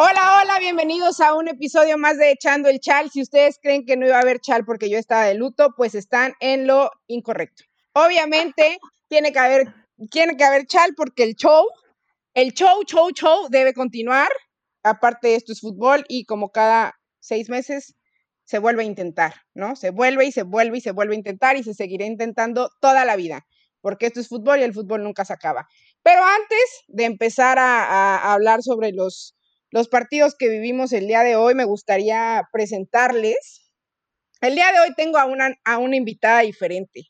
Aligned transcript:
Hola, 0.00 0.40
hola, 0.40 0.60
bienvenidos 0.60 1.18
a 1.18 1.34
un 1.34 1.48
episodio 1.48 1.98
más 1.98 2.18
de 2.18 2.30
Echando 2.30 2.68
el 2.68 2.78
Chal. 2.78 3.10
Si 3.10 3.20
ustedes 3.20 3.58
creen 3.60 3.84
que 3.84 3.96
no 3.96 4.06
iba 4.06 4.16
a 4.16 4.20
haber 4.20 4.38
chal 4.38 4.64
porque 4.64 4.88
yo 4.88 4.96
estaba 4.96 5.24
de 5.24 5.34
luto, 5.34 5.74
pues 5.76 5.96
están 5.96 6.34
en 6.38 6.68
lo 6.68 6.92
incorrecto. 7.08 7.64
Obviamente 7.94 8.78
tiene 9.08 9.32
que 9.32 9.40
haber, 9.40 9.74
tiene 10.08 10.36
que 10.36 10.44
haber 10.44 10.66
chal 10.66 10.94
porque 10.96 11.24
el 11.24 11.34
show, 11.34 11.66
el 12.34 12.52
show, 12.52 12.80
show, 12.86 13.10
show 13.10 13.48
debe 13.50 13.74
continuar. 13.74 14.28
Aparte, 14.84 15.34
esto 15.34 15.50
es 15.50 15.60
fútbol 15.60 16.04
y 16.06 16.26
como 16.26 16.50
cada 16.50 16.94
seis 17.18 17.48
meses 17.48 17.96
se 18.44 18.60
vuelve 18.60 18.84
a 18.84 18.86
intentar, 18.86 19.34
¿no? 19.52 19.74
Se 19.74 19.90
vuelve 19.90 20.26
y 20.26 20.30
se 20.30 20.44
vuelve 20.44 20.78
y 20.78 20.80
se 20.80 20.92
vuelve 20.92 21.16
a 21.16 21.18
intentar 21.18 21.56
y 21.56 21.64
se 21.64 21.74
seguirá 21.74 22.06
intentando 22.06 22.70
toda 22.80 23.04
la 23.04 23.16
vida, 23.16 23.48
porque 23.80 24.06
esto 24.06 24.20
es 24.20 24.28
fútbol 24.28 24.60
y 24.60 24.62
el 24.62 24.74
fútbol 24.74 25.02
nunca 25.02 25.24
se 25.24 25.32
acaba. 25.32 25.66
Pero 26.04 26.22
antes 26.24 26.84
de 26.86 27.04
empezar 27.04 27.58
a, 27.58 27.84
a 27.88 28.32
hablar 28.32 28.62
sobre 28.62 28.92
los 28.92 29.34
los 29.70 29.88
partidos 29.88 30.34
que 30.38 30.48
vivimos 30.48 30.92
el 30.92 31.06
día 31.06 31.22
de 31.22 31.36
hoy, 31.36 31.54
me 31.54 31.64
gustaría 31.64 32.48
presentarles. 32.52 33.70
El 34.40 34.54
día 34.54 34.72
de 34.72 34.80
hoy 34.80 34.94
tengo 34.96 35.18
a 35.18 35.26
una, 35.26 35.54
a 35.64 35.78
una 35.78 35.96
invitada 35.96 36.40
diferente. 36.40 37.02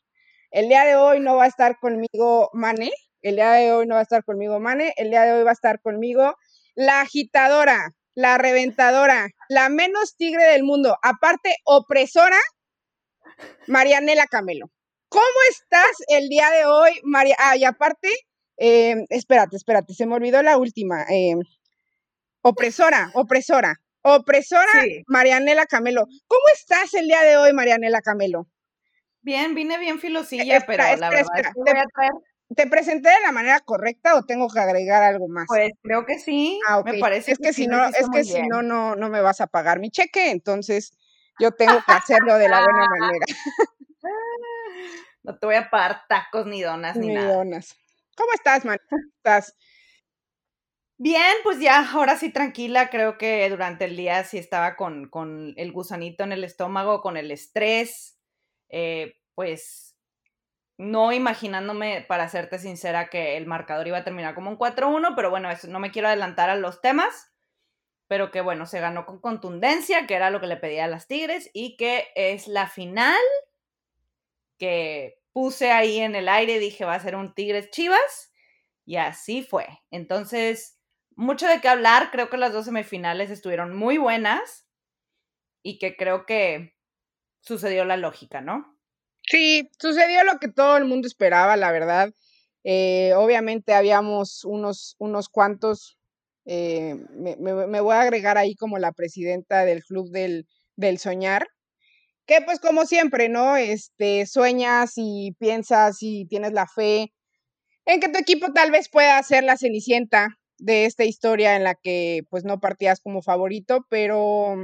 El 0.51 0.67
día 0.67 0.83
de 0.83 0.95
hoy 0.95 1.19
no 1.19 1.37
va 1.37 1.45
a 1.45 1.47
estar 1.47 1.77
conmigo 1.79 2.49
Mane, 2.53 2.91
el 3.21 3.35
día 3.35 3.51
de 3.51 3.71
hoy 3.71 3.85
no 3.85 3.95
va 3.95 3.99
a 3.99 4.03
estar 4.03 4.23
conmigo 4.23 4.59
Mane, 4.59 4.93
el 4.97 5.11
día 5.11 5.23
de 5.23 5.33
hoy 5.33 5.43
va 5.43 5.51
a 5.51 5.53
estar 5.53 5.79
conmigo 5.79 6.35
la 6.75 7.01
agitadora, 7.01 7.93
la 8.15 8.37
reventadora, 8.37 9.29
la 9.47 9.69
menos 9.69 10.15
tigre 10.17 10.43
del 10.45 10.63
mundo, 10.63 10.97
aparte 11.03 11.55
opresora, 11.65 12.39
Marianela 13.67 14.25
Camelo. 14.25 14.71
¿Cómo 15.09 15.23
estás 15.49 15.91
el 16.07 16.29
día 16.29 16.49
de 16.51 16.65
hoy, 16.65 16.91
María? 17.03 17.35
Ah, 17.39 17.57
y 17.57 17.63
aparte, 17.63 18.09
eh, 18.57 18.95
espérate, 19.09 19.55
espérate, 19.55 19.93
se 19.93 20.05
me 20.05 20.15
olvidó 20.15 20.41
la 20.41 20.57
última. 20.57 21.03
Eh, 21.03 21.35
Opresora, 22.41 23.11
opresora. 23.13 23.79
Opresora 24.01 24.71
Marianela 25.07 25.65
Camelo. 25.65 26.05
¿Cómo 26.27 26.43
estás 26.53 26.93
el 26.93 27.07
día 27.07 27.21
de 27.21 27.35
hoy, 27.37 27.51
Marianela 27.51 28.01
Camelo? 28.01 28.47
Bien, 29.21 29.53
vine 29.55 29.77
bien 29.77 29.99
filosilla, 29.99 30.63
pero 30.65 30.83
la 30.95 31.09
verdad 31.09 31.19
es 31.19 31.43
que 31.43 31.51
voy 31.55 31.69
a 31.77 31.85
traer... 31.93 32.11
¿Te 32.55 32.65
presenté 32.65 33.09
de 33.09 33.19
la 33.23 33.31
manera 33.31 33.59
correcta 33.59 34.15
o 34.15 34.25
tengo 34.25 34.47
que 34.47 34.59
agregar 34.59 35.03
algo 35.03 35.27
más? 35.27 35.45
Pues 35.47 35.71
creo 35.83 36.05
que 36.05 36.17
sí. 36.17 36.59
Ah, 36.67 36.81
Me 36.83 36.97
parece 36.97 37.33
es 37.33 37.37
que, 37.37 37.53
si 37.53 37.67
no, 37.67 37.85
es 37.85 38.09
que 38.11 38.23
si 38.23 38.41
no, 38.47 38.63
no, 38.63 38.95
no 38.95 39.09
me 39.09 39.21
vas 39.21 39.39
a 39.41 39.47
pagar 39.47 39.79
mi 39.79 39.91
cheque, 39.91 40.31
entonces 40.31 40.91
yo 41.39 41.51
tengo 41.51 41.79
que 41.85 41.91
hacerlo 41.91 42.37
de 42.39 42.49
la 42.49 42.63
buena 42.63 42.87
manera. 42.99 43.25
No 45.21 45.37
te 45.37 45.45
voy 45.45 45.55
a 45.55 45.69
pagar 45.69 46.05
tacos 46.07 46.47
ni 46.47 46.63
donas 46.63 46.95
ni, 46.95 47.09
ni 47.09 47.13
nada. 47.13 47.35
donas. 47.35 47.77
¿Cómo 48.15 48.33
estás, 48.33 48.65
man? 48.65 48.79
¿Estás? 49.17 49.55
Bien, 51.01 51.33
pues 51.43 51.59
ya, 51.61 51.89
ahora 51.93 52.17
sí 52.17 52.29
tranquila, 52.29 52.89
creo 52.89 53.17
que 53.17 53.49
durante 53.49 53.85
el 53.85 53.95
día 53.95 54.21
sí 54.25 54.37
estaba 54.37 54.75
con, 54.75 55.07
con 55.09 55.53
el 55.55 55.71
gusanito 55.71 56.25
en 56.25 56.33
el 56.33 56.43
estómago, 56.43 56.99
con 56.99 57.15
el 57.15 57.31
estrés, 57.31 58.19
eh, 58.67 59.15
pues 59.33 59.95
no 60.77 61.13
imaginándome, 61.13 62.05
para 62.07 62.29
serte 62.29 62.59
sincera, 62.59 63.09
que 63.09 63.37
el 63.37 63.47
marcador 63.47 63.87
iba 63.87 63.99
a 63.99 64.03
terminar 64.05 64.35
como 64.35 64.51
un 64.51 64.57
4-1, 64.57 65.13
pero 65.15 65.29
bueno, 65.29 65.49
eso, 65.51 65.67
no 65.69 65.79
me 65.79 65.91
quiero 65.91 66.09
adelantar 66.09 66.49
a 66.49 66.55
los 66.57 66.81
temas, 66.81 67.31
pero 68.07 68.31
que 68.31 68.41
bueno, 68.41 68.65
se 68.67 68.79
ganó 68.81 69.05
con 69.05 69.19
contundencia, 69.21 70.07
que 70.07 70.15
era 70.15 70.31
lo 70.31 70.41
que 70.41 70.47
le 70.47 70.57
pedía 70.57 70.85
a 70.85 70.89
las 70.89 71.07
Tigres, 71.07 71.49
y 71.53 71.77
que 71.77 72.07
es 72.15 72.47
la 72.47 72.67
final 72.67 73.15
que 74.59 75.17
puse 75.31 75.71
ahí 75.71 75.99
en 75.99 76.15
el 76.15 76.27
aire, 76.29 76.59
dije 76.59 76.85
va 76.85 76.95
a 76.95 76.99
ser 76.99 77.15
un 77.15 77.33
Tigres 77.33 77.69
Chivas, 77.71 78.31
y 78.85 78.97
así 78.97 79.43
fue. 79.43 79.67
Entonces 79.91 80.78
mucho 81.19 81.47
de 81.47 81.59
qué 81.59 81.67
hablar. 81.67 82.09
Creo 82.11 82.29
que 82.29 82.37
las 82.37 82.53
dos 82.53 82.65
semifinales 82.65 83.29
estuvieron 83.29 83.75
muy 83.75 83.97
buenas 83.97 84.65
y 85.61 85.77
que 85.77 85.95
creo 85.95 86.25
que 86.25 86.73
sucedió 87.41 87.85
la 87.85 87.97
lógica, 87.97 88.41
¿no? 88.41 88.77
Sí, 89.23 89.69
sucedió 89.79 90.23
lo 90.23 90.39
que 90.39 90.47
todo 90.47 90.77
el 90.77 90.85
mundo 90.85 91.07
esperaba, 91.07 91.57
la 91.57 91.71
verdad. 91.71 92.11
Eh, 92.63 93.13
obviamente 93.15 93.73
habíamos 93.73 94.45
unos, 94.45 94.95
unos 94.97 95.29
cuantos, 95.29 95.97
eh, 96.45 96.95
me, 97.11 97.35
voy 97.81 97.95
a 97.95 98.01
agregar 98.01 98.37
ahí 98.37 98.55
como 98.55 98.79
la 98.79 98.93
presidenta 98.93 99.65
del 99.65 99.83
club 99.83 100.09
del, 100.11 100.47
del 100.77 100.99
soñar, 100.99 101.47
que 102.25 102.41
pues 102.41 102.59
como 102.59 102.85
siempre, 102.85 103.27
¿no? 103.27 103.57
Este, 103.57 104.25
sueñas 104.25 104.93
y 104.95 105.35
piensas 105.37 105.97
y 106.01 106.25
tienes 106.27 106.53
la 106.53 106.67
fe 106.67 107.13
en 107.85 107.99
que 107.99 108.09
tu 108.09 108.17
equipo 108.19 108.53
tal 108.53 108.71
vez 108.71 108.89
pueda 108.89 109.21
ser 109.23 109.43
la 109.43 109.57
cenicienta 109.57 110.38
de 110.59 110.85
esta 110.85 111.05
historia 111.05 111.55
en 111.55 111.63
la 111.63 111.75
que 111.75 112.21
pues 112.29 112.43
no 112.43 112.59
partías 112.59 112.99
como 112.99 113.21
favorito, 113.21 113.85
pero, 113.89 114.55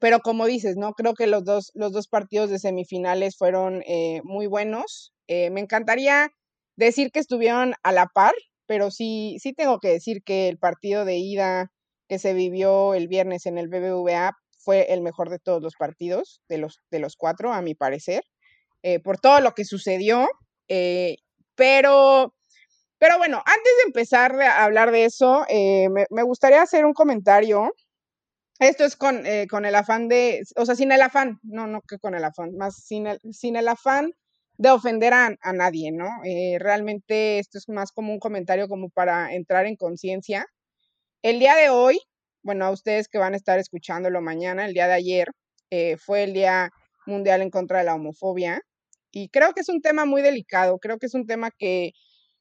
pero 0.00 0.20
como 0.20 0.46
dices, 0.46 0.76
¿no? 0.76 0.94
Creo 0.94 1.14
que 1.14 1.26
los 1.26 1.44
dos, 1.44 1.70
los 1.74 1.92
dos 1.92 2.08
partidos 2.08 2.50
de 2.50 2.58
semifinales 2.58 3.36
fueron 3.36 3.82
eh, 3.86 4.20
muy 4.24 4.46
buenos. 4.46 5.12
Eh, 5.28 5.50
me 5.50 5.60
encantaría 5.60 6.30
decir 6.76 7.10
que 7.12 7.20
estuvieron 7.20 7.74
a 7.82 7.92
la 7.92 8.06
par, 8.06 8.34
pero 8.66 8.90
sí, 8.90 9.36
sí 9.40 9.52
tengo 9.52 9.78
que 9.78 9.88
decir 9.88 10.22
que 10.24 10.48
el 10.48 10.58
partido 10.58 11.04
de 11.04 11.16
ida 11.16 11.70
que 12.08 12.18
se 12.18 12.34
vivió 12.34 12.94
el 12.94 13.08
viernes 13.08 13.46
en 13.46 13.58
el 13.58 13.68
BBVA 13.68 14.32
fue 14.58 14.92
el 14.92 15.02
mejor 15.02 15.30
de 15.30 15.38
todos 15.38 15.62
los 15.62 15.74
partidos, 15.76 16.40
de 16.48 16.58
los, 16.58 16.80
de 16.90 17.00
los 17.00 17.16
cuatro, 17.16 17.52
a 17.52 17.62
mi 17.62 17.74
parecer, 17.74 18.22
eh, 18.82 19.00
por 19.00 19.18
todo 19.18 19.40
lo 19.40 19.52
que 19.52 19.64
sucedió. 19.64 20.28
pero 21.54 22.32
pero 23.02 23.18
bueno, 23.18 23.42
antes 23.44 23.72
de 23.78 23.82
empezar 23.86 24.40
a 24.40 24.62
hablar 24.62 24.92
de 24.92 25.04
eso, 25.06 25.44
eh, 25.48 25.88
me, 25.88 26.22
gustaría 26.22 26.62
hacer 26.62 26.84
un 26.84 26.92
comentario. 26.94 27.74
Esto 28.60 28.84
es 28.84 28.94
con, 28.94 29.26
eh, 29.26 29.48
con, 29.50 29.64
el 29.64 29.74
afán 29.74 30.06
de, 30.06 30.44
o 30.54 30.64
sea, 30.64 30.76
sin 30.76 30.92
el 30.92 31.02
afán, 31.02 31.40
no, 31.42 31.66
no 31.66 31.80
que 31.80 31.98
con 31.98 32.14
el 32.14 32.22
afán, 32.22 32.56
más 32.56 32.76
sin 32.76 33.08
el, 33.08 33.18
sin 33.32 33.56
el 33.56 33.66
afán 33.66 34.12
de 34.56 34.70
ofender 34.70 35.14
a, 35.14 35.36
nadie, 35.52 35.90
¿no? 35.90 36.06
Eh, 36.24 36.58
realmente 36.60 37.40
esto 37.40 37.58
es 37.58 37.68
más 37.68 37.90
como 37.90 38.12
un 38.12 38.20
comentario 38.20 38.68
como 38.68 38.88
para 38.88 39.34
entrar 39.34 39.66
en 39.66 39.74
conciencia. 39.74 40.46
El 41.22 41.40
día 41.40 41.56
de 41.56 41.70
hoy, 41.70 41.98
bueno, 42.44 42.66
a 42.66 42.70
ustedes 42.70 43.08
que 43.08 43.18
van 43.18 43.34
a 43.34 43.36
estar 43.36 43.58
escuchándolo 43.58 44.20
mañana, 44.20 44.64
el 44.64 44.74
día 44.74 44.86
de 44.86 44.94
ayer, 44.94 45.28
fue 45.98 46.22
el 46.22 46.34
Día 46.34 46.70
Mundial 47.06 47.42
en 47.42 47.50
contra 47.50 47.78
de 47.80 47.84
la 47.84 47.96
Homofobia. 47.96 48.62
Y 49.10 49.28
creo 49.30 49.54
que 49.54 49.62
es 49.62 49.68
un 49.68 49.80
tema 49.82 50.04
muy 50.04 50.22
delicado, 50.22 50.78
creo 50.78 50.98
que 50.98 51.06
es 51.06 51.14
un 51.14 51.26
tema 51.26 51.50
que 51.50 51.94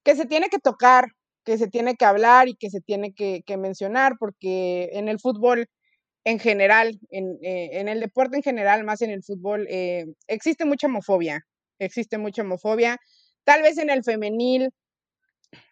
que 0.04 0.16
se 0.16 0.26
tiene 0.26 0.50
que 0.50 0.60
tocar, 0.60 1.08
que 1.46 1.58
se 1.58 1.68
tiene 1.68 1.96
que 1.96 2.06
hablar 2.06 2.48
y 2.48 2.56
que 2.56 2.70
se 2.70 2.82
tiene 2.82 3.14
que, 3.14 3.44
mencionar, 3.58 4.14
porque 4.20 4.90
en 4.94 5.08
el 5.10 5.20
fútbol 5.20 5.68
en 6.24 6.40
general, 6.40 7.00
en, 7.10 7.38
eh, 7.42 7.80
en, 7.80 7.88
el 7.88 8.00
deporte 8.00 8.38
en 8.38 8.44
general, 8.44 8.84
más 8.84 9.02
en 9.02 9.10
el 9.10 9.24
fútbol, 9.24 9.66
eh, 9.70 10.06
existe 10.28 10.66
mucha 10.66 10.88
homofobia, 10.88 11.42
existe 11.80 12.18
mucha 12.18 12.44
homofobia. 12.44 13.00
Tal 13.44 13.64
vez 13.64 13.78
en 13.80 13.90
el 13.90 14.04
femenil 14.04 14.70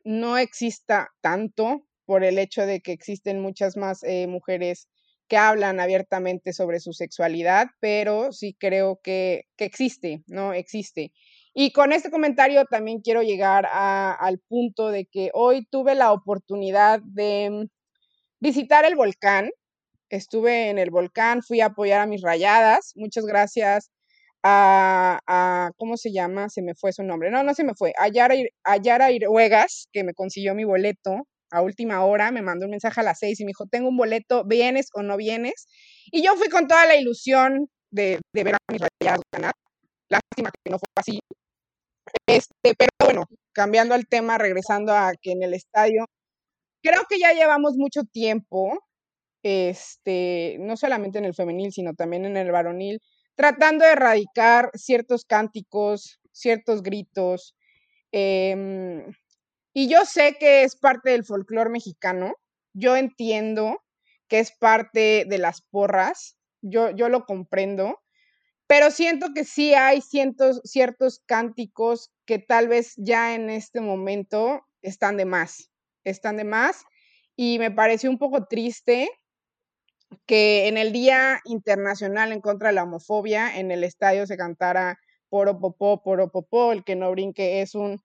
no 0.03 0.37
exista 0.37 1.09
tanto 1.21 1.85
por 2.05 2.23
el 2.23 2.39
hecho 2.39 2.65
de 2.65 2.81
que 2.81 2.91
existen 2.91 3.39
muchas 3.39 3.77
más 3.77 4.03
eh, 4.03 4.25
mujeres 4.27 4.87
que 5.27 5.37
hablan 5.37 5.79
abiertamente 5.79 6.53
sobre 6.53 6.79
su 6.79 6.91
sexualidad, 6.91 7.67
pero 7.79 8.31
sí 8.31 8.55
creo 8.59 8.99
que, 9.03 9.43
que 9.55 9.65
existe, 9.65 10.23
¿no? 10.25 10.53
Existe. 10.53 11.13
Y 11.53 11.71
con 11.71 11.91
este 11.91 12.11
comentario 12.11 12.65
también 12.65 13.01
quiero 13.01 13.21
llegar 13.21 13.67
al 13.71 14.39
punto 14.47 14.89
de 14.89 15.05
que 15.05 15.31
hoy 15.33 15.65
tuve 15.69 15.95
la 15.95 16.11
oportunidad 16.13 17.01
de 17.03 17.67
visitar 18.39 18.85
el 18.85 18.95
volcán. 18.95 19.49
Estuve 20.09 20.69
en 20.69 20.79
el 20.79 20.91
volcán, 20.91 21.43
fui 21.43 21.61
a 21.61 21.67
apoyar 21.67 22.01
a 22.01 22.07
mis 22.07 22.21
rayadas. 22.21 22.93
Muchas 22.95 23.25
gracias 23.25 23.91
a, 24.43 25.71
¿cómo 25.77 25.97
se 25.97 26.11
llama? 26.11 26.49
Se 26.49 26.61
me 26.61 26.75
fue 26.75 26.93
su 26.93 27.03
nombre. 27.03 27.31
No, 27.31 27.43
no 27.43 27.53
se 27.53 27.63
me 27.63 27.73
fue. 27.75 27.93
A 27.97 28.07
Yara, 28.09 28.35
a 28.63 28.77
Yara 28.77 29.11
Iruegas, 29.11 29.87
que 29.91 30.03
me 30.03 30.13
consiguió 30.13 30.55
mi 30.55 30.63
boleto 30.63 31.27
a 31.51 31.61
última 31.61 32.05
hora, 32.05 32.31
me 32.31 32.43
mandó 32.43 32.65
un 32.65 32.71
mensaje 32.71 33.01
a 33.01 33.03
las 33.03 33.19
seis 33.19 33.39
y 33.39 33.43
me 33.43 33.49
dijo, 33.49 33.65
tengo 33.65 33.89
un 33.89 33.97
boleto, 33.97 34.43
¿vienes 34.45 34.89
o 34.93 35.01
no 35.01 35.17
vienes? 35.17 35.67
Y 36.11 36.23
yo 36.23 36.35
fui 36.35 36.47
con 36.49 36.67
toda 36.67 36.85
la 36.85 36.95
ilusión 36.95 37.67
de, 37.91 38.19
de 38.33 38.43
ver 38.43 38.55
a 38.55 38.57
mis 38.71 38.81
rayadas 38.81 39.21
ganar. 39.33 39.53
Lástima 40.09 40.51
que 40.63 40.71
no 40.71 40.79
fue 40.79 40.87
así. 40.95 41.19
Este, 42.27 42.75
pero 42.77 42.89
bueno, 42.99 43.25
cambiando 43.53 43.95
al 43.95 44.07
tema, 44.07 44.37
regresando 44.37 44.93
a 44.93 45.13
que 45.21 45.31
en 45.31 45.43
el 45.43 45.53
estadio, 45.53 46.05
creo 46.83 47.03
que 47.09 47.19
ya 47.19 47.33
llevamos 47.33 47.75
mucho 47.77 48.03
tiempo, 48.03 48.79
este, 49.43 50.57
no 50.59 50.77
solamente 50.77 51.19
en 51.19 51.25
el 51.25 51.35
femenil, 51.35 51.71
sino 51.71 51.93
también 51.93 52.25
en 52.25 52.37
el 52.37 52.51
varonil, 52.51 53.01
tratando 53.35 53.85
de 53.85 53.93
erradicar 53.93 54.71
ciertos 54.75 55.25
cánticos, 55.25 56.19
ciertos 56.31 56.83
gritos. 56.83 57.55
Em, 58.11 59.05
y 59.73 59.89
yo 59.89 60.05
sé 60.05 60.35
que 60.39 60.63
es 60.63 60.75
parte 60.77 61.11
del 61.11 61.25
folclore 61.25 61.69
mexicano, 61.69 62.33
yo 62.73 62.97
entiendo 62.97 63.81
que 64.27 64.39
es 64.39 64.51
parte 64.51 65.25
de 65.27 65.37
las 65.37 65.61
porras, 65.61 66.37
yo, 66.61 66.91
yo 66.91 67.09
lo 67.09 67.25
comprendo, 67.25 67.99
pero 68.69 68.91
siento 68.91 69.33
que 69.33 69.45
sí 69.45 69.73
hay 69.73 69.99
cientos, 69.99 70.61
ciertos 70.63 71.23
cánticos 71.25 72.11
que 72.27 72.37
tal 72.37 72.67
vez 72.67 72.93
ya 72.97 73.33
en 73.33 73.49
este 73.49 73.81
momento 73.81 74.61
están 74.83 75.17
de 75.17 75.25
más, 75.25 75.71
están 76.03 76.37
de 76.37 76.43
más. 76.43 76.83
Y 77.35 77.57
me 77.57 77.71
pareció 77.71 78.11
un 78.11 78.19
poco 78.19 78.45
triste 78.45 79.09
que 80.27 80.67
en 80.67 80.77
el 80.77 80.91
Día 80.91 81.41
Internacional 81.45 82.31
en 82.31 82.41
contra 82.41 82.69
de 82.69 82.75
la 82.75 82.83
homofobia 82.83 83.57
en 83.57 83.71
el 83.71 83.83
estadio 83.83 84.27
se 84.27 84.37
cantara 84.37 84.99
poro 85.29 85.59
popó, 85.59 86.03
poro 86.03 86.29
popó, 86.29 86.71
el 86.71 86.83
que 86.83 86.95
no 86.95 87.09
brinque 87.09 87.63
es 87.63 87.73
un 87.73 87.99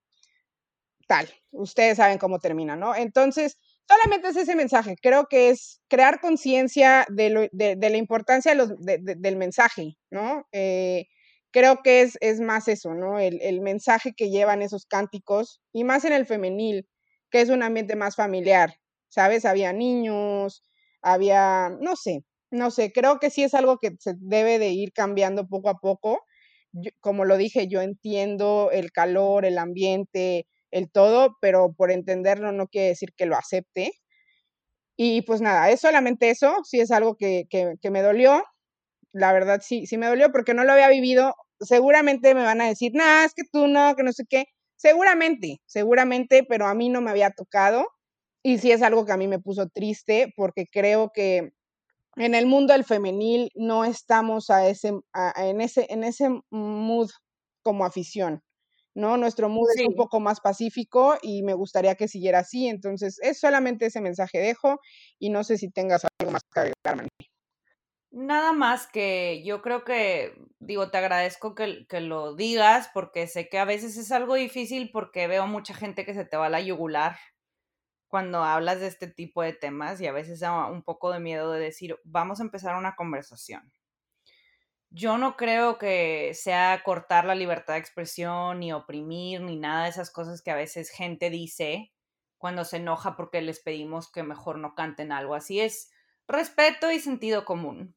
tal. 1.07 1.29
Ustedes 1.51 1.99
saben 1.99 2.17
cómo 2.17 2.39
termina, 2.39 2.75
¿no? 2.75 2.95
Entonces, 2.95 3.59
solamente 3.89 4.29
es 4.29 4.37
ese 4.37 4.57
mensaje. 4.57 4.97
Creo 5.01 5.27
que 5.27 5.51
es 5.51 5.81
crear 5.89 6.21
conciencia 6.21 7.07
de, 7.11 7.51
la 7.53 7.97
importancia 7.97 8.55
del 8.55 9.37
mensaje, 9.37 9.97
¿no? 10.11 10.47
Eh, 10.53 11.07
creo 11.55 11.83
que 11.83 12.03
es, 12.03 12.41
más 12.41 12.69
eso, 12.69 12.95
¿no? 12.95 13.19
El, 13.19 13.61
mensaje 13.61 14.13
que 14.17 14.31
llevan 14.31 14.63
esos 14.63 14.87
cánticos, 14.87 15.61
y 15.73 15.85
más 15.85 16.05
en 16.05 16.13
el 16.13 16.27
femenil, 16.27 16.89
que 17.31 17.41
es 17.41 17.49
un 17.49 17.63
ambiente 17.63 17.97
más 17.97 18.17
familiar, 18.17 18.75
¿sabes? 19.09 19.45
Había 19.45 19.73
niños, 19.73 20.65
había, 21.03 21.71
no 21.81 21.97
sé, 21.97 22.25
no 22.51 22.71
sé, 22.71 22.93
creo 22.93 23.19
que 23.21 23.31
sí 23.31 23.45
es 23.45 23.55
algo 23.55 23.79
que 23.79 23.97
se 24.01 24.15
debe 24.19 24.59
de 24.59 24.71
ir 24.71 24.93
cambiando 24.93 25.47
poco 25.47 25.69
a 25.71 25.79
poco. 25.79 26.21
como 27.01 27.25
lo 27.25 27.37
dije, 27.37 27.69
yo 27.69 27.83
entiendo 27.83 28.71
el 28.73 28.91
calor, 28.93 29.45
el 29.45 29.59
ambiente, 29.59 30.47
el 30.75 30.91
todo, 30.91 31.37
pero 31.41 31.73
por 31.73 31.93
entenderlo 31.93 32.53
no 32.53 32.67
quiere 32.67 32.89
decir 32.89 33.15
que 33.17 33.27
lo 33.27 33.37
acepte. 33.37 33.93
Y 34.97 35.23
pues 35.23 35.41
nada, 35.41 35.71
es 35.71 35.81
solamente 35.81 36.31
eso, 36.31 36.57
sí 36.65 36.81
es 36.81 36.91
algo 36.91 37.17
que, 37.17 37.47
que, 37.49 37.91
me 37.91 38.03
dolió, 38.03 38.43
la 39.13 39.33
verdad 39.33 39.61
sí, 39.63 39.87
sí 39.87 39.97
me 39.99 40.07
dolió 40.07 40.33
porque 40.33 40.55
no 40.55 40.65
lo 40.65 40.73
había 40.73 40.89
vivido. 40.89 41.35
Seguramente 41.61 42.35
me 42.35 42.43
van 42.43 42.61
a 42.61 42.69
decir, 42.69 42.93
nada, 42.95 43.25
es 43.25 43.35
que 43.35 43.45
tú 43.51 43.69
no, 43.69 43.95
que 43.95 44.03
no 44.03 44.13
sé 44.13 44.25
qué. 44.29 44.47
Seguramente, 44.77 45.61
seguramente, 45.67 46.45
pero 46.49 46.67
a 46.67 46.75
mí 46.75 46.89
no 46.89 47.01
me 47.01 47.11
había 47.11 47.31
tocado. 47.31 47.87
Y 48.43 48.59
sí 48.59 48.73
es 48.73 48.83
algo 48.83 49.07
que 49.07 49.13
a 49.13 49.17
mí 49.17 49.29
me 49.29 49.39
puso 49.39 49.69
triste 49.69 50.33
porque 50.37 50.67
creo 50.71 51.11
que 51.15 51.53
en 52.17 52.35
el 52.35 52.47
mundo 52.47 52.73
del 52.73 52.85
femenil 52.85 53.51
no 53.55 53.85
estamos 53.85 54.51
a 54.51 54.69
ese, 54.69 54.93
en, 55.37 55.61
ese, 55.61 55.87
en 55.91 56.05
ese 56.05 56.29
mood 56.51 57.11
como 57.63 57.85
afición. 57.85 58.43
¿No? 58.95 59.17
Nuestro 59.17 59.49
mood 59.49 59.69
es 59.77 59.87
un 59.87 59.95
poco 59.95 60.21
más 60.21 60.41
pacífico 60.41 61.17
y 61.23 61.43
me 61.43 61.55
gustaría 61.55 61.95
que 61.97 62.09
siguiera 62.09 62.41
así. 62.41 62.69
Entonces, 62.69 63.19
es 63.23 63.39
solamente 63.41 63.87
ese 63.87 64.01
mensaje 64.01 64.39
dejo 64.39 64.81
y 65.19 65.31
no 65.31 65.45
sé 65.45 65.59
si 65.59 65.71
tengas 65.71 66.07
algo 66.19 66.33
más 66.33 66.43
que 66.53 66.61
agregar, 66.61 67.09
Nada 68.17 68.53
más 68.53 68.87
que 68.87 69.43
yo 69.45 69.61
creo 69.61 69.83
que, 69.83 70.35
digo, 70.61 70.89
te 70.89 70.99
agradezco 70.99 71.57
que, 71.57 71.85
que, 71.89 72.01
lo 72.01 72.37
digas 72.37 72.89
porque 72.95 73.27
sé 73.27 73.49
que 73.49 73.59
a 73.59 73.65
veces 73.65 73.97
es 73.97 74.13
algo 74.13 74.37
difícil 74.37 74.93
porque 74.93 75.27
veo 75.27 75.49
mucha 75.49 75.75
gente 75.75 76.05
que 76.05 76.15
se 76.15 76.25
te 76.25 76.37
va 76.37 76.47
a 76.47 76.49
la 76.49 76.61
yugular 76.61 77.17
cuando 78.07 78.45
hablas 78.45 78.79
de 78.79 78.87
este 78.87 79.09
tipo 79.09 79.43
de 79.43 79.53
temas 79.53 80.01
y 80.01 80.07
a 80.07 80.13
veces 80.13 80.39
da 80.39 80.67
un 80.67 80.85
poco 80.85 81.11
de 81.11 81.19
miedo 81.19 81.51
de 81.51 81.59
decir, 81.59 81.99
vamos 82.05 82.39
a 82.39 82.45
empezar 82.45 82.77
una 82.77 82.95
conversación. 82.95 83.73
Yo 84.97 85.19
no 85.19 85.37
creo 85.37 85.77
que 85.77 86.35
sea 86.35 86.81
cortar 86.85 87.25
la 87.25 87.35
libertad 87.35 87.75
de 87.75 87.81
expresión, 87.81 88.61
ni 88.61 88.73
oprimir, 88.73 89.41
ni 89.41 89.57
nada 89.57 89.85
de 89.85 89.91
esas 89.91 90.13
cosas 90.13 90.41
que 90.41 90.53
a 90.53 90.55
veces 90.55 90.89
gente 90.91 91.31
dice 91.31 91.93
cuando 92.39 92.65
se 92.65 92.77
enoja 92.77 93.17
porque 93.17 93.43
les 93.43 93.59
pedimos 93.59 94.13
que 94.13 94.23
mejor 94.23 94.57
no 94.59 94.77
canten 94.77 95.11
algo. 95.11 95.35
Así 95.35 95.59
es 95.61 95.91
respeto 96.29 96.93
y 96.93 97.01
sentido 97.01 97.45
común. 97.45 97.97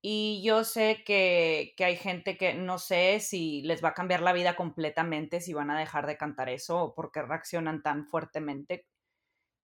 Y 0.00 0.42
yo 0.44 0.62
sé 0.62 1.02
que, 1.04 1.74
que, 1.76 1.84
hay 1.84 1.96
gente 1.96 2.38
que 2.38 2.54
no 2.54 2.78
sé 2.78 3.18
si 3.18 3.62
les 3.62 3.82
va 3.82 3.88
a 3.88 3.94
cambiar 3.94 4.22
la 4.22 4.32
vida 4.32 4.54
completamente, 4.54 5.40
si 5.40 5.54
van 5.54 5.70
a 5.70 5.78
dejar 5.78 6.06
de 6.06 6.16
cantar 6.16 6.48
eso 6.48 6.78
o 6.78 6.94
por 6.94 7.10
qué 7.10 7.22
reaccionan 7.22 7.82
tan 7.82 8.06
fuertemente. 8.06 8.86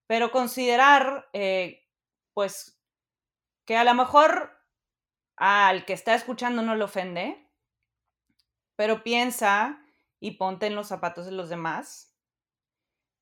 Pero 0.08 0.32
considerar, 0.32 1.28
eh, 1.34 1.84
pues, 2.34 2.82
que 3.64 3.76
a 3.76 3.84
lo 3.84 3.94
mejor 3.94 4.61
al 5.36 5.84
que 5.84 5.92
está 5.92 6.14
escuchando 6.14 6.62
no 6.62 6.74
le 6.74 6.84
ofende, 6.84 7.48
pero 8.76 9.02
piensa 9.02 9.80
y 10.20 10.32
ponte 10.32 10.66
en 10.66 10.74
los 10.74 10.88
zapatos 10.88 11.26
de 11.26 11.32
los 11.32 11.48
demás 11.48 12.12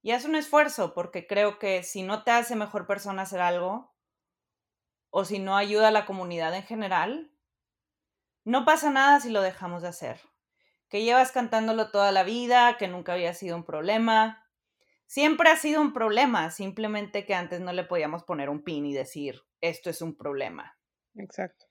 y 0.03 0.13
haz 0.13 0.25
un 0.25 0.35
esfuerzo, 0.35 0.95
porque 0.95 1.27
creo 1.27 1.59
que 1.59 1.83
si 1.83 2.03
no 2.03 2.23
te 2.23 2.31
hace 2.31 2.57
mejor 2.57 2.87
persona 2.87 3.23
hacer 3.23 3.41
algo, 3.41 3.95
o 5.11 5.25
si 5.25 5.39
no 5.39 5.57
ayuda 5.57 5.89
a 5.89 5.93
la 5.93 6.07
comunidad 6.07 6.55
en 6.55 6.63
general, 6.63 7.31
no 8.45 8.65
pasa 8.65 8.91
nada 8.91 9.21
si 9.21 9.31
lo 9.31 9.43
dejamos 9.43 9.83
de 9.83 9.89
hacer. 9.89 10.21
Que 10.89 11.03
llevas 11.03 11.33
cantándolo 11.33 11.91
toda 11.91 12.13
la 12.13 12.23
vida, 12.23 12.77
que 12.79 12.89
nunca 12.89 13.13
había 13.13 13.35
sido 13.35 13.57
un 13.57 13.65
problema. 13.65 14.47
Siempre 15.07 15.51
ha 15.51 15.57
sido 15.57 15.83
un 15.83 15.93
problema, 15.93 16.51
simplemente 16.51 17.27
que 17.27 17.35
antes 17.35 17.61
no 17.61 17.73
le 17.73 17.85
podíamos 17.85 18.25
poner 18.25 18.49
un 18.49 18.63
pin 18.63 18.87
y 18.87 18.95
decir, 18.95 19.43
esto 19.61 19.91
es 19.91 20.01
un 20.01 20.17
problema. 20.17 20.79
Exacto 21.15 21.70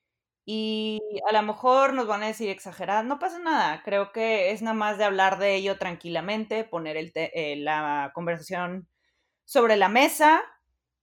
y 0.52 1.00
a 1.30 1.32
lo 1.32 1.44
mejor 1.44 1.94
nos 1.94 2.08
van 2.08 2.24
a 2.24 2.28
decir 2.28 2.50
exagerada, 2.50 3.04
no 3.04 3.20
pasa 3.20 3.38
nada, 3.38 3.84
creo 3.84 4.12
que 4.12 4.50
es 4.50 4.64
nada 4.64 4.74
más 4.74 4.98
de 4.98 5.04
hablar 5.04 5.38
de 5.38 5.54
ello 5.54 5.78
tranquilamente, 5.78 6.64
poner 6.64 6.98
el 6.98 7.12
eh, 7.14 7.56
la 7.58 8.10
conversación 8.16 8.90
sobre 9.46 9.78
la 9.78 9.90
mesa 9.90 10.42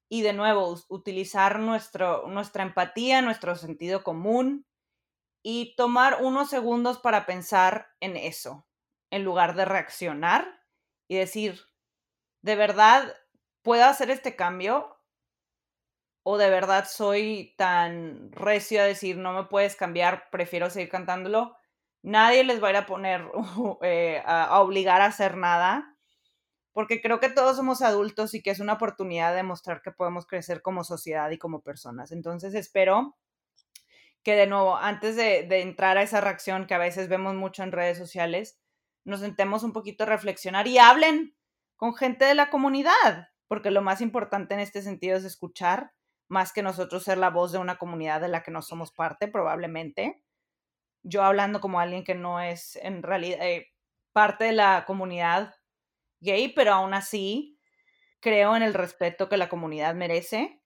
y 0.09 0.23
de 0.23 0.33
nuevo 0.33 0.77
utilizar 0.89 1.61
nuestro, 1.61 2.27
nuestra 2.29 2.65
empatía, 2.65 3.23
nuestro 3.23 3.55
sentido 3.55 4.03
común 4.03 4.67
y 5.45 5.77
tomar 5.77 6.23
unos 6.23 6.51
segundos 6.51 6.99
para 6.99 7.27
pensar 7.27 7.89
en 8.01 8.17
eso, 8.17 8.67
en 9.13 9.25
lugar 9.25 9.55
de 9.55 9.65
reaccionar 9.65 10.61
y 11.09 11.17
decir, 11.19 11.61
¿de 12.43 12.57
verdad 12.57 13.15
puedo 13.63 13.85
hacer 13.85 14.11
este 14.11 14.35
cambio? 14.37 14.96
O 16.29 16.39
de 16.39 16.51
verdad 16.51 16.89
soy 16.91 17.55
tan 17.57 18.33
recio 18.33 18.81
a 18.83 18.85
decir 18.85 19.17
no 19.17 19.33
me 19.33 19.45
puedes 19.45 19.77
cambiar, 19.77 20.29
prefiero 20.33 20.71
seguir 20.71 20.89
cantándolo, 20.89 21.57
nadie 22.03 22.43
les 22.43 22.61
va 22.61 22.67
a 22.67 22.71
ir 22.73 22.77
a 22.79 22.87
poner, 22.87 23.31
eh, 23.83 24.21
a, 24.27 24.61
obligar 24.61 25.03
a 25.03 25.07
hacer 25.07 25.37
nada, 25.37 25.97
porque 26.73 27.01
creo 27.01 27.21
que 27.21 27.29
todos 27.29 27.55
somos 27.55 27.81
adultos 27.81 28.35
y 28.35 28.43
que 28.43 28.51
es 28.51 28.59
una 28.59 28.73
oportunidad 28.73 29.37
de 29.37 29.45
mostrar 29.45 29.83
que 29.83 29.93
podemos 29.93 30.27
crecer 30.27 30.63
como 30.63 30.83
sociedad 30.83 31.31
y 31.31 31.39
como 31.39 31.61
personas. 31.63 32.11
Entonces 32.11 32.55
espero 32.55 33.17
que 34.25 34.35
de 34.35 34.49
nuevo, 34.49 34.77
antes 34.77 35.15
de, 35.15 35.45
de 35.45 35.63
entrar 35.63 35.97
a 35.97 36.03
esa 36.03 36.21
reacción 36.21 36.67
que 36.67 36.75
a 36.75 36.79
veces 36.79 37.09
vemos 37.09 37.37
mucho 37.37 37.63
en 37.63 37.71
redes 37.71 37.99
sociales, 37.99 38.59
nos 39.05 39.21
sentemos 39.21 39.63
un 39.63 39.73
poquito 39.73 40.03
a 40.03 40.09
reflexionar 40.09 40.67
y 40.67 40.79
hablen 40.79 41.37
con 41.77 41.95
gente 41.95 42.25
de 42.25 42.35
la 42.35 42.51
comunidad, 42.51 43.29
porque 43.47 43.71
lo 43.71 43.81
más 43.81 44.01
importante 44.01 44.55
en 44.55 44.61
este 44.61 44.83
sentido 44.83 45.17
es 45.17 45.25
escuchar 45.25 45.93
más 46.29 46.53
que 46.53 46.63
nosotros 46.63 47.05
ser 47.05 47.19
la 47.19 47.31
voz 47.31 47.53
de 47.53 47.59
una 47.59 47.77
comunidad 47.77 48.21
de 48.21 48.29
la 48.29 48.43
que 48.43 48.51
no 48.51 48.63
somos 48.63 48.93
parte, 48.93 49.29
probablemente. 49.29 50.23
Yo 51.03 51.23
hablando 51.23 51.61
como 51.61 51.81
alguien 51.81 52.05
que 52.05 52.15
no 52.15 52.41
es 52.41 52.77
en 52.77 53.03
realidad 53.03 53.39
eh, 53.43 53.73
parte 54.13 54.45
de 54.45 54.53
la 54.53 54.85
comunidad 54.87 55.55
gay, 56.21 56.49
pero 56.49 56.73
aún 56.75 56.95
así 56.95 57.61
creo 58.21 58.57
en 58.57 58.63
el 58.63 58.75
respeto 58.75 59.29
que 59.29 59.37
la 59.37 59.49
comunidad 59.49 59.95
merece 59.95 60.63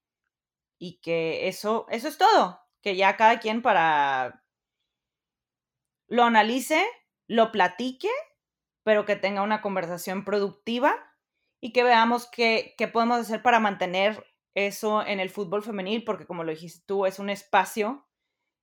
y 0.78 1.00
que 1.00 1.48
eso, 1.48 1.86
eso 1.90 2.08
es 2.08 2.16
todo, 2.16 2.60
que 2.80 2.96
ya 2.96 3.16
cada 3.16 3.38
quien 3.38 3.60
para 3.60 4.42
lo 6.08 6.24
analice, 6.24 6.84
lo 7.28 7.52
platique, 7.52 8.08
pero 8.82 9.04
que 9.04 9.16
tenga 9.16 9.42
una 9.42 9.60
conversación 9.60 10.24
productiva 10.24 10.94
y 11.60 11.72
que 11.72 11.84
veamos 11.84 12.28
qué, 12.30 12.74
qué 12.78 12.88
podemos 12.88 13.20
hacer 13.20 13.42
para 13.42 13.60
mantener 13.60 14.24
eso 14.54 15.04
en 15.04 15.20
el 15.20 15.30
fútbol 15.30 15.62
femenil, 15.62 16.04
porque 16.04 16.26
como 16.26 16.44
lo 16.44 16.50
dijiste 16.50 16.82
tú, 16.86 17.06
es 17.06 17.18
un 17.18 17.30
espacio 17.30 18.06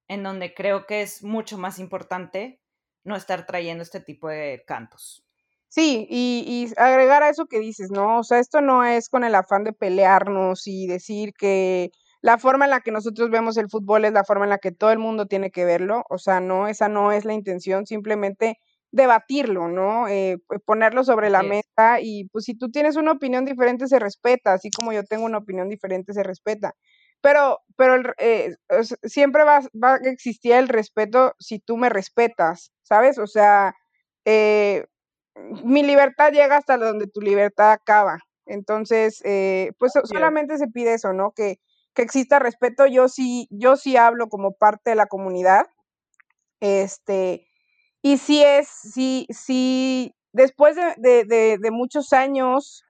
en 0.07 0.23
donde 0.23 0.53
creo 0.53 0.85
que 0.85 1.01
es 1.01 1.23
mucho 1.23 1.57
más 1.57 1.79
importante 1.79 2.61
no 3.03 3.15
estar 3.15 3.45
trayendo 3.45 3.83
este 3.83 3.99
tipo 3.99 4.29
de 4.29 4.63
cantos. 4.67 5.23
Sí, 5.69 6.07
y, 6.09 6.43
y, 6.47 6.73
agregar 6.79 7.23
a 7.23 7.29
eso 7.29 7.45
que 7.45 7.59
dices, 7.59 7.91
¿no? 7.91 8.19
O 8.19 8.23
sea, 8.23 8.39
esto 8.39 8.61
no 8.61 8.85
es 8.85 9.09
con 9.09 9.23
el 9.23 9.35
afán 9.35 9.63
de 9.63 9.73
pelearnos 9.73 10.65
y 10.65 10.87
decir 10.87 11.33
que 11.37 11.91
la 12.21 12.37
forma 12.37 12.65
en 12.65 12.71
la 12.71 12.81
que 12.81 12.91
nosotros 12.91 13.29
vemos 13.29 13.57
el 13.57 13.69
fútbol 13.69 14.05
es 14.05 14.13
la 14.13 14.23
forma 14.23 14.45
en 14.45 14.49
la 14.49 14.57
que 14.57 14.71
todo 14.71 14.91
el 14.91 14.99
mundo 14.99 15.27
tiene 15.27 15.51
que 15.51 15.65
verlo. 15.65 16.03
O 16.09 16.17
sea, 16.17 16.39
no, 16.39 16.67
esa 16.67 16.89
no 16.89 17.11
es 17.11 17.25
la 17.25 17.33
intención, 17.33 17.85
simplemente 17.85 18.57
debatirlo, 18.97 19.69
¿no? 19.69 20.09
Eh, 20.09 20.39
ponerlo 20.65 21.05
sobre 21.05 21.29
la 21.29 21.43
mesa 21.43 22.01
y 22.01 22.25
pues 22.29 22.43
si 22.43 22.57
tú 22.57 22.69
tienes 22.69 22.97
una 22.97 23.13
opinión 23.13 23.45
diferente 23.45 23.87
se 23.87 23.99
respeta, 23.99 24.53
así 24.53 24.69
como 24.69 24.91
yo 24.91 25.03
tengo 25.05 25.23
una 25.23 25.37
opinión 25.37 25.69
diferente 25.69 26.13
se 26.13 26.23
respeta. 26.23 26.73
Pero, 27.21 27.59
pero 27.77 28.13
eh, 28.17 28.55
siempre 29.03 29.43
va, 29.43 29.61
va, 29.81 29.93
a 29.95 30.09
existir 30.09 30.53
el 30.53 30.67
respeto 30.67 31.33
si 31.39 31.59
tú 31.59 31.77
me 31.77 31.89
respetas, 31.89 32.71
¿sabes? 32.83 33.17
O 33.17 33.27
sea, 33.27 33.73
eh, 34.25 34.85
mi 35.63 35.83
libertad 35.83 36.31
llega 36.31 36.57
hasta 36.57 36.77
donde 36.77 37.07
tu 37.07 37.21
libertad 37.21 37.71
acaba. 37.71 38.19
Entonces, 38.45 39.21
pues 39.77 39.93
solamente 40.05 40.57
se 40.57 40.67
pide 40.67 40.93
eso, 40.93 41.11
¿no? 41.13 41.31
Que, 41.31 41.59
que 41.93 42.01
exista 42.01 42.39
respeto. 42.39 42.85
Yo 42.85 43.09
sí, 43.09 43.47
yo 43.51 43.75
sí 43.75 43.97
hablo 43.97 44.29
como 44.29 44.53
parte 44.53 44.91
de 44.91 44.95
la 44.95 45.07
comunidad. 45.07 45.65
Este, 46.61 47.47
y 48.01 48.17
si 48.17 48.43
es, 48.43 48.67
si, 48.67 49.27
si 49.29 50.13
después 50.33 50.75
de, 50.75 51.25
de, 51.25 51.57
de, 51.57 51.71
muchos 51.71 52.13
años 52.13 52.83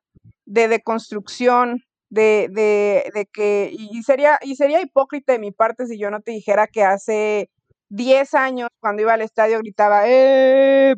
de 0.45 0.67
deconstrucción 0.67 1.83
de, 2.09 2.49
de, 2.51 3.09
de 3.13 3.25
que, 3.25 3.71
y 3.73 4.03
sería, 4.03 4.39
y 4.41 4.55
sería 4.55 4.81
hipócrita 4.81 5.33
de 5.33 5.39
mi 5.39 5.51
parte 5.51 5.87
si 5.87 5.99
yo 5.99 6.11
no 6.11 6.21
te 6.21 6.31
dijera 6.31 6.67
que 6.67 6.83
hace 6.83 7.49
10 7.89 8.33
años, 8.33 8.69
cuando 8.79 9.01
iba 9.01 9.13
al 9.13 9.21
estadio, 9.21 9.59
gritaba, 9.59 10.03
¡eh! 10.07 10.95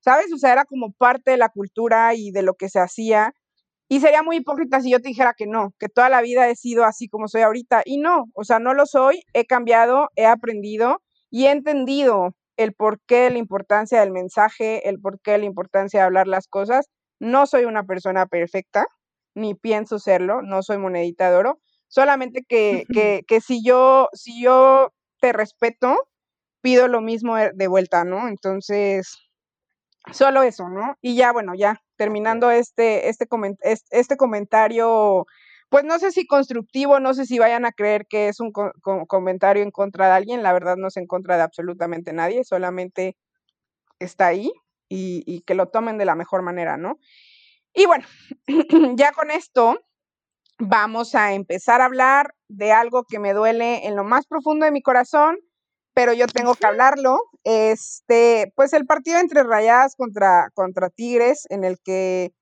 ¿Sabes? 0.00 0.32
O 0.32 0.38
sea, 0.38 0.52
era 0.52 0.64
como 0.64 0.92
parte 0.92 1.32
de 1.32 1.36
la 1.36 1.50
cultura 1.50 2.14
y 2.14 2.30
de 2.30 2.42
lo 2.42 2.54
que 2.54 2.68
se 2.68 2.80
hacía. 2.80 3.32
Y 3.88 4.00
sería 4.00 4.22
muy 4.22 4.36
hipócrita 4.36 4.80
si 4.80 4.90
yo 4.92 5.00
te 5.00 5.08
dijera 5.08 5.34
que 5.36 5.46
no, 5.46 5.74
que 5.78 5.88
toda 5.88 6.08
la 6.08 6.22
vida 6.22 6.48
he 6.48 6.56
sido 6.56 6.84
así 6.84 7.08
como 7.08 7.28
soy 7.28 7.42
ahorita. 7.42 7.82
Y 7.84 7.98
no, 7.98 8.26
o 8.34 8.44
sea, 8.44 8.60
no 8.60 8.74
lo 8.74 8.86
soy, 8.86 9.22
he 9.34 9.46
cambiado, 9.46 10.10
he 10.16 10.26
aprendido 10.26 11.02
y 11.30 11.46
he 11.46 11.50
entendido 11.50 12.34
el 12.62 12.74
porqué 12.74 13.30
la 13.30 13.38
importancia 13.38 14.00
del 14.00 14.10
mensaje, 14.10 14.86
el 14.88 15.00
porqué 15.00 15.38
la 15.38 15.46
importancia 15.46 16.00
de 16.00 16.06
hablar 16.06 16.28
las 16.28 16.46
cosas. 16.46 16.90
No 17.18 17.46
soy 17.46 17.64
una 17.64 17.84
persona 17.84 18.26
perfecta, 18.26 18.86
ni 19.34 19.54
pienso 19.54 19.98
serlo, 19.98 20.42
no 20.42 20.62
soy 20.62 20.76
monedita 20.76 21.30
de 21.30 21.36
oro, 21.36 21.60
solamente 21.88 22.44
que, 22.46 22.84
que, 22.94 23.22
que 23.26 23.40
si 23.40 23.64
yo, 23.64 24.08
si 24.12 24.42
yo 24.42 24.92
te 25.20 25.32
respeto, 25.32 25.96
pido 26.60 26.86
lo 26.86 27.00
mismo 27.00 27.36
de 27.36 27.66
vuelta, 27.66 28.04
¿no? 28.04 28.28
Entonces, 28.28 29.16
solo 30.12 30.42
eso, 30.42 30.68
¿no? 30.68 30.96
Y 31.00 31.16
ya, 31.16 31.32
bueno, 31.32 31.54
ya 31.54 31.80
terminando 31.96 32.50
este, 32.50 33.08
este, 33.08 33.26
este 33.90 34.16
comentario, 34.18 35.26
pues 35.70 35.84
no 35.84 35.98
sé 35.98 36.12
si 36.12 36.26
constructivo, 36.26 37.00
no 37.00 37.14
sé 37.14 37.26
si 37.26 37.38
vayan 37.38 37.64
a 37.64 37.72
creer 37.72 38.06
que 38.06 38.28
es 38.28 38.40
un 38.40 38.52
comentario 38.52 39.62
en 39.62 39.70
contra 39.70 40.06
de 40.06 40.12
alguien, 40.12 40.42
la 40.42 40.52
verdad 40.52 40.76
no 40.76 40.88
es 40.88 40.96
en 40.96 41.06
contra 41.06 41.36
de 41.36 41.42
absolutamente 41.42 42.12
nadie, 42.12 42.44
solamente 42.44 43.16
está 44.00 44.26
ahí 44.26 44.52
y, 44.88 45.22
y 45.26 45.42
que 45.42 45.54
lo 45.54 45.68
tomen 45.68 45.96
de 45.96 46.04
la 46.04 46.16
mejor 46.16 46.42
manera, 46.42 46.76
¿no? 46.76 46.98
Y 47.72 47.86
bueno, 47.86 48.04
ya 48.96 49.12
con 49.12 49.30
esto 49.30 49.78
vamos 50.58 51.14
a 51.14 51.32
empezar 51.34 51.80
a 51.80 51.86
hablar 51.86 52.34
de 52.48 52.72
algo 52.72 53.04
que 53.04 53.18
me 53.18 53.32
duele 53.32 53.86
en 53.86 53.96
lo 53.96 54.04
más 54.04 54.26
profundo 54.26 54.64
de 54.66 54.72
mi 54.72 54.82
corazón, 54.82 55.38
pero 55.94 56.12
yo 56.12 56.26
tengo 56.26 56.54
que 56.54 56.66
hablarlo. 56.66 57.18
Este, 57.44 58.52
pues 58.56 58.72
el 58.72 58.86
partido 58.86 59.18
entre 59.18 59.42
Rayadas 59.44 59.96
contra, 59.96 60.50
contra 60.54 60.90
Tigres, 60.90 61.46
en 61.50 61.64
el 61.64 61.78
que 61.80 62.32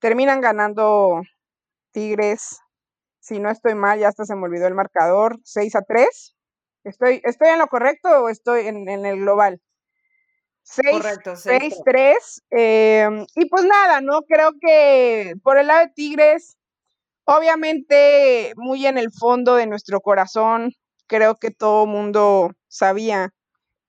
terminan 0.00 0.40
ganando 0.40 1.20
Tigres, 1.92 2.60
si 3.26 3.40
no 3.40 3.50
estoy 3.50 3.74
mal, 3.74 3.98
ya 3.98 4.06
hasta 4.06 4.24
se 4.24 4.36
me 4.36 4.44
olvidó 4.44 4.68
el 4.68 4.74
marcador, 4.74 5.40
6 5.42 5.74
a 5.74 5.82
3. 5.82 6.36
¿Estoy, 6.84 7.20
estoy 7.24 7.48
en 7.48 7.58
lo 7.58 7.66
correcto 7.66 8.08
o 8.08 8.28
estoy 8.28 8.68
en, 8.68 8.88
en 8.88 9.04
el 9.04 9.18
global? 9.18 9.60
6, 10.62 11.02
6 11.34 11.74
3. 11.84 12.42
Eh, 12.50 13.08
y 13.34 13.48
pues 13.48 13.64
nada, 13.64 14.00
¿no? 14.00 14.22
Creo 14.22 14.52
que 14.60 15.34
por 15.42 15.58
el 15.58 15.66
lado 15.66 15.80
de 15.80 15.92
Tigres, 15.92 16.56
obviamente 17.24 18.52
muy 18.56 18.86
en 18.86 18.96
el 18.96 19.10
fondo 19.10 19.56
de 19.56 19.66
nuestro 19.66 20.00
corazón, 20.00 20.72
creo 21.08 21.34
que 21.34 21.50
todo 21.50 21.86
mundo 21.86 22.52
sabía 22.68 23.30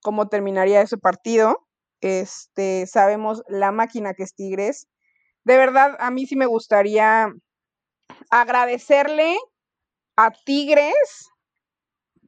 cómo 0.01 0.29
terminaría 0.29 0.81
ese 0.81 0.97
partido. 0.97 1.67
Este, 2.01 2.87
sabemos 2.87 3.43
la 3.47 3.71
máquina 3.71 4.15
que 4.15 4.23
es 4.23 4.33
Tigres. 4.33 4.87
De 5.43 5.57
verdad, 5.57 5.95
a 5.99 6.09
mí 6.09 6.25
sí 6.25 6.35
me 6.35 6.47
gustaría 6.47 7.31
agradecerle 8.29 9.37
a 10.15 10.31
Tigres 10.31 11.29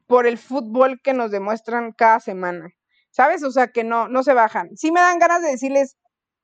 por 0.07 0.25
el 0.25 0.38
fútbol 0.38 1.00
que 1.03 1.13
nos 1.13 1.31
demuestran 1.31 1.91
cada 1.91 2.19
semana. 2.19 2.69
¿Sabes? 3.12 3.43
O 3.43 3.51
sea, 3.51 3.67
que 3.67 3.83
no, 3.83 4.07
no 4.07 4.24
se 4.24 4.33
bajan. 4.33 4.69
Sí 4.75 4.91
me 4.91 5.00
dan 5.00 5.19
ganas 5.19 5.41
de 5.41 5.50
decirles, 5.50 5.98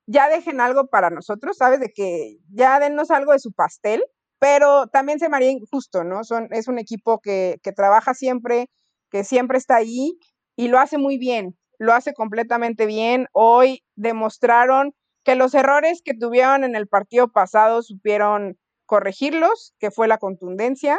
ya 0.06 0.28
dejen 0.28 0.60
algo 0.60 0.88
para 0.88 1.10
nosotros, 1.10 1.56
¿sabes? 1.56 1.80
De 1.80 1.90
que 1.92 2.38
ya 2.52 2.78
dennos 2.80 3.10
algo 3.10 3.32
de 3.32 3.38
su 3.38 3.52
pastel, 3.52 4.04
pero 4.38 4.86
también 4.88 5.18
se 5.18 5.28
me 5.28 5.36
haría 5.36 5.50
injusto, 5.50 6.04
¿no? 6.04 6.24
Son, 6.24 6.48
es 6.50 6.68
un 6.68 6.78
equipo 6.78 7.20
que, 7.20 7.58
que 7.62 7.72
trabaja 7.72 8.14
siempre, 8.14 8.68
que 9.10 9.24
siempre 9.24 9.58
está 9.58 9.76
ahí 9.76 10.18
y 10.56 10.68
lo 10.68 10.78
hace 10.78 10.98
muy 10.98 11.18
bien, 11.18 11.56
lo 11.78 11.92
hace 11.92 12.14
completamente 12.14 12.86
bien. 12.86 13.26
Hoy 13.32 13.82
demostraron 13.94 14.92
que 15.24 15.34
los 15.34 15.54
errores 15.54 16.02
que 16.04 16.14
tuvieron 16.14 16.64
en 16.64 16.76
el 16.76 16.86
partido 16.86 17.28
pasado 17.28 17.82
supieron 17.82 18.56
corregirlos, 18.86 19.74
que 19.78 19.90
fue 19.90 20.08
la 20.08 20.18
contundencia, 20.18 20.98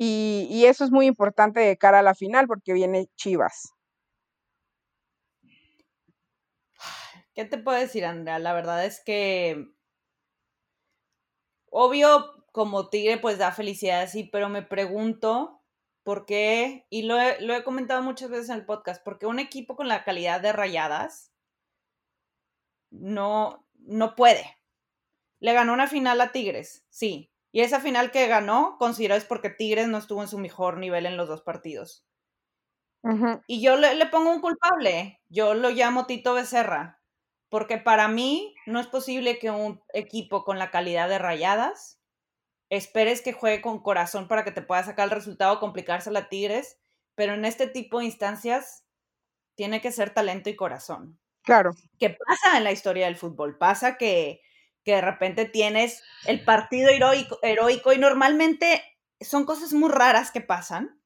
y, 0.00 0.64
eso 0.66 0.84
es 0.84 0.92
muy 0.92 1.06
importante 1.06 1.58
de 1.58 1.76
cara 1.76 1.98
a 1.98 2.02
la 2.02 2.14
final 2.14 2.46
porque 2.46 2.72
viene 2.72 3.08
Chivas. 3.16 3.74
¿Qué 7.34 7.44
te 7.44 7.58
puedo 7.58 7.78
decir, 7.78 8.04
Andrea? 8.04 8.38
La 8.38 8.52
verdad 8.52 8.84
es 8.84 9.02
que, 9.04 9.66
obvio, 11.70 12.44
como 12.52 12.88
Tigre, 12.88 13.18
pues 13.18 13.38
da 13.38 13.50
felicidad, 13.52 14.08
sí, 14.08 14.24
pero 14.24 14.48
me 14.48 14.62
pregunto 14.62 15.62
por 16.04 16.26
qué, 16.26 16.86
y 16.90 17.02
lo 17.02 17.18
he, 17.18 17.40
lo 17.40 17.54
he 17.54 17.64
comentado 17.64 18.00
muchas 18.02 18.30
veces 18.30 18.48
en 18.50 18.56
el 18.56 18.66
podcast, 18.66 19.02
porque 19.04 19.26
un 19.26 19.40
equipo 19.40 19.76
con 19.76 19.88
la 19.88 20.04
calidad 20.04 20.40
de 20.40 20.52
rayadas 20.52 21.32
no, 22.90 23.66
no 23.74 24.14
puede. 24.14 24.57
Le 25.40 25.52
ganó 25.52 25.72
una 25.72 25.86
final 25.86 26.20
a 26.20 26.32
Tigres, 26.32 26.84
sí. 26.90 27.30
Y 27.52 27.62
esa 27.62 27.80
final 27.80 28.10
que 28.10 28.26
ganó, 28.26 28.76
considero 28.78 29.14
es 29.14 29.24
porque 29.24 29.50
Tigres 29.50 29.88
no 29.88 29.98
estuvo 29.98 30.22
en 30.22 30.28
su 30.28 30.38
mejor 30.38 30.78
nivel 30.78 31.06
en 31.06 31.16
los 31.16 31.28
dos 31.28 31.42
partidos. 31.42 32.04
Y 33.46 33.62
yo 33.62 33.76
le, 33.76 33.94
le, 33.94 34.06
pongo 34.06 34.30
un 34.30 34.40
culpable. 34.40 35.22
Yo 35.30 35.54
lo 35.54 35.70
llamo 35.70 36.04
Tito 36.04 36.34
Becerra. 36.34 37.00
Porque 37.48 37.78
para 37.78 38.06
mí 38.08 38.54
no 38.66 38.80
es 38.80 38.86
posible 38.86 39.38
que 39.38 39.50
un 39.50 39.80
equipo 39.94 40.44
con 40.44 40.58
la 40.58 40.70
calidad 40.70 41.08
de 41.08 41.18
rayadas 41.18 41.98
esperes 42.70 43.22
que 43.22 43.32
juegue 43.32 43.62
con 43.62 43.82
corazón 43.82 44.28
para 44.28 44.44
que 44.44 44.52
te 44.52 44.62
pueda 44.62 44.82
sacar 44.82 45.04
el 45.04 45.14
resultado, 45.14 45.60
complicarse 45.60 46.16
a 46.16 46.28
Tigres, 46.28 46.78
pero 47.14 47.34
en 47.34 47.44
este 47.44 47.66
tipo 47.66 47.98
de 47.98 48.06
instancias 48.06 48.84
tiene 49.54 49.80
que 49.80 49.92
ser 49.92 50.10
talento 50.10 50.50
y 50.50 50.56
corazón. 50.56 51.18
Claro. 51.42 51.70
¿Qué 51.98 52.10
pasa 52.10 52.58
en 52.58 52.64
la 52.64 52.72
historia 52.72 53.06
del 53.06 53.16
fútbol? 53.16 53.56
Pasa 53.56 53.96
que, 53.96 54.42
que 54.88 54.94
de 54.94 55.02
repente 55.02 55.44
tienes 55.44 56.02
el 56.24 56.42
partido 56.42 56.88
heroico, 56.88 57.38
heroico 57.42 57.92
y 57.92 57.98
normalmente 57.98 58.82
son 59.20 59.44
cosas 59.44 59.74
muy 59.74 59.90
raras 59.90 60.30
que 60.30 60.40
pasan. 60.40 60.98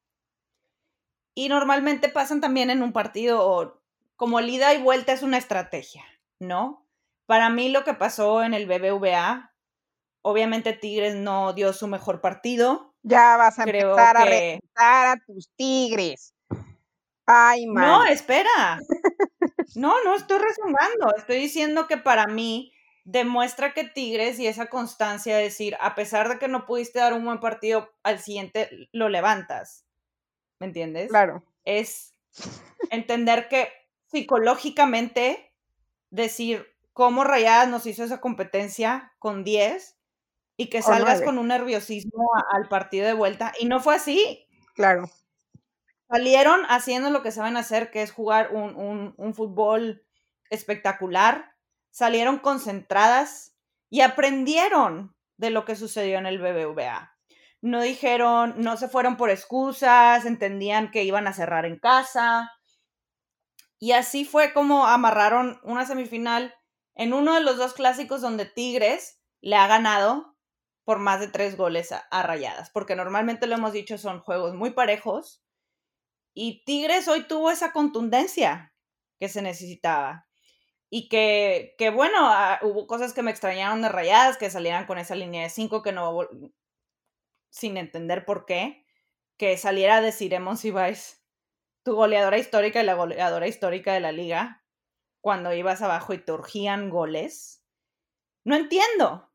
Y 1.34 1.48
normalmente 1.48 2.08
pasan 2.08 2.40
también 2.40 2.70
en 2.70 2.80
un 2.80 2.92
partido 2.92 3.82
como 4.14 4.38
el 4.38 4.48
ida 4.50 4.72
y 4.72 4.80
vuelta 4.80 5.12
es 5.12 5.24
una 5.24 5.36
estrategia, 5.36 6.04
¿no? 6.38 6.86
Para 7.26 7.50
mí 7.50 7.70
lo 7.70 7.82
que 7.82 7.94
pasó 7.94 8.44
en 8.44 8.54
el 8.54 8.66
BBVA 8.66 9.52
Obviamente 10.22 10.72
Tigres 10.72 11.16
no 11.16 11.52
dio 11.52 11.72
su 11.72 11.88
mejor 11.88 12.20
partido. 12.20 12.94
Ya 13.02 13.36
vas 13.36 13.58
a 13.58 13.64
empezar 13.64 14.16
a 14.16 14.24
reventar 14.24 15.06
a 15.08 15.16
tus 15.26 15.50
Tigres. 15.56 16.32
Ay, 17.26 17.66
man. 17.66 17.84
No, 17.84 18.04
espera. 18.04 18.78
No, 19.74 20.04
no 20.04 20.14
estoy 20.14 20.38
resumando. 20.38 21.16
Estoy 21.16 21.38
diciendo 21.38 21.88
que 21.88 21.96
para 21.96 22.26
mí 22.28 22.72
demuestra 23.04 23.74
que 23.74 23.84
Tigres 23.84 24.38
y 24.38 24.46
esa 24.46 24.66
constancia 24.66 25.36
de 25.36 25.44
decir, 25.44 25.76
a 25.80 25.94
pesar 25.94 26.28
de 26.28 26.38
que 26.38 26.48
no 26.48 26.66
pudiste 26.66 26.98
dar 26.98 27.12
un 27.12 27.24
buen 27.24 27.40
partido, 27.40 27.92
al 28.02 28.20
siguiente 28.20 28.88
lo 28.92 29.08
levantas. 29.08 29.84
¿Me 30.60 30.66
entiendes? 30.66 31.08
Claro. 31.08 31.42
Es 31.64 32.14
entender 32.90 33.48
que 33.48 33.68
psicológicamente 34.06 35.52
decir 36.10 36.66
cómo 36.92 37.24
Rayadas 37.24 37.68
nos 37.68 37.86
hizo 37.86 38.04
esa 38.04 38.20
competencia 38.20 39.12
con 39.18 39.44
10 39.44 39.98
y 40.56 40.68
que 40.68 40.82
salgas 40.82 41.22
con 41.22 41.38
un 41.38 41.48
nerviosismo 41.48 42.28
al 42.52 42.68
partido 42.68 43.06
de 43.06 43.14
vuelta. 43.14 43.52
Y 43.58 43.66
no 43.66 43.80
fue 43.80 43.96
así. 43.96 44.46
Claro. 44.74 45.10
Salieron 46.08 46.60
haciendo 46.68 47.10
lo 47.10 47.22
que 47.22 47.32
saben 47.32 47.56
hacer, 47.56 47.90
que 47.90 48.02
es 48.02 48.12
jugar 48.12 48.52
un, 48.52 49.14
un 49.16 49.34
fútbol 49.34 50.04
espectacular. 50.50 51.51
Salieron 51.92 52.40
concentradas 52.40 53.54
y 53.88 54.00
aprendieron 54.00 55.14
de 55.36 55.50
lo 55.50 55.64
que 55.64 55.76
sucedió 55.76 56.18
en 56.18 56.26
el 56.26 56.38
BBVA. 56.38 57.16
No 57.60 57.80
dijeron, 57.80 58.54
no 58.56 58.76
se 58.76 58.88
fueron 58.88 59.16
por 59.16 59.30
excusas, 59.30 60.24
entendían 60.24 60.90
que 60.90 61.04
iban 61.04 61.28
a 61.28 61.32
cerrar 61.32 61.64
en 61.64 61.78
casa. 61.78 62.50
Y 63.78 63.92
así 63.92 64.24
fue 64.24 64.52
como 64.52 64.86
amarraron 64.86 65.60
una 65.62 65.86
semifinal 65.86 66.54
en 66.94 67.12
uno 67.12 67.34
de 67.34 67.40
los 67.40 67.56
dos 67.56 67.74
clásicos 67.74 68.20
donde 68.20 68.46
Tigres 68.46 69.20
le 69.40 69.56
ha 69.56 69.66
ganado 69.66 70.36
por 70.84 70.98
más 70.98 71.20
de 71.20 71.28
tres 71.28 71.56
goles 71.56 71.92
a, 71.92 72.22
rayadas, 72.22 72.70
porque 72.70 72.96
normalmente 72.96 73.46
lo 73.46 73.54
hemos 73.54 73.72
dicho, 73.72 73.98
son 73.98 74.20
juegos 74.20 74.54
muy 74.54 74.70
parejos. 74.70 75.44
Y 76.34 76.64
Tigres 76.64 77.06
hoy 77.08 77.24
tuvo 77.28 77.50
esa 77.50 77.72
contundencia 77.72 78.74
que 79.20 79.28
se 79.28 79.42
necesitaba. 79.42 80.26
Y 80.94 81.08
que, 81.08 81.74
que 81.78 81.88
bueno, 81.88 82.18
ah, 82.20 82.58
hubo 82.60 82.86
cosas 82.86 83.14
que 83.14 83.22
me 83.22 83.30
extrañaron 83.30 83.80
de 83.80 83.88
rayadas, 83.88 84.36
que 84.36 84.50
salieran 84.50 84.84
con 84.84 84.98
esa 84.98 85.14
línea 85.14 85.42
de 85.42 85.48
cinco, 85.48 85.82
que 85.82 85.90
no, 85.90 86.28
sin 87.48 87.78
entender 87.78 88.26
por 88.26 88.44
qué, 88.44 88.84
que 89.38 89.56
saliera 89.56 90.02
de 90.02 90.12
Ciremon 90.12 90.58
Sibais, 90.58 91.24
tu 91.82 91.94
goleadora 91.94 92.36
histórica 92.36 92.82
y 92.82 92.84
la 92.84 92.92
goleadora 92.92 93.48
histórica 93.48 93.94
de 93.94 94.00
la 94.00 94.12
liga, 94.12 94.66
cuando 95.22 95.54
ibas 95.54 95.80
abajo 95.80 96.12
y 96.12 96.18
te 96.18 96.30
urgían 96.30 96.90
goles. 96.90 97.64
No 98.44 98.54
entiendo. 98.54 99.32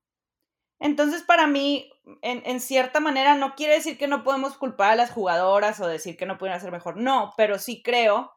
Entonces, 0.78 1.24
para 1.24 1.48
mí, 1.48 1.92
en, 2.22 2.60
cierta 2.60 3.00
manera 3.00 3.34
no 3.34 3.56
quiere 3.56 3.74
decir 3.74 3.98
que 3.98 4.08
no 4.08 4.24
podemos 4.24 4.60
culpar 4.60 4.92
a 4.92 4.96
las 4.96 5.10
jugadoras 5.10 5.80
o 5.80 5.88
decir 5.88 6.18
que 6.18 6.28
no 6.28 6.38
pueden 6.38 6.56
hacer 6.56 6.72
mejor. 6.72 6.98
No, 6.98 7.34
pero 7.36 7.58
sí 7.58 7.82
creo 7.82 8.32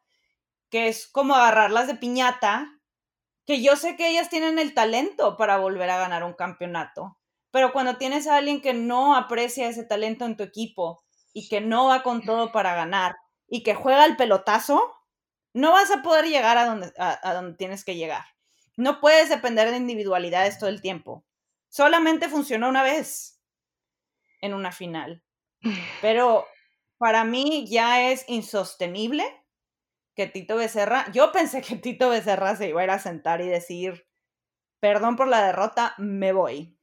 que 0.70 0.88
es 0.88 1.06
como 1.06 1.34
agarrarlas 1.34 1.86
de 1.86 1.96
piñata, 1.96 2.79
que 3.46 3.62
yo 3.62 3.76
sé 3.76 3.96
que 3.96 4.08
ellas 4.08 4.28
tienen 4.28 4.58
el 4.58 4.74
talento 4.74 5.36
para 5.36 5.58
volver 5.58 5.90
a 5.90 5.98
ganar 5.98 6.24
un 6.24 6.34
campeonato, 6.34 7.18
pero 7.50 7.72
cuando 7.72 7.96
tienes 7.96 8.26
a 8.26 8.36
alguien 8.36 8.60
que 8.60 8.74
no 8.74 9.16
aprecia 9.16 9.68
ese 9.68 9.84
talento 9.84 10.24
en 10.24 10.36
tu 10.36 10.44
equipo 10.44 11.02
y 11.32 11.48
que 11.48 11.60
no 11.60 11.86
va 11.86 12.02
con 12.02 12.22
todo 12.22 12.52
para 12.52 12.74
ganar 12.74 13.16
y 13.48 13.62
que 13.62 13.74
juega 13.74 14.04
el 14.04 14.16
pelotazo, 14.16 14.94
no 15.52 15.72
vas 15.72 15.90
a 15.90 16.02
poder 16.02 16.26
llegar 16.26 16.58
a 16.58 16.66
donde, 16.66 16.92
a 16.96 17.34
donde 17.34 17.56
tienes 17.56 17.84
que 17.84 17.96
llegar. 17.96 18.24
No 18.76 19.00
puedes 19.00 19.28
depender 19.28 19.70
de 19.70 19.76
individualidades 19.78 20.58
todo 20.58 20.70
el 20.70 20.80
tiempo. 20.80 21.24
Solamente 21.68 22.28
funcionó 22.28 22.68
una 22.68 22.82
vez 22.82 23.40
en 24.40 24.54
una 24.54 24.72
final. 24.72 25.22
Pero 26.00 26.46
para 26.98 27.24
mí 27.24 27.66
ya 27.68 28.10
es 28.10 28.24
insostenible 28.28 29.24
que 30.20 30.26
Tito 30.26 30.56
Becerra, 30.56 31.10
yo 31.12 31.32
pensé 31.32 31.62
que 31.62 31.76
Tito 31.76 32.10
Becerra 32.10 32.54
se 32.54 32.68
iba 32.68 32.82
a 32.82 32.84
ir 32.84 32.90
a 32.90 32.98
sentar 32.98 33.40
y 33.40 33.48
decir, 33.48 34.06
perdón 34.78 35.16
por 35.16 35.28
la 35.28 35.42
derrota, 35.42 35.94
me 35.96 36.32
voy. 36.32 36.78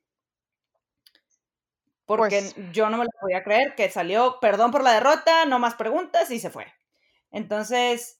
Porque 2.08 2.42
pues 2.56 2.72
yo 2.72 2.90
no 2.90 2.98
me 2.98 3.04
lo 3.04 3.12
podía 3.22 3.44
creer, 3.44 3.76
que 3.76 3.92
salió, 3.92 4.40
perdón 4.40 4.72
por 4.72 4.82
la 4.82 4.94
derrota, 4.94 5.46
no 5.46 5.60
más 5.60 5.76
preguntas 5.76 6.32
y 6.32 6.40
se 6.40 6.50
fue. 6.50 6.66
Entonces, 7.30 8.20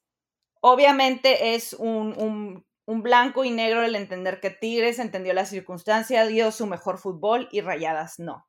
obviamente 0.62 1.56
es 1.56 1.74
un, 1.74 2.64
un 2.86 3.02
blanco 3.02 3.44
y 3.44 3.50
negro 3.50 3.82
el 3.82 3.96
entender 3.96 4.40
que 4.40 4.52
Tigres 4.52 5.00
entendió 5.00 5.34
la 5.34 5.46
circunstancia, 5.46 6.28
dio 6.28 6.52
su 6.52 6.68
mejor 6.68 7.00
fútbol 7.00 7.48
y 7.52 7.62
Rayadas 7.62 8.20
no. 8.20 8.48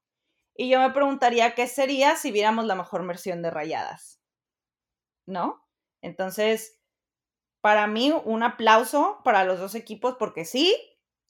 Y 0.55 0.69
yo 0.69 0.81
me 0.81 0.91
preguntaría 0.91 1.55
qué 1.55 1.67
sería 1.67 2.17
si 2.17 2.31
viéramos 2.31 2.67
la 2.67 2.75
mejor 2.75 3.07
versión 3.07 3.41
de 3.41 3.51
Rayadas. 3.51 4.21
¿No? 5.25 5.68
Entonces, 6.02 6.81
para 7.61 7.87
mí, 7.87 8.12
un 8.25 8.43
aplauso 8.43 9.21
para 9.25 9.45
los 9.45 9.59
dos 9.59 9.75
equipos 9.75 10.17
porque 10.19 10.45
sí, 10.45 10.76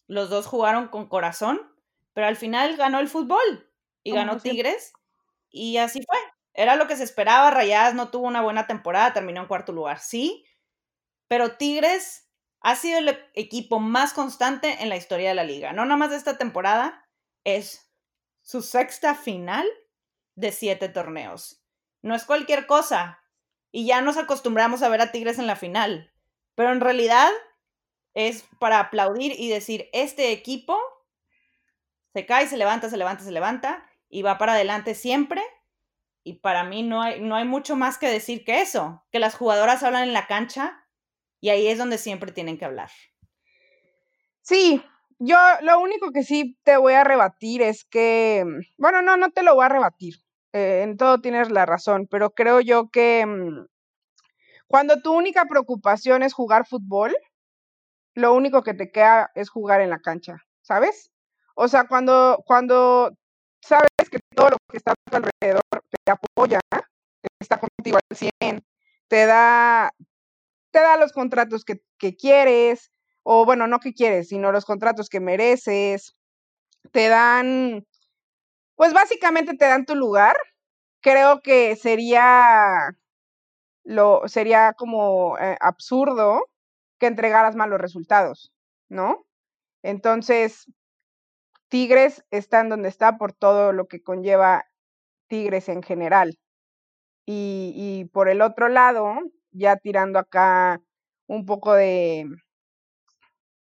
los 0.06 0.30
dos 0.30 0.46
jugaron 0.46 0.88
con 0.88 1.08
corazón, 1.08 1.60
pero 2.14 2.26
al 2.26 2.37
final 2.37 2.76
ganó 2.76 3.00
el 3.00 3.08
fútbol 3.08 3.72
y 4.02 4.12
ganó 4.12 4.38
Tigres 4.38 4.92
y 5.50 5.78
así 5.78 6.02
fue. 6.06 6.18
Era 6.54 6.76
lo 6.76 6.88
que 6.88 6.96
se 6.96 7.04
esperaba, 7.04 7.50
Rayadas 7.50 7.94
no 7.94 8.10
tuvo 8.10 8.26
una 8.26 8.42
buena 8.42 8.66
temporada, 8.66 9.12
terminó 9.12 9.40
en 9.42 9.46
cuarto 9.48 9.72
lugar, 9.72 10.00
sí, 10.00 10.44
pero 11.28 11.56
Tigres 11.56 12.28
ha 12.60 12.75
sido 12.75 12.98
el 12.98 13.18
equipo 13.34 13.78
más 13.80 14.12
constante 14.12 14.82
en 14.82 14.88
la 14.88 14.96
historia 14.96 15.28
de 15.28 15.34
la 15.34 15.44
liga. 15.44 15.72
No 15.72 15.84
nada 15.84 15.96
más 15.96 16.10
de 16.10 16.16
esta 16.16 16.38
temporada, 16.38 17.06
es 17.44 17.92
su 18.42 18.62
sexta 18.62 19.14
final 19.14 19.66
de 20.34 20.52
siete 20.52 20.88
torneos. 20.88 21.62
No 22.02 22.14
es 22.14 22.25
cualquier 22.25 22.66
cosa. 22.66 23.17
Y 23.70 23.87
ya 23.87 24.00
nos 24.00 24.16
acostumbramos 24.16 24.82
a 24.82 24.88
ver 24.88 25.00
a 25.00 25.12
Tigres 25.12 25.38
en 25.38 25.46
la 25.46 25.56
final. 25.56 26.12
Pero 26.54 26.72
en 26.72 26.80
realidad 26.80 27.30
es 28.14 28.44
para 28.58 28.80
aplaudir 28.80 29.32
y 29.38 29.48
decir, 29.48 29.88
este 29.92 30.32
equipo 30.32 30.78
se 32.12 32.26
cae, 32.26 32.46
se 32.46 32.56
levanta, 32.56 32.90
se 32.90 32.96
levanta, 32.96 33.25
se 33.25 33.30
levanta 33.30 33.88
y 34.08 34.22
va 34.22 34.38
para 34.38 34.54
adelante 34.54 34.94
siempre. 34.94 35.42
Y 36.25 36.34
para 36.40 36.64
mí 36.64 36.82
no 36.82 37.02
hay, 37.02 37.20
no 37.20 37.37
hay 37.37 37.44
mucho 37.44 37.76
más 37.76 37.96
que 37.98 38.08
decir 38.08 38.44
que 38.44 38.60
eso, 38.60 39.04
que 39.12 39.18
las 39.18 39.34
jugadoras 39.34 39.82
hablan 39.82 40.02
en 40.02 40.12
la 40.12 40.26
cancha 40.26 40.84
y 41.40 41.50
ahí 41.50 41.68
es 41.68 41.78
donde 41.78 41.98
siempre 41.98 42.32
tienen 42.32 42.58
que 42.58 42.64
hablar. 42.64 42.90
Sí, 44.42 44.82
yo 45.18 45.37
lo 45.62 45.80
único 45.80 46.10
que 46.10 46.22
sí 46.22 46.58
te 46.64 46.76
voy 46.76 46.94
a 46.94 47.04
rebatir 47.04 47.62
es 47.62 47.84
que, 47.84 48.44
bueno, 48.76 49.02
no, 49.02 49.16
no 49.16 49.30
te 49.30 49.42
lo 49.42 49.54
voy 49.54 49.64
a 49.64 49.68
rebatir. 49.68 50.14
Eh, 50.52 50.82
en 50.82 50.97
todo 50.97 51.21
tienes 51.21 51.50
la 51.50 51.67
razón, 51.67 52.06
pero 52.11 52.30
creo 52.30 52.61
yo 52.61 52.89
que 52.91 53.25
mm, 53.26 53.67
cuando 54.67 55.00
tu 55.02 55.13
única 55.13 55.45
preocupación 55.47 56.23
es 56.23 56.32
jugar 56.32 56.67
fútbol, 56.67 57.17
lo 58.15 58.34
único 58.34 58.63
que 58.63 58.75
te 58.75 58.91
queda 58.91 59.30
es 59.34 59.49
jugar 59.50 59.80
en 59.80 59.91
la 59.91 60.00
cancha, 60.00 60.39
¿sabes? 60.63 61.11
O 61.54 61.69
sea, 61.69 61.87
cuando, 61.87 62.43
cuando 62.47 63.13
sabes 63.61 63.89
que 64.11 64.19
todo 64.34 64.50
lo 64.50 64.56
que 64.71 64.76
está 64.78 64.93
a 64.93 65.11
tu 65.11 65.17
alrededor 65.17 65.63
te 66.04 66.13
apoya, 66.13 66.61
está 67.41 67.58
contigo 67.58 67.99
al 67.99 68.17
100, 68.17 68.63
te 69.08 69.26
da, 69.26 69.93
te 70.71 70.80
da 70.80 70.97
los 70.97 71.13
contratos 71.13 71.65
que, 71.65 71.80
quieres, 72.17 72.93
o 73.23 73.45
bueno, 73.45 73.67
no 73.67 73.80
que 73.80 73.95
quieres, 73.95 74.28
sino 74.28 74.52
los 74.52 74.65
contratos 74.65 75.08
que 75.08 75.21
mereces, 75.21 76.15
te 76.93 77.08
dan, 77.08 77.87
pues 78.78 78.93
básicamente 78.95 79.56
te 79.56 79.67
dan 79.67 79.84
tu 79.86 79.97
lugar. 79.97 80.36
Creo 81.02 81.43
que 81.43 81.75
sería, 81.76 82.97
lo, 83.84 84.23
sería 84.28 84.73
como 84.75 85.36
eh, 85.38 85.56
absurdo 85.60 86.43
que 87.00 87.06
entregaras 87.06 87.56
malos 87.56 87.80
resultados, 87.80 88.52
¿no? 88.88 89.26
Entonces, 89.82 90.67
Tigres 91.69 92.25
está 92.30 92.60
en 92.60 92.69
donde 92.69 92.88
está 92.88 93.19
por 93.19 93.32
todo 93.32 93.73
lo 93.73 93.88
que 93.88 94.02
conlleva 94.02 94.67
Tigres 95.28 95.69
en 95.69 95.82
general. 95.82 96.38
Y, 97.26 97.73
y 97.76 98.06
por 98.06 98.28
el 98.28 98.43
otro 98.43 98.69
lado, 98.69 99.17
ya 99.52 99.76
tirando 99.76 100.21
acá 100.21 100.80
un 101.26 101.47
poco 101.47 101.75
de, 101.75 102.26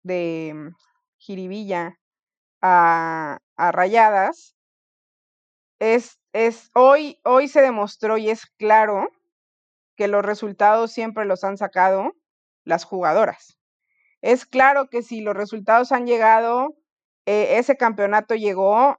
de 0.04 0.72
jiribilla 1.18 1.98
a, 2.62 3.40
a 3.58 3.72
rayadas, 3.72 4.56
es, 5.82 6.20
es 6.32 6.70
hoy, 6.76 7.20
hoy 7.26 7.48
se 7.48 7.60
demostró 7.60 8.20
y 8.20 8.30
es 8.30 8.46
claro 8.46 9.10
que 9.98 10.08
los 10.08 10.24
resultados 10.24 10.92
siempre 10.92 11.26
los 11.26 11.44
han 11.44 11.58
sacado 11.58 12.12
las 12.64 12.84
jugadoras. 12.86 13.58
Es 14.22 14.46
claro 14.46 14.90
que 14.92 15.02
si 15.02 15.22
los 15.22 15.36
resultados 15.36 15.92
han 15.92 16.06
llegado, 16.06 16.76
eh, 17.26 17.58
ese 17.58 17.78
campeonato 17.78 18.36
llegó 18.36 18.98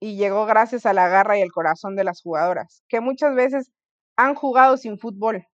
y 0.00 0.16
llegó 0.16 0.46
gracias 0.46 0.86
a 0.86 0.94
la 0.94 1.06
garra 1.08 1.36
y 1.36 1.42
el 1.42 1.52
corazón 1.52 1.96
de 1.96 2.04
las 2.04 2.22
jugadoras, 2.22 2.82
que 2.88 3.02
muchas 3.02 3.34
veces 3.34 3.70
han 4.16 4.34
jugado 4.34 4.78
sin 4.78 4.98
fútbol, 4.98 5.46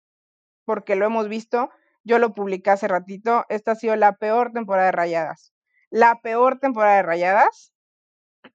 porque 0.65 0.95
lo 0.95 1.07
hemos 1.07 1.29
visto. 1.29 1.71
Yo 2.05 2.21
lo 2.21 2.35
publiqué 2.35 2.71
hace 2.71 2.87
ratito. 2.87 3.45
Esta 3.49 3.73
ha 3.73 3.75
sido 3.75 3.97
la 3.97 4.13
peor 4.15 4.53
temporada 4.53 4.87
de 4.87 4.93
Rayadas. 4.93 5.53
La 5.91 6.21
peor 6.23 6.61
temporada 6.61 6.99
de 6.99 7.03
Rayadas. 7.03 7.73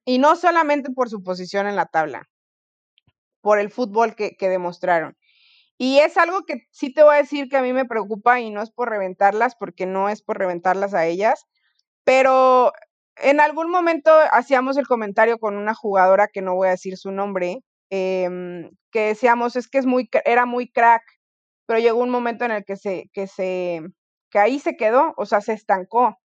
Y 0.05 0.19
no 0.19 0.35
solamente 0.35 0.91
por 0.91 1.09
su 1.09 1.23
posición 1.23 1.67
en 1.67 1.75
la 1.75 1.85
tabla, 1.85 2.29
por 3.41 3.59
el 3.59 3.69
fútbol 3.69 4.15
que, 4.15 4.35
demostraron. 4.39 5.17
Y 5.77 5.99
es 5.99 6.17
algo 6.17 6.43
que 6.45 6.67
sí 6.71 6.93
te 6.93 7.03
voy 7.03 7.15
a 7.15 7.17
decir 7.19 7.49
que 7.49 7.57
a 7.57 7.61
mí 7.61 7.73
me 7.73 7.85
preocupa 7.85 8.39
y 8.39 8.51
no 8.51 8.61
es 8.61 8.71
por 8.71 8.89
reventarlas, 8.89 9.55
porque 9.55 9.85
no 9.85 10.09
es 10.09 10.21
por 10.21 10.37
reventarlas 10.37 10.93
a 10.93 11.05
ellas, 11.05 11.45
pero 12.03 12.73
en 13.17 13.39
algún 13.39 13.69
momento 13.69 14.11
hacíamos 14.31 14.77
el 14.77 14.87
comentario 14.87 15.39
con 15.39 15.57
una 15.57 15.73
jugadora 15.73 16.27
que 16.27 16.41
no 16.41 16.55
voy 16.55 16.67
a 16.69 16.71
decir 16.71 16.97
su 16.97 17.11
nombre, 17.11 17.59
em, 17.89 18.71
que 18.91 19.07
decíamos 19.07 19.55
es 19.55 19.67
que 19.67 19.77
es 19.79 19.85
muy, 19.85 20.09
era 20.25 20.45
muy 20.45 20.71
crack 20.71 21.03
pero 21.65 21.79
llegó 21.79 21.99
un 21.99 22.09
momento 22.09 22.45
en 22.45 22.51
el 22.51 22.65
que 22.65 22.75
se, 22.75 23.09
que 23.13 23.27
se, 23.27 23.81
que 24.29 24.39
ahí 24.39 24.59
se 24.59 24.75
quedó, 24.75 25.13
o 25.17 25.25
sea, 25.25 25.41
se 25.41 25.53
estancó. 25.53 26.17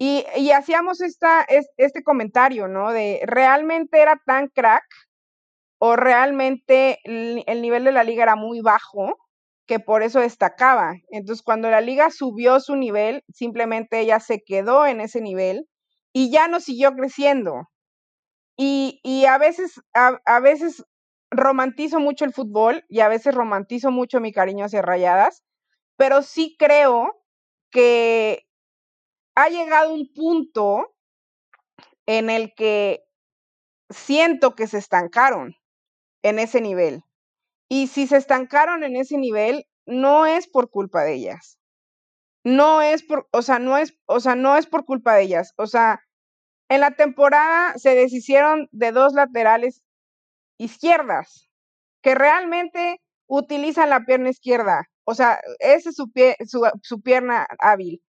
Y, 0.00 0.50
hacíamos 0.52 1.00
esta, 1.00 1.44
este 1.76 2.04
comentario, 2.04 2.68
¿no? 2.68 2.92
De, 2.92 3.20
¿realmente 3.24 4.00
era 4.00 4.20
tan 4.24 4.48
crack 4.48 4.84
o 5.78 5.96
realmente 5.96 7.00
el, 7.04 7.42
el 7.46 7.62
nivel 7.62 7.84
de 7.84 7.92
la 7.92 8.04
liga 8.04 8.22
era 8.22 8.36
muy 8.36 8.60
bajo 8.60 9.18
que 9.66 9.80
por 9.80 10.02
eso 10.04 10.20
destacaba? 10.20 10.94
Entonces, 11.10 11.42
cuando 11.42 11.68
la 11.68 11.80
liga 11.80 12.10
subió 12.10 12.60
su 12.60 12.76
nivel, 12.76 13.24
simplemente 13.32 14.00
ella 14.00 14.20
se 14.20 14.42
quedó 14.44 14.86
en 14.86 15.00
ese 15.00 15.20
nivel 15.20 15.68
y 16.12 16.30
ya 16.30 16.46
no 16.48 16.60
siguió 16.60 16.94
creciendo. 16.94 17.68
Y, 18.56 19.00
y 19.02 19.26
a 19.26 19.38
veces, 19.38 19.80
a, 19.94 20.20
a, 20.26 20.40
veces 20.40 20.84
romantizo 21.30 22.00
mucho 22.00 22.24
el 22.24 22.32
fútbol 22.32 22.84
y 22.88 23.00
a 23.00 23.08
veces 23.08 23.34
romantizo 23.34 23.90
mucho 23.90 24.20
mi 24.20 24.32
cariño 24.32 24.64
hacia 24.64 24.82
Rayadas, 24.82 25.44
pero 25.96 26.22
sí 26.22 26.56
creo 26.58 27.22
que 27.70 28.47
ha 29.38 29.48
llegado 29.50 29.94
un 29.94 30.12
punto 30.12 30.96
en 32.06 32.28
el 32.28 32.54
que 32.56 33.04
siento 33.88 34.56
que 34.56 34.66
se 34.66 34.78
estancaron 34.78 35.54
en 36.24 36.40
ese 36.40 36.60
nivel. 36.60 37.04
Y 37.68 37.86
si 37.86 38.08
se 38.08 38.16
estancaron 38.16 38.82
en 38.82 38.96
ese 38.96 39.16
nivel, 39.16 39.64
no 39.86 40.26
es 40.26 40.48
por 40.48 40.70
culpa 40.70 41.04
de 41.04 41.14
ellas. 41.14 41.56
No 42.42 42.82
es 42.82 43.04
por, 43.04 43.28
o 43.30 43.42
sea, 43.42 43.60
no 43.60 43.78
es, 43.78 43.96
o 44.06 44.18
sea, 44.18 44.34
no 44.34 44.56
es 44.56 44.66
por 44.66 44.84
culpa 44.84 45.14
de 45.14 45.22
ellas. 45.22 45.52
O 45.56 45.68
sea, 45.68 46.00
en 46.68 46.80
la 46.80 46.96
temporada 46.96 47.78
se 47.78 47.94
deshicieron 47.94 48.68
de 48.72 48.90
dos 48.90 49.12
laterales 49.12 49.82
izquierdas, 50.58 51.48
que 52.02 52.16
realmente 52.16 53.00
utilizan 53.28 53.90
la 53.90 54.04
pierna 54.04 54.30
izquierda. 54.30 54.88
O 55.04 55.14
sea, 55.14 55.40
esa 55.60 55.90
es 55.90 55.96
su, 55.96 56.10
pie, 56.10 56.36
su, 56.82 57.02
pierna 57.02 57.46
hábil. 57.60 58.02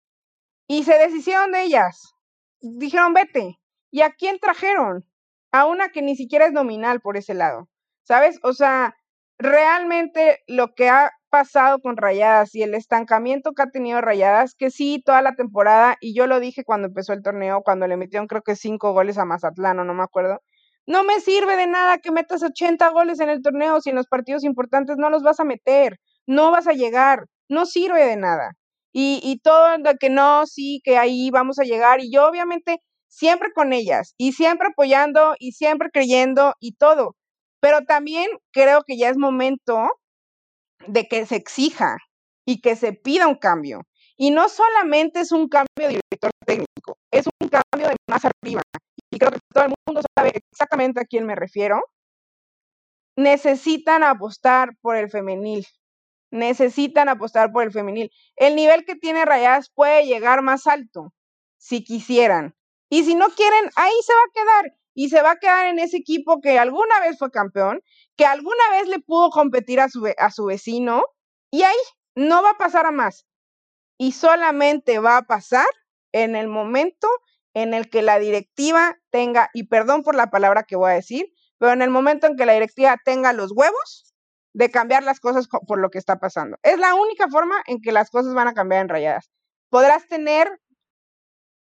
Y 0.69 0.85
se 0.85 0.97
deshicieron 0.97 1.51
de 1.51 1.63
ellas. 1.63 2.13
Dijeron, 2.61 3.13
vete. 3.13 3.59
¿Y 3.91 4.01
a 4.01 4.11
quién 4.11 4.39
trajeron? 4.39 5.03
a 5.51 5.65
una 5.65 5.89
que 5.89 6.01
ni 6.01 6.15
siquiera 6.15 6.45
es 6.45 6.53
nominal 6.53 7.01
por 7.01 7.17
ese 7.17 7.33
lado, 7.33 7.69
¿sabes? 8.03 8.39
O 8.43 8.53
sea, 8.53 8.95
realmente 9.37 10.39
lo 10.47 10.73
que 10.75 10.89
ha 10.89 11.11
pasado 11.29 11.79
con 11.79 11.97
Rayadas 11.97 12.55
y 12.55 12.63
el 12.63 12.73
estancamiento 12.73 13.53
que 13.53 13.63
ha 13.63 13.69
tenido 13.71 14.01
Rayadas, 14.01 14.55
que 14.55 14.71
sí, 14.71 15.01
toda 15.05 15.21
la 15.21 15.35
temporada, 15.35 15.97
y 16.01 16.15
yo 16.15 16.27
lo 16.27 16.39
dije 16.39 16.63
cuando 16.63 16.87
empezó 16.87 17.13
el 17.13 17.23
torneo, 17.23 17.61
cuando 17.63 17.87
le 17.87 17.97
metieron 17.97 18.27
creo 18.27 18.41
que 18.41 18.55
cinco 18.55 18.93
goles 18.93 19.17
a 19.17 19.25
Mazatlán, 19.25 19.79
o 19.79 19.83
no 19.83 19.93
me 19.93 20.03
acuerdo, 20.03 20.41
no 20.87 21.03
me 21.03 21.19
sirve 21.19 21.55
de 21.55 21.67
nada 21.67 21.99
que 21.99 22.11
metas 22.11 22.41
80 22.43 22.89
goles 22.89 23.19
en 23.19 23.29
el 23.29 23.41
torneo 23.41 23.79
si 23.81 23.91
en 23.91 23.95
los 23.95 24.07
partidos 24.07 24.43
importantes 24.43 24.97
no 24.97 25.09
los 25.09 25.23
vas 25.23 25.39
a 25.39 25.43
meter, 25.43 25.99
no 26.25 26.51
vas 26.51 26.67
a 26.67 26.73
llegar, 26.73 27.25
no 27.47 27.65
sirve 27.65 28.05
de 28.05 28.17
nada. 28.17 28.53
Y, 29.01 29.39
todo 29.43 29.77
de 29.77 29.95
que 29.97 30.09
no, 30.09 30.45
sí, 30.45 30.81
que 30.83 30.97
ahí 30.97 31.29
vamos 31.31 31.57
a 31.59 31.63
llegar. 31.63 32.01
Y 32.01 32.11
yo 32.11 32.27
obviamente 32.27 32.79
siempre 33.07 33.51
con 33.53 33.71
ellas 33.73 34.13
y 34.17 34.33
siempre 34.33 34.67
apoyando 34.71 35.35
y 35.39 35.53
siempre 35.53 35.89
creyendo 35.91 36.53
y 36.59 36.73
todo. 36.73 37.15
Pero 37.61 37.85
también 37.85 38.27
creo 38.51 38.83
que 38.85 38.97
ya 38.97 39.09
es 39.09 39.17
momento 39.17 39.89
de 40.87 41.07
que 41.07 41.25
se 41.25 41.37
exija 41.37 41.97
y 42.45 42.61
que 42.61 42.75
se 42.75 42.93
pida 42.93 43.27
un 43.27 43.35
cambio. 43.35 43.83
Y 44.17 44.31
no 44.31 44.49
solamente 44.49 45.21
es 45.21 45.31
un 45.31 45.47
cambio 45.47 45.67
de 45.77 45.87
director 45.87 46.31
técnico, 46.45 46.97
es 47.11 47.25
un 47.41 47.49
cambio 47.49 47.89
de 47.89 47.95
más 48.09 48.25
arriba 48.25 48.61
y 49.11 49.17
creo 49.17 49.31
que 49.31 49.39
todo 49.53 49.65
el 49.65 49.73
mundo 49.87 50.01
sabe 50.17 50.31
exactamente 50.35 50.99
a 50.99 51.05
quién 51.05 51.25
me 51.25 51.35
refiero, 51.35 51.81
necesitan 53.15 54.03
apostar 54.03 54.71
por 54.81 54.95
el 54.97 55.09
femenil. 55.09 55.65
Necesitan 56.31 57.09
apostar 57.09 57.51
por 57.51 57.63
el 57.63 57.71
femenil. 57.71 58.11
El 58.35 58.55
nivel 58.55 58.85
que 58.85 58.95
tiene 58.95 59.25
Rayadas 59.25 59.69
puede 59.73 60.05
llegar 60.05 60.41
más 60.41 60.67
alto 60.67 61.13
si 61.57 61.83
quisieran. 61.83 62.55
Y 62.89 63.03
si 63.03 63.15
no 63.15 63.29
quieren, 63.29 63.69
ahí 63.75 63.93
se 64.05 64.13
va 64.13 64.19
a 64.19 64.33
quedar. 64.33 64.75
Y 64.93 65.09
se 65.09 65.21
va 65.21 65.31
a 65.31 65.39
quedar 65.39 65.67
en 65.67 65.79
ese 65.79 65.97
equipo 65.97 66.41
que 66.41 66.59
alguna 66.59 66.99
vez 66.99 67.17
fue 67.17 67.31
campeón, 67.31 67.81
que 68.15 68.25
alguna 68.25 68.69
vez 68.71 68.87
le 68.87 68.99
pudo 68.99 69.29
competir 69.29 69.79
a 69.79 69.89
su, 69.89 70.11
a 70.17 70.31
su 70.31 70.45
vecino. 70.45 71.03
Y 71.51 71.63
ahí 71.63 71.77
no 72.15 72.41
va 72.43 72.51
a 72.51 72.57
pasar 72.57 72.85
a 72.85 72.91
más. 72.91 73.25
Y 73.97 74.11
solamente 74.13 74.99
va 74.99 75.17
a 75.17 75.23
pasar 75.23 75.67
en 76.11 76.35
el 76.35 76.47
momento 76.47 77.07
en 77.53 77.73
el 77.73 77.89
que 77.89 78.01
la 78.01 78.19
directiva 78.19 78.97
tenga, 79.09 79.49
y 79.53 79.63
perdón 79.67 80.03
por 80.03 80.15
la 80.15 80.29
palabra 80.29 80.63
que 80.63 80.75
voy 80.75 80.91
a 80.91 80.95
decir, 80.95 81.31
pero 81.57 81.73
en 81.73 81.81
el 81.81 81.89
momento 81.89 82.27
en 82.27 82.37
que 82.37 82.45
la 82.45 82.53
directiva 82.53 82.97
tenga 83.03 83.33
los 83.33 83.51
huevos 83.51 84.08
de 84.53 84.69
cambiar 84.71 85.03
las 85.03 85.19
cosas 85.19 85.47
por 85.67 85.79
lo 85.79 85.89
que 85.89 85.97
está 85.97 86.19
pasando. 86.19 86.57
Es 86.63 86.79
la 86.79 86.95
única 86.95 87.27
forma 87.27 87.61
en 87.67 87.81
que 87.81 87.91
las 87.91 88.09
cosas 88.09 88.33
van 88.33 88.47
a 88.47 88.53
cambiar 88.53 88.81
en 88.81 88.89
rayadas. 88.89 89.29
Podrás 89.69 90.07
tener 90.07 90.59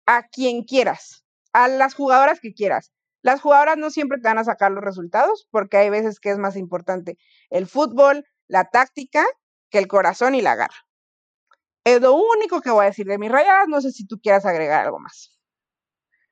a 0.07 0.23
quien 0.29 0.65
quieras, 0.65 1.25
a 1.53 1.69
las 1.69 1.95
jugadoras 1.95 2.41
que 2.41 2.55
quieras. 2.55 2.93
Las 3.23 3.41
jugadoras 3.41 3.77
no 3.77 3.91
siempre 3.91 4.19
te 4.19 4.29
van 4.29 4.39
a 4.39 4.45
sacar 4.45 4.73
los 4.73 4.83
resultados 4.83 5.47
porque 5.51 5.77
hay 5.77 5.91
veces 5.91 6.21
que 6.21 6.31
es 6.31 6.39
más 6.39 6.57
importante 6.57 7.19
el 7.51 7.67
fútbol, 7.67 8.25
la 8.47 8.65
táctica, 8.65 9.25
que 9.71 9.79
el 9.79 9.89
corazón 9.89 10.35
y 10.35 10.41
la 10.41 10.55
garra. 10.55 10.87
Es 11.85 12.01
lo 12.01 12.15
único 12.15 12.61
que 12.61 12.71
voy 12.71 12.85
a 12.85 12.89
decir 12.89 13.07
de 13.07 13.19
mis 13.19 13.31
rayadas. 13.31 13.69
No 13.69 13.81
sé 13.81 13.93
si 13.93 14.07
tú 14.07 14.19
quieras 14.21 14.47
agregar 14.47 14.85
algo 14.85 14.99
más. 14.99 15.38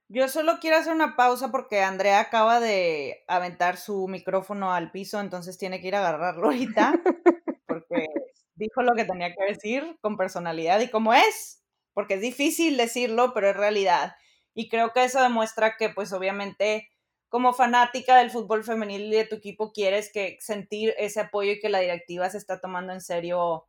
Yo 0.09 0.29
solo 0.29 0.59
quiero 0.61 0.77
hacer 0.77 0.93
una 0.93 1.17
pausa 1.17 1.51
porque 1.51 1.83
Andrea 1.83 2.21
acaba 2.21 2.61
de 2.61 3.25
aventar 3.27 3.77
su 3.77 4.07
micrófono 4.07 4.73
al 4.73 4.93
piso, 4.93 5.19
entonces 5.19 5.59
tiene 5.59 5.81
que 5.81 5.89
ir 5.89 5.97
a 5.97 5.99
agarrarlo 5.99 6.47
ahorita, 6.47 6.93
porque 7.67 8.07
dijo 8.55 8.83
lo 8.83 8.95
que 8.95 9.05
tenía 9.05 9.35
que 9.35 9.45
decir 9.45 9.99
con 10.01 10.17
personalidad 10.17 10.79
y 10.81 10.91
como 10.91 11.13
es, 11.13 11.65
porque 11.93 12.15
es 12.15 12.21
difícil 12.21 12.77
decirlo, 12.77 13.33
pero 13.35 13.51
es 13.51 13.57
realidad. 13.57 14.15
Y 14.55 14.69
creo 14.69 14.93
que 14.93 15.03
eso 15.05 15.21
demuestra 15.21 15.77
que, 15.77 15.89
pues 15.89 16.13
obviamente, 16.13 16.89
como 17.29 17.53
fanática 17.53 18.17
del 18.17 18.31
fútbol 18.31 18.63
femenil 18.63 19.13
y 19.13 19.17
de 19.17 19.27
tu 19.27 19.35
equipo, 19.37 19.73
quieres 19.73 20.13
que 20.13 20.39
sentir 20.41 20.95
ese 20.99 21.21
apoyo 21.21 21.53
y 21.53 21.61
que 21.61 21.69
la 21.69 21.81
directiva 21.81 22.31
se 22.31 22.39
está 22.39 22.61
tomando 22.61 22.93
en 22.93 23.01
serio 23.01 23.67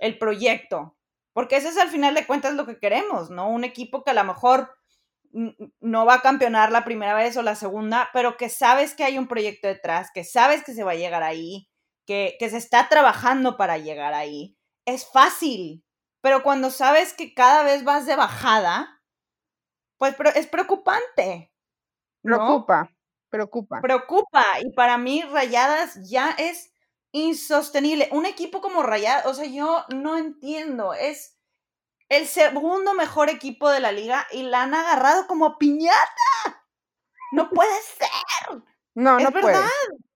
el 0.00 0.18
proyecto. 0.18 0.96
Porque 1.32 1.56
ese 1.56 1.68
es 1.68 1.78
al 1.78 1.88
final 1.88 2.14
de 2.14 2.26
cuentas 2.26 2.54
lo 2.54 2.66
que 2.66 2.78
queremos, 2.78 3.30
¿no? 3.30 3.48
Un 3.48 3.64
equipo 3.64 4.04
que 4.04 4.10
a 4.10 4.14
lo 4.14 4.24
mejor 4.24 4.70
no 5.32 6.06
va 6.06 6.14
a 6.14 6.22
campeonar 6.22 6.72
la 6.72 6.84
primera 6.84 7.14
vez 7.14 7.36
o 7.36 7.42
la 7.42 7.54
segunda, 7.54 8.08
pero 8.12 8.36
que 8.36 8.48
sabes 8.48 8.94
que 8.94 9.04
hay 9.04 9.18
un 9.18 9.28
proyecto 9.28 9.68
detrás, 9.68 10.10
que 10.12 10.24
sabes 10.24 10.64
que 10.64 10.72
se 10.72 10.84
va 10.84 10.92
a 10.92 10.96
llegar 10.96 11.22
ahí, 11.22 11.68
que, 12.06 12.36
se 12.40 12.56
está 12.56 12.88
trabajando 12.88 13.56
para 13.56 13.78
llegar 13.78 14.14
ahí. 14.14 14.56
Es 14.86 15.10
fácil, 15.10 15.84
pero 16.20 16.42
cuando 16.42 16.70
sabes 16.70 17.12
que 17.12 17.34
cada 17.34 17.62
vez 17.62 17.84
vas 17.84 18.06
de 18.06 18.16
bajada, 18.16 19.02
pues 19.98 20.14
es 20.34 20.46
preocupante. 20.46 21.52
Preocupa, 22.22 22.90
preocupa. 23.30 23.80
Preocupa. 23.80 24.44
Y 24.62 24.72
para 24.72 24.98
mí, 24.98 25.22
Rayadas 25.22 25.98
ya 26.08 26.30
es 26.32 26.72
insostenible. 27.12 28.08
Un 28.12 28.26
equipo 28.26 28.60
como 28.60 28.82
Rayadas, 28.82 29.26
o 29.26 29.34
sea, 29.34 29.46
yo 29.46 29.84
no 29.94 30.16
entiendo. 30.16 30.94
Es 30.94 31.37
el 32.08 32.26
segundo 32.26 32.94
mejor 32.94 33.28
equipo 33.28 33.70
de 33.70 33.80
la 33.80 33.92
liga 33.92 34.26
y 34.32 34.42
la 34.42 34.62
han 34.62 34.74
agarrado 34.74 35.26
como 35.26 35.58
piñata. 35.58 36.64
No 37.32 37.50
puede 37.50 37.82
ser. 37.82 38.62
No, 38.94 39.18
no 39.18 39.30
verdad. 39.30 39.68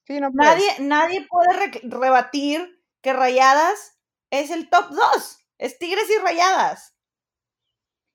Sí, 0.07 0.19
no 0.19 0.33
puede. 0.33 0.49
Nadie, 0.49 0.77
nadie 0.81 1.27
puede 1.29 1.81
rebatir 1.85 2.83
que 3.03 3.13
Rayadas 3.13 3.99
es 4.31 4.51
el 4.51 4.71
top 4.71 4.89
2. 4.91 5.39
Es 5.59 5.79
Tigres 5.79 6.09
y 6.11 6.19
Rayadas. 6.19 6.97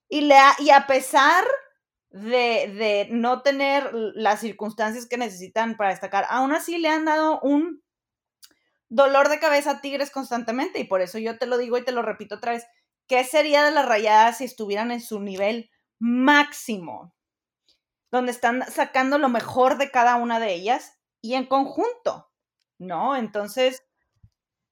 Y, 0.09 0.21
le 0.21 0.35
y 0.59 0.71
a 0.71 0.87
pesar 0.87 1.45
de, 2.09 2.73
de, 2.73 3.07
no 3.11 3.41
tener 3.43 3.93
las 3.93 4.39
circunstancias 4.39 5.05
que 5.05 5.17
necesitan 5.17 5.77
para 5.77 5.91
destacar, 5.91 6.25
aún 6.29 6.53
así 6.53 6.77
le 6.77 6.89
han 6.89 7.05
dado 7.05 7.39
un 7.41 7.83
dolor 8.89 9.29
de 9.29 9.39
cabeza 9.39 9.71
a 9.71 9.81
Tigres 9.81 10.09
constantemente. 10.09 10.79
Y 10.79 10.85
por 10.85 11.01
eso 11.01 11.19
yo 11.19 11.37
te 11.37 11.45
lo 11.45 11.57
digo 11.57 11.77
y 11.77 11.85
te 11.85 11.91
lo 11.91 12.01
repito 12.01 12.35
otra 12.35 12.53
vez. 12.53 12.65
¿Qué 13.07 13.23
sería 13.23 13.63
de 13.63 13.71
las 13.71 13.85
rayadas 13.85 14.37
si 14.37 14.43
estuvieran 14.43 14.91
en 14.91 15.01
su 15.01 15.19
nivel 15.19 15.69
máximo? 15.99 17.13
Donde 18.11 18.31
están 18.31 18.63
sacando 18.69 19.17
lo 19.17 19.29
mejor 19.29 19.77
de 19.77 19.91
cada 19.91 20.15
una 20.15 20.39
de 20.39 20.53
ellas 20.53 20.99
y 21.21 21.35
en 21.35 21.45
conjunto, 21.45 22.29
¿no? 22.77 23.15
Entonces, 23.15 23.83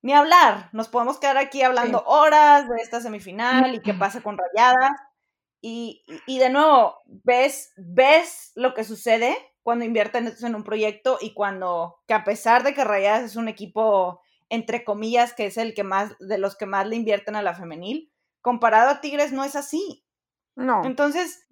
ni 0.01 0.13
hablar, 0.13 0.69
nos 0.73 0.87
podemos 0.87 1.17
quedar 1.17 1.37
aquí 1.37 1.63
hablando 1.63 2.03
horas 2.05 2.69
de 2.69 2.75
esta 2.81 3.01
semifinal 3.01 3.73
y 3.73 3.81
qué 3.81 3.93
pasa 3.93 4.21
con 4.21 4.37
rayadas. 4.37 4.91
Y, 5.61 6.03
y, 6.27 6.37
de 6.37 6.49
nuevo, 6.49 6.99
ves, 7.07 7.73
ves 7.75 8.51
lo 8.53 8.75
que 8.75 8.83
sucede 8.83 9.35
cuando 9.63 9.83
invierten 9.83 10.31
en 10.39 10.55
un 10.55 10.63
proyecto 10.63 11.17
y 11.19 11.33
cuando, 11.33 12.03
que 12.07 12.13
a 12.13 12.23
pesar 12.23 12.61
de 12.61 12.75
que 12.75 12.83
Rayadas 12.83 13.23
es 13.23 13.35
un 13.35 13.47
equipo, 13.47 14.21
entre 14.49 14.83
comillas, 14.83 15.33
que 15.33 15.47
es 15.47 15.57
el 15.57 15.73
que 15.73 15.83
más, 15.83 16.15
de 16.19 16.37
los 16.37 16.55
que 16.55 16.67
más 16.67 16.85
le 16.85 16.95
invierten 16.95 17.35
a 17.35 17.41
la 17.41 17.55
femenil, 17.55 18.11
comparado 18.45 18.91
a 18.91 19.01
Tigres 19.01 19.31
no 19.31 19.43
es 19.43 19.55
así. 19.55 20.05
No. 20.55 20.85
Entonces, 20.85 21.47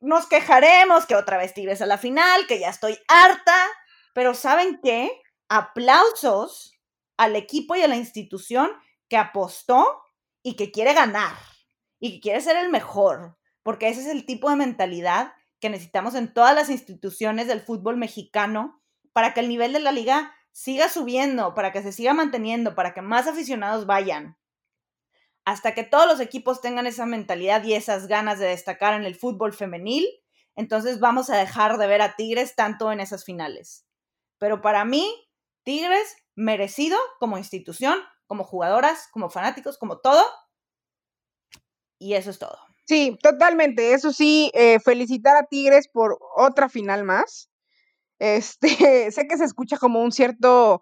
nos 0.00 0.26
quejaremos 0.26 1.06
que 1.06 1.14
otra 1.14 1.38
vez 1.38 1.54
Tigres 1.54 1.80
a 1.82 1.86
la 1.86 1.98
final, 1.98 2.48
que 2.48 2.58
ya 2.58 2.68
estoy 2.68 2.98
harta, 3.06 3.54
pero 4.12 4.34
¿saben 4.34 4.80
qué? 4.82 5.12
Aplausos 5.48 6.76
al 7.16 7.36
equipo 7.36 7.76
y 7.76 7.82
a 7.82 7.86
la 7.86 7.94
institución 7.94 8.72
que 9.08 9.16
apostó 9.16 10.02
y 10.42 10.56
que 10.56 10.72
quiere 10.72 10.94
ganar 10.94 11.36
y 12.00 12.14
que 12.14 12.20
quiere 12.20 12.40
ser 12.40 12.56
el 12.56 12.70
mejor, 12.70 13.38
porque 13.62 13.86
ese 13.86 14.00
es 14.00 14.08
el 14.08 14.26
tipo 14.26 14.50
de 14.50 14.56
mentalidad 14.56 15.34
que 15.60 15.70
necesitamos 15.70 16.16
en 16.16 16.34
todas 16.34 16.56
las 16.56 16.70
instituciones 16.70 17.46
del 17.46 17.60
fútbol 17.60 17.96
mexicano 17.96 18.82
para 19.12 19.32
que 19.32 19.38
el 19.38 19.48
nivel 19.48 19.72
de 19.74 19.78
la 19.78 19.92
liga 19.92 20.34
siga 20.50 20.88
subiendo, 20.88 21.54
para 21.54 21.70
que 21.70 21.82
se 21.82 21.92
siga 21.92 22.14
manteniendo, 22.14 22.74
para 22.74 22.94
que 22.94 23.00
más 23.00 23.28
aficionados 23.28 23.86
vayan 23.86 24.36
hasta 25.44 25.74
que 25.74 25.84
todos 25.84 26.06
los 26.06 26.20
equipos 26.20 26.60
tengan 26.60 26.86
esa 26.86 27.06
mentalidad 27.06 27.64
y 27.64 27.74
esas 27.74 28.06
ganas 28.06 28.38
de 28.38 28.46
destacar 28.46 28.94
en 28.94 29.04
el 29.04 29.14
fútbol 29.14 29.52
femenil, 29.52 30.06
entonces 30.54 31.00
vamos 31.00 31.30
a 31.30 31.36
dejar 31.36 31.78
de 31.78 31.86
ver 31.86 32.02
a 32.02 32.14
Tigres 32.14 32.54
tanto 32.54 32.92
en 32.92 33.00
esas 33.00 33.24
finales. 33.24 33.86
Pero 34.38 34.60
para 34.60 34.84
mí, 34.84 35.10
Tigres 35.64 36.16
merecido 36.34 36.98
como 37.18 37.38
institución, 37.38 37.98
como 38.26 38.44
jugadoras, 38.44 39.08
como 39.12 39.30
fanáticos, 39.30 39.78
como 39.78 39.98
todo. 39.98 40.22
Y 41.98 42.14
eso 42.14 42.30
es 42.30 42.38
todo. 42.38 42.58
Sí, 42.86 43.16
totalmente. 43.22 43.94
Eso 43.94 44.12
sí, 44.12 44.50
eh, 44.54 44.80
felicitar 44.80 45.36
a 45.36 45.46
Tigres 45.46 45.88
por 45.88 46.18
otra 46.36 46.68
final 46.68 47.04
más. 47.04 47.50
Este, 48.18 48.68
sé 49.10 49.26
que 49.26 49.36
se 49.36 49.44
escucha 49.44 49.78
como 49.78 50.02
un 50.02 50.12
cierto 50.12 50.80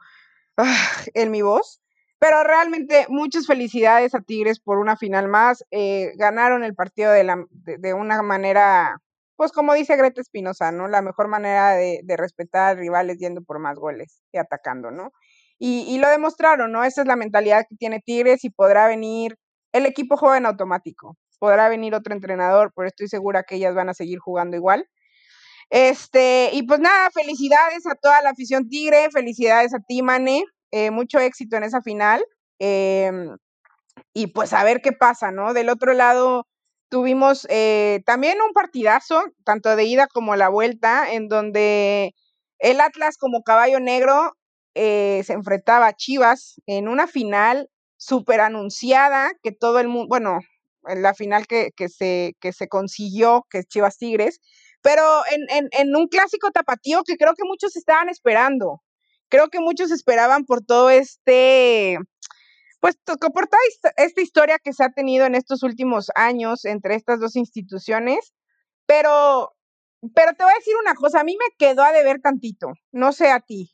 ah, 0.56 0.88
en 1.14 1.30
mi 1.30 1.42
voz, 1.42 1.80
pero 2.20 2.44
realmente 2.44 3.06
muchas 3.08 3.46
felicidades 3.46 4.14
a 4.14 4.20
Tigres 4.20 4.60
por 4.60 4.78
una 4.78 4.96
final 4.96 5.26
más. 5.26 5.64
Eh, 5.70 6.12
ganaron 6.16 6.62
el 6.62 6.74
partido 6.74 7.10
de, 7.10 7.24
la, 7.24 7.46
de, 7.50 7.94
una 7.94 8.20
manera, 8.22 9.00
pues 9.36 9.52
como 9.52 9.72
dice 9.72 9.96
Greta 9.96 10.20
Espinosa, 10.20 10.70
¿no? 10.70 10.86
La 10.86 11.00
mejor 11.00 11.28
manera 11.28 11.72
de, 11.72 12.02
de, 12.04 12.16
respetar 12.18 12.76
rivales 12.76 13.18
yendo 13.18 13.42
por 13.42 13.58
más 13.58 13.78
goles 13.78 14.22
y 14.32 14.38
atacando, 14.38 14.90
¿no? 14.90 15.12
Y, 15.58 15.86
y, 15.88 15.98
lo 15.98 16.10
demostraron, 16.10 16.70
¿no? 16.72 16.84
Esa 16.84 17.00
es 17.00 17.06
la 17.06 17.16
mentalidad 17.16 17.64
que 17.66 17.76
tiene 17.76 18.00
Tigres 18.00 18.44
y 18.44 18.50
podrá 18.50 18.86
venir, 18.86 19.38
el 19.72 19.86
equipo 19.86 20.18
juega 20.18 20.36
en 20.36 20.46
automático, 20.46 21.16
podrá 21.38 21.70
venir 21.70 21.94
otro 21.94 22.14
entrenador, 22.14 22.70
pero 22.76 22.86
estoy 22.86 23.08
segura 23.08 23.44
que 23.44 23.56
ellas 23.56 23.74
van 23.74 23.88
a 23.88 23.94
seguir 23.94 24.18
jugando 24.18 24.56
igual. 24.58 24.86
Este, 25.70 26.50
y 26.52 26.64
pues 26.64 26.80
nada, 26.80 27.10
felicidades 27.12 27.86
a 27.86 27.94
toda 27.94 28.20
la 28.22 28.30
afición 28.30 28.68
Tigre, 28.68 29.08
felicidades 29.10 29.72
a 29.72 29.78
ti, 29.80 30.02
Mane, 30.02 30.44
eh, 30.72 30.90
mucho 30.90 31.18
éxito 31.20 31.56
en 31.56 31.64
esa 31.64 31.82
final. 31.82 32.24
Em, 32.58 33.36
y 34.14 34.28
pues 34.28 34.52
a 34.52 34.64
ver 34.64 34.80
qué 34.82 34.92
pasa, 34.92 35.30
¿no? 35.32 35.54
Del 35.54 35.68
otro 35.68 35.94
lado 35.94 36.46
tuvimos 36.90 37.46
eh, 37.50 38.02
también 38.06 38.38
un 38.42 38.52
partidazo, 38.52 39.22
tanto 39.44 39.76
de 39.76 39.84
ida 39.84 40.06
como 40.08 40.36
la 40.36 40.48
vuelta, 40.48 41.12
en 41.12 41.28
donde 41.28 42.14
el 42.58 42.80
Atlas 42.80 43.16
como 43.18 43.42
caballo 43.42 43.80
negro 43.80 44.32
eh, 44.74 45.22
se 45.24 45.34
enfrentaba 45.34 45.88
a 45.88 45.94
Chivas 45.94 46.60
en 46.66 46.88
una 46.88 47.06
final 47.06 47.68
súper 47.96 48.40
anunciada, 48.40 49.32
que 49.42 49.52
todo 49.52 49.78
el 49.80 49.88
mundo, 49.88 50.08
bueno, 50.08 50.40
en 50.88 51.02
la 51.02 51.14
final 51.14 51.46
que, 51.46 51.70
que, 51.76 51.88
se, 51.88 52.34
que 52.40 52.52
se 52.52 52.68
consiguió, 52.68 53.46
que 53.50 53.58
es 53.58 53.68
Chivas 53.68 53.98
Tigres, 53.98 54.40
pero 54.82 55.02
en, 55.30 55.42
en, 55.56 55.68
en 55.72 55.96
un 55.96 56.08
clásico 56.08 56.50
tapatío 56.50 57.02
que 57.04 57.16
creo 57.16 57.34
que 57.34 57.44
muchos 57.46 57.76
estaban 57.76 58.08
esperando. 58.08 58.80
Creo 59.30 59.48
que 59.48 59.60
muchos 59.60 59.90
esperaban 59.92 60.44
por 60.44 60.64
todo 60.64 60.90
este, 60.90 61.96
pues 62.80 62.96
por 63.06 63.46
toda 63.46 63.60
esta 63.96 64.20
historia 64.20 64.58
que 64.58 64.72
se 64.72 64.84
ha 64.84 64.90
tenido 64.90 65.24
en 65.26 65.34
estos 65.34 65.62
últimos 65.62 66.10
años 66.16 66.64
entre 66.64 66.96
estas 66.96 67.20
dos 67.20 67.36
instituciones, 67.36 68.34
pero, 68.86 69.54
pero 70.14 70.32
te 70.34 70.44
voy 70.44 70.52
a 70.52 70.58
decir 70.58 70.74
una 70.80 70.94
cosa, 70.94 71.20
a 71.20 71.24
mí 71.24 71.36
me 71.38 71.54
quedó 71.58 71.82
a 71.84 71.92
deber 71.92 72.20
tantito, 72.20 72.72
no 72.92 73.12
sé 73.12 73.30
a 73.30 73.40
ti. 73.40 73.72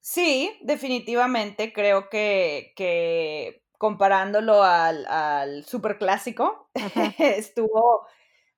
Sí, 0.00 0.58
definitivamente 0.62 1.72
creo 1.72 2.08
que, 2.08 2.72
que 2.76 3.62
comparándolo 3.78 4.62
al, 4.62 5.06
al 5.06 5.64
superclásico, 5.64 6.70
estuvo, 7.18 8.06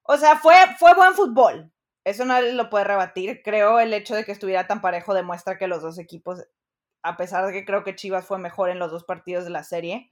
o 0.03 0.16
sea, 0.16 0.37
fue, 0.37 0.55
fue 0.79 0.94
buen 0.94 1.14
fútbol. 1.14 1.74
Eso 2.05 2.25
nadie 2.25 2.53
lo 2.53 2.71
puede 2.71 2.85
rebatir. 2.85 3.43
Creo 3.43 3.81
el 3.81 3.93
hecho 3.95 4.14
de 4.14 4.25
que 4.25 4.33
estuviera 4.33 4.67
tan 4.67 4.81
parejo 4.81 5.14
demuestra 5.14 5.59
que 5.59 5.67
los 5.67 5.83
dos 5.83 5.99
equipos, 5.99 6.45
a 7.03 7.17
pesar 7.17 7.47
de 7.47 7.53
que 7.53 7.64
creo 7.64 7.83
que 7.83 7.97
Chivas 7.97 8.27
fue 8.27 8.38
mejor 8.38 8.71
en 8.71 8.79
los 8.79 8.90
dos 8.90 9.05
partidos 9.05 9.45
de 9.45 9.51
la 9.51 9.64
serie, 9.64 10.11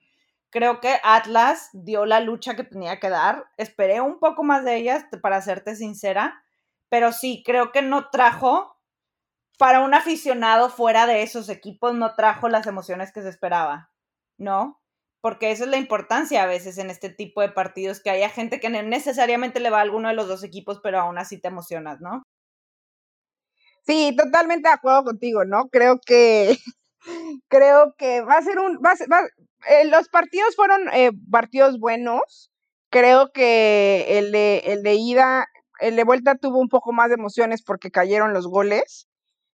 creo 0.50 0.80
que 0.80 0.98
Atlas 1.02 1.70
dio 1.72 2.04
la 2.06 2.20
lucha 2.20 2.54
que 2.54 2.64
tenía 2.64 3.00
que 3.00 3.08
dar. 3.08 3.46
Esperé 3.56 4.00
un 4.00 4.18
poco 4.18 4.44
más 4.44 4.64
de 4.64 4.76
ellas, 4.76 5.04
para 5.22 5.40
serte 5.42 5.76
sincera, 5.76 6.42
pero 6.88 7.12
sí, 7.12 7.42
creo 7.44 7.72
que 7.72 7.82
no 7.82 8.10
trajo, 8.10 8.76
para 9.58 9.80
un 9.80 9.94
aficionado 9.94 10.68
fuera 10.68 11.06
de 11.06 11.22
esos 11.22 11.48
equipos, 11.48 11.94
no 11.94 12.14
trajo 12.14 12.48
las 12.50 12.66
emociones 12.66 13.12
que 13.12 13.22
se 13.22 13.30
esperaba, 13.30 13.90
¿no? 14.36 14.81
Porque 15.22 15.52
esa 15.52 15.64
es 15.64 15.70
la 15.70 15.78
importancia 15.78 16.42
a 16.42 16.46
veces 16.46 16.78
en 16.78 16.90
este 16.90 17.08
tipo 17.08 17.40
de 17.40 17.48
partidos, 17.48 18.00
que 18.02 18.10
haya 18.10 18.28
gente 18.28 18.60
que 18.60 18.68
no 18.68 18.82
necesariamente 18.82 19.60
le 19.60 19.70
va 19.70 19.78
a 19.78 19.82
alguno 19.82 20.08
de 20.08 20.14
los 20.14 20.28
dos 20.28 20.42
equipos, 20.42 20.80
pero 20.82 21.00
aún 21.00 21.16
así 21.16 21.40
te 21.40 21.48
emocionas, 21.48 22.00
¿no? 22.00 22.24
Sí, 23.86 24.14
totalmente 24.16 24.68
de 24.68 24.74
acuerdo 24.74 25.04
contigo, 25.04 25.44
¿no? 25.44 25.68
Creo 25.68 26.00
que 26.04 26.56
creo 27.48 27.94
que 27.96 28.20
va 28.22 28.34
a 28.34 28.42
ser 28.42 28.58
un 28.58 28.78
va 28.78 28.94
eh, 29.68 29.84
los 29.88 30.08
partidos 30.08 30.56
fueron 30.56 30.88
eh, 30.92 31.12
partidos 31.30 31.78
buenos. 31.78 32.50
Creo 32.90 33.32
que 33.32 34.18
el 34.18 34.32
de 34.32 34.58
el 34.66 34.82
de 34.82 34.94
ida, 34.94 35.46
el 35.80 35.96
de 35.96 36.04
vuelta 36.04 36.36
tuvo 36.36 36.58
un 36.58 36.68
poco 36.68 36.92
más 36.92 37.08
de 37.08 37.14
emociones 37.14 37.62
porque 37.62 37.90
cayeron 37.90 38.32
los 38.34 38.46
goles 38.48 39.08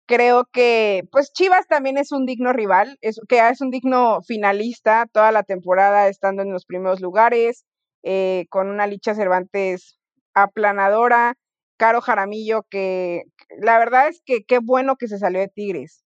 creo 0.05 0.45
que 0.51 1.03
pues 1.11 1.31
Chivas 1.33 1.67
también 1.67 1.97
es 1.97 2.11
un 2.11 2.25
digno 2.25 2.53
rival, 2.53 2.97
es, 3.01 3.19
que 3.27 3.39
es 3.47 3.61
un 3.61 3.71
digno 3.71 4.21
finalista 4.21 5.07
toda 5.11 5.31
la 5.31 5.43
temporada 5.43 6.07
estando 6.07 6.41
en 6.41 6.51
los 6.51 6.65
primeros 6.65 7.01
lugares, 7.01 7.65
eh, 8.03 8.45
con 8.49 8.69
una 8.69 8.87
Licha 8.87 9.15
Cervantes 9.15 9.97
aplanadora, 10.33 11.35
Caro 11.77 12.01
Jaramillo, 12.01 12.63
que 12.69 13.23
la 13.57 13.77
verdad 13.79 14.07
es 14.09 14.21
que 14.25 14.43
qué 14.43 14.59
bueno 14.59 14.95
que 14.97 15.07
se 15.07 15.19
salió 15.19 15.39
de 15.39 15.49
Tigres. 15.49 16.03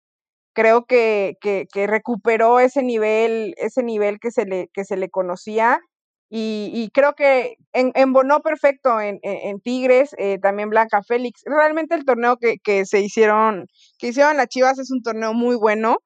Creo 0.54 0.86
que, 0.86 1.36
que, 1.40 1.66
que 1.72 1.86
recuperó 1.86 2.60
ese 2.60 2.82
nivel, 2.82 3.54
ese 3.58 3.82
nivel 3.82 4.20
que 4.20 4.30
se 4.30 4.46
le, 4.46 4.68
que 4.72 4.84
se 4.84 4.96
le 4.96 5.10
conocía 5.10 5.80
y, 6.28 6.90
creo 6.92 7.14
que 7.14 7.56
en, 7.72 7.92
embonó 7.94 8.40
perfecto 8.40 9.00
en, 9.00 9.20
Tigres, 9.60 10.14
eh, 10.18 10.38
también 10.40 10.70
Blanca 10.70 11.02
Félix. 11.02 11.42
Realmente 11.44 11.94
el 11.94 12.04
torneo 12.04 12.36
que, 12.36 12.84
se 12.84 13.00
hicieron, 13.00 13.66
que 13.98 14.08
hicieron 14.08 14.36
las 14.36 14.48
Chivas 14.48 14.78
es 14.78 14.90
un 14.90 15.02
torneo 15.02 15.34
muy 15.34 15.56
bueno. 15.56 15.98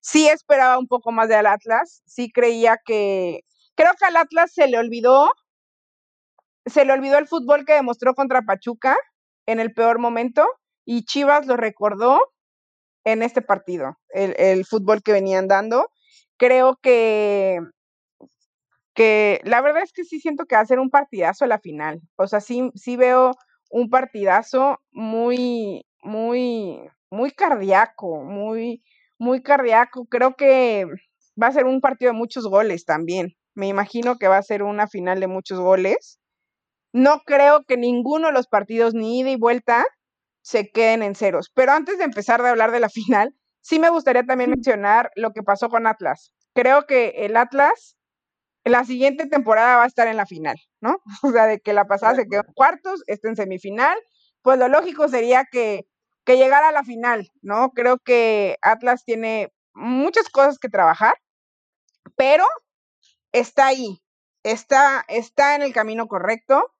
Sí 0.00 0.28
esperaba 0.28 0.78
un 0.78 0.88
poco 0.88 1.12
más 1.12 1.28
de 1.28 1.36
al 1.36 1.46
Atlas, 1.46 2.02
sí 2.06 2.30
creía 2.30 2.78
que, 2.84 3.40
creo 3.74 3.92
que 3.98 4.06
al 4.06 4.16
Atlas 4.16 4.52
se 4.52 4.66
le 4.68 4.78
olvidó, 4.78 5.30
se 6.66 6.84
le 6.84 6.92
olvidó 6.92 7.18
el 7.18 7.28
fútbol 7.28 7.64
que 7.64 7.74
demostró 7.74 8.14
contra 8.14 8.42
Pachuca 8.42 8.96
en 9.46 9.60
el 9.60 9.72
peor 9.72 9.98
momento 9.98 10.46
y 10.84 11.04
Chivas 11.04 11.46
lo 11.46 11.56
recordó 11.56 12.20
en 13.04 13.22
este 13.22 13.42
partido, 13.42 13.98
el 14.10 14.64
fútbol 14.66 15.02
que 15.02 15.12
venían 15.12 15.48
dando. 15.48 15.88
Creo 16.36 16.78
que 16.80 17.60
que 18.98 19.40
la 19.44 19.60
verdad 19.60 19.84
es 19.84 19.92
que 19.92 20.02
sí 20.02 20.18
siento 20.18 20.46
que 20.46 20.56
va 20.56 20.62
a 20.62 20.66
ser 20.66 20.80
un 20.80 20.90
partidazo 20.90 21.44
a 21.44 21.48
la 21.48 21.60
final. 21.60 22.00
O 22.16 22.26
sea, 22.26 22.40
sí, 22.40 22.68
sí 22.74 22.96
veo 22.96 23.30
un 23.70 23.90
partidazo 23.90 24.80
muy, 24.90 25.86
muy, 26.02 26.80
muy 27.08 27.30
cardíaco, 27.30 28.24
muy, 28.24 28.82
muy 29.16 29.40
cardíaco. 29.40 30.06
Creo 30.06 30.34
que 30.34 30.84
va 31.40 31.46
a 31.46 31.52
ser 31.52 31.66
un 31.66 31.80
partido 31.80 32.10
de 32.10 32.18
muchos 32.18 32.48
goles 32.48 32.84
también. 32.84 33.36
Me 33.54 33.68
imagino 33.68 34.16
que 34.18 34.26
va 34.26 34.38
a 34.38 34.42
ser 34.42 34.64
una 34.64 34.88
final 34.88 35.20
de 35.20 35.28
muchos 35.28 35.60
goles. 35.60 36.18
No 36.92 37.20
creo 37.24 37.62
que 37.68 37.76
ninguno 37.76 38.26
de 38.26 38.32
los 38.32 38.48
partidos, 38.48 38.94
ni 38.94 39.20
ida 39.20 39.30
y 39.30 39.36
vuelta, 39.36 39.86
se 40.42 40.72
queden 40.72 41.04
en 41.04 41.14
ceros. 41.14 41.52
Pero 41.54 41.70
antes 41.70 41.98
de 41.98 42.04
empezar 42.04 42.42
de 42.42 42.48
hablar 42.48 42.72
de 42.72 42.80
la 42.80 42.88
final, 42.88 43.32
sí 43.60 43.78
me 43.78 43.90
gustaría 43.90 44.24
también 44.24 44.50
mencionar 44.50 45.12
lo 45.14 45.30
que 45.30 45.44
pasó 45.44 45.68
con 45.68 45.86
Atlas. 45.86 46.32
Creo 46.52 46.86
que 46.88 47.10
el 47.18 47.36
Atlas 47.36 47.94
la 48.64 48.84
siguiente 48.84 49.26
temporada 49.26 49.76
va 49.76 49.84
a 49.84 49.86
estar 49.86 50.08
en 50.08 50.16
la 50.16 50.26
final, 50.26 50.56
¿no? 50.80 50.98
O 51.22 51.30
sea, 51.32 51.46
de 51.46 51.60
que 51.60 51.72
la 51.72 51.86
pasada 51.86 52.14
se 52.14 52.26
quedó 52.28 52.42
en 52.46 52.52
cuartos, 52.54 53.02
está 53.06 53.28
en 53.28 53.36
semifinal, 53.36 53.98
pues 54.42 54.58
lo 54.58 54.68
lógico 54.68 55.08
sería 55.08 55.44
que, 55.50 55.86
que 56.24 56.36
llegara 56.36 56.68
a 56.68 56.72
la 56.72 56.84
final, 56.84 57.30
¿no? 57.42 57.70
Creo 57.70 57.98
que 57.98 58.56
Atlas 58.62 59.04
tiene 59.04 59.52
muchas 59.74 60.28
cosas 60.28 60.58
que 60.58 60.68
trabajar, 60.68 61.14
pero 62.16 62.44
está 63.32 63.66
ahí, 63.66 64.00
está, 64.42 65.04
está 65.08 65.54
en 65.54 65.62
el 65.62 65.72
camino 65.72 66.06
correcto 66.06 66.72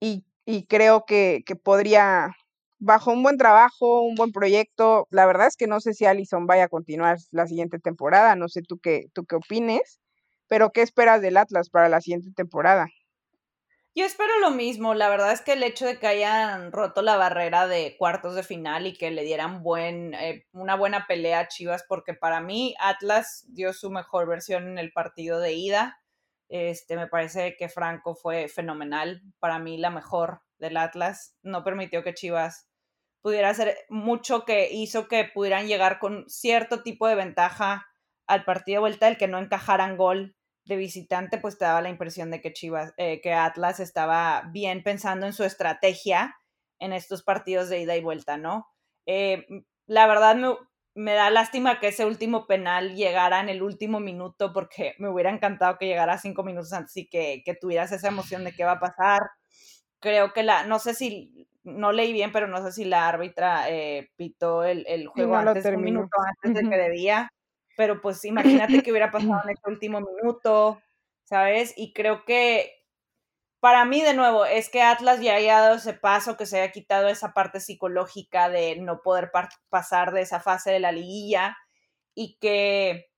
y, 0.00 0.24
creo 0.68 1.04
que, 1.06 1.42
que, 1.44 1.56
podría, 1.56 2.36
bajo 2.78 3.10
un 3.12 3.22
buen 3.22 3.38
trabajo, 3.38 4.02
un 4.02 4.14
buen 4.14 4.30
proyecto, 4.32 5.08
la 5.10 5.26
verdad 5.26 5.48
es 5.48 5.56
que 5.56 5.66
no 5.66 5.80
sé 5.80 5.94
si 5.94 6.06
Allison 6.06 6.46
vaya 6.46 6.64
a 6.64 6.68
continuar 6.68 7.18
la 7.32 7.46
siguiente 7.46 7.78
temporada, 7.80 8.36
no 8.36 8.48
sé 8.48 8.62
tú 8.62 8.78
qué, 8.78 9.06
tú 9.12 9.24
qué 9.24 9.36
opines, 9.36 10.00
pero 10.48 10.70
¿qué 10.70 10.82
esperas 10.82 11.20
del 11.20 11.36
Atlas 11.36 11.70
para 11.70 11.88
la 11.88 12.00
siguiente 12.00 12.30
temporada? 12.34 12.88
Yo 13.98 14.04
espero 14.04 14.38
lo 14.40 14.50
mismo. 14.50 14.92
La 14.92 15.08
verdad 15.08 15.32
es 15.32 15.40
que 15.40 15.54
el 15.54 15.62
hecho 15.62 15.86
de 15.86 15.98
que 15.98 16.06
hayan 16.06 16.70
roto 16.70 17.00
la 17.00 17.16
barrera 17.16 17.66
de 17.66 17.96
cuartos 17.96 18.34
de 18.34 18.42
final 18.42 18.86
y 18.86 18.92
que 18.92 19.10
le 19.10 19.24
dieran 19.24 19.62
buen, 19.62 20.12
eh, 20.12 20.46
una 20.52 20.76
buena 20.76 21.06
pelea 21.06 21.40
a 21.40 21.48
Chivas, 21.48 21.82
porque 21.88 22.12
para 22.12 22.42
mí 22.42 22.74
Atlas 22.78 23.46
dio 23.48 23.72
su 23.72 23.90
mejor 23.90 24.28
versión 24.28 24.68
en 24.68 24.76
el 24.76 24.92
partido 24.92 25.40
de 25.40 25.54
ida. 25.54 26.02
Este, 26.50 26.96
me 26.96 27.06
parece 27.06 27.56
que 27.56 27.70
Franco 27.70 28.14
fue 28.14 28.48
fenomenal. 28.48 29.22
Para 29.38 29.58
mí 29.58 29.78
la 29.78 29.88
mejor 29.88 30.42
del 30.58 30.76
Atlas. 30.76 31.34
No 31.42 31.64
permitió 31.64 32.04
que 32.04 32.12
Chivas 32.12 32.68
pudiera 33.22 33.48
hacer 33.48 33.78
mucho 33.88 34.44
que 34.44 34.70
hizo 34.72 35.08
que 35.08 35.24
pudieran 35.24 35.68
llegar 35.68 36.00
con 36.00 36.28
cierto 36.28 36.82
tipo 36.82 37.08
de 37.08 37.14
ventaja 37.14 37.86
al 38.26 38.44
partido 38.44 38.76
de 38.76 38.80
vuelta, 38.80 39.08
el 39.08 39.16
que 39.16 39.26
no 39.26 39.38
encajaran 39.38 39.96
gol 39.96 40.35
de 40.66 40.76
visitante, 40.76 41.38
pues 41.38 41.58
te 41.58 41.64
daba 41.64 41.80
la 41.80 41.88
impresión 41.88 42.30
de 42.30 42.40
que 42.40 42.52
Chivas, 42.52 42.92
eh, 42.96 43.20
que 43.20 43.32
Atlas 43.32 43.80
estaba 43.80 44.42
bien 44.52 44.82
pensando 44.82 45.26
en 45.26 45.32
su 45.32 45.44
estrategia 45.44 46.36
en 46.78 46.92
estos 46.92 47.22
partidos 47.22 47.68
de 47.68 47.80
ida 47.80 47.96
y 47.96 48.02
vuelta, 48.02 48.36
¿no? 48.36 48.66
Eh, 49.06 49.46
la 49.86 50.06
verdad 50.06 50.34
me, 50.34 50.54
me, 50.94 51.12
da 51.12 51.30
lástima 51.30 51.78
que 51.78 51.88
ese 51.88 52.04
último 52.04 52.46
penal 52.46 52.96
llegara 52.96 53.40
en 53.40 53.48
el 53.48 53.62
último 53.62 54.00
minuto 54.00 54.52
porque 54.52 54.94
me 54.98 55.08
hubiera 55.08 55.30
encantado 55.30 55.78
que 55.78 55.86
llegara 55.86 56.18
cinco 56.18 56.42
minutos 56.42 56.72
antes 56.72 56.96
y 56.96 57.08
que, 57.08 57.42
que 57.44 57.54
tuvieras 57.54 57.92
esa 57.92 58.08
emoción 58.08 58.44
de 58.44 58.52
qué 58.52 58.64
va 58.64 58.72
a 58.72 58.80
pasar. 58.80 59.22
Creo 60.00 60.32
que 60.32 60.42
la, 60.42 60.64
no 60.64 60.80
sé 60.80 60.94
si, 60.94 61.48
no 61.62 61.92
leí 61.92 62.12
bien, 62.12 62.32
pero 62.32 62.48
no 62.48 62.62
sé 62.62 62.72
si 62.72 62.84
la 62.84 63.08
árbitra 63.08 63.70
eh, 63.70 64.10
pitó 64.16 64.64
el, 64.64 64.84
el 64.88 65.06
juego 65.06 65.36
antes, 65.36 65.64
un 65.64 65.82
minuto 65.82 66.16
antes 66.42 66.62
de 66.62 66.68
que 66.68 66.76
debía 66.76 67.30
pero 67.76 68.00
pues 68.00 68.24
imagínate 68.24 68.82
que 68.82 68.90
hubiera 68.90 69.10
pasado 69.10 69.40
en 69.44 69.50
este 69.56 69.70
último 69.70 70.00
minuto, 70.00 70.80
¿sabes? 71.24 71.74
Y 71.76 71.92
creo 71.92 72.24
que 72.24 72.72
para 73.60 73.84
mí, 73.84 74.02
de 74.02 74.14
nuevo, 74.14 74.44
es 74.44 74.68
que 74.68 74.82
Atlas 74.82 75.20
ya 75.20 75.34
haya 75.34 75.60
dado 75.60 75.76
ese 75.76 75.94
paso, 75.94 76.36
que 76.36 76.46
se 76.46 76.60
haya 76.60 76.72
quitado 76.72 77.08
esa 77.08 77.32
parte 77.32 77.60
psicológica 77.60 78.48
de 78.48 78.76
no 78.76 79.02
poder 79.02 79.30
pasar 79.70 80.12
de 80.12 80.20
esa 80.22 80.40
fase 80.40 80.70
de 80.70 80.80
la 80.80 80.92
liguilla 80.92 81.56
y 82.14 82.38
que 82.38 83.10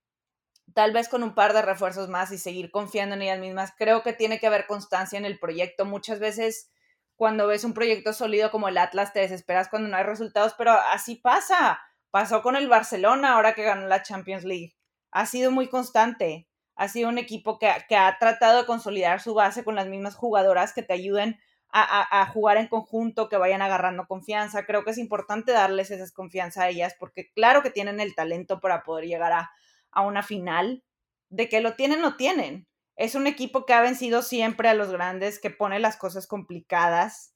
tal 0.75 0.93
vez 0.93 1.09
con 1.09 1.23
un 1.23 1.35
par 1.35 1.53
de 1.53 1.63
refuerzos 1.63 2.09
más 2.09 2.33
y 2.33 2.39
seguir 2.39 2.71
confiando 2.71 3.15
en 3.15 3.23
ellas 3.23 3.41
mismas, 3.41 3.73
creo 3.77 4.03
que 4.03 4.13
tiene 4.13 4.39
que 4.39 4.47
haber 4.47 4.67
constancia 4.67 5.19
en 5.19 5.25
el 5.25 5.39
proyecto. 5.39 5.85
Muchas 5.85 6.19
veces 6.19 6.71
cuando 7.17 7.47
ves 7.47 7.65
un 7.65 7.75
proyecto 7.75 8.13
sólido 8.13 8.51
como 8.51 8.69
el 8.69 8.79
Atlas, 8.79 9.13
te 9.13 9.21
desesperas 9.21 9.69
cuando 9.69 9.89
no 9.89 9.97
hay 9.97 10.05
resultados, 10.05 10.55
pero 10.57 10.73
así 10.73 11.17
pasa. 11.17 11.81
Pasó 12.11 12.43
con 12.43 12.57
el 12.57 12.69
Barcelona 12.69 13.35
ahora 13.35 13.55
que 13.55 13.65
ganó 13.65 13.87
la 13.87 14.03
Champions 14.03 14.45
League. 14.45 14.77
Ha 15.11 15.27
sido 15.27 15.51
muy 15.51 15.69
constante. 15.69 16.49
Ha 16.77 16.89
sido 16.89 17.09
un 17.09 17.19
equipo 17.19 17.59
que, 17.59 17.71
que 17.89 17.97
ha 17.97 18.17
tratado 18.19 18.61
de 18.61 18.67
consolidar 18.67 19.21
su 19.21 19.35
base 19.35 19.65
con 19.65 19.75
las 19.75 19.89
mismas 19.89 20.15
jugadoras 20.15 20.73
que 20.73 20.83
te 20.83 20.93
ayuden 20.93 21.39
a, 21.71 22.27
jugar 22.33 22.57
en 22.57 22.69
conjunto, 22.69 23.29
que 23.29 23.37
vayan 23.37 23.63
agarrando 23.63 24.07
confianza. 24.07 24.65
Creo 24.65 24.85
que 24.85 24.91
es 24.93 24.99
importante 24.99 25.53
darles 25.53 25.91
esa 25.91 26.11
confianza 26.15 26.65
a 26.65 26.69
ellas 26.69 26.95
porque 26.99 27.31
claro 27.33 27.63
que 27.63 27.71
tienen 27.71 28.01
el 28.01 28.15
talento 28.15 28.61
para 28.61 28.83
poder 28.83 29.07
llegar 29.07 29.33
a, 29.33 29.51
a 29.91 30.03
una 30.03 30.23
final. 30.23 30.83
De 31.31 31.49
que 31.49 31.61
lo 31.61 31.75
tienen, 31.75 32.01
lo 32.01 32.17
tienen. 32.17 32.67
Es 32.97 33.15
un 33.15 33.27
equipo 33.27 33.67
que 33.67 33.75
ha 33.75 33.83
vencido 33.83 34.23
siempre 34.23 34.69
a 34.69 34.75
los 34.75 34.91
grandes, 34.91 35.39
que 35.39 35.51
pone 35.51 35.79
las 35.79 35.97
cosas 35.97 36.27
complicadas 36.27 37.35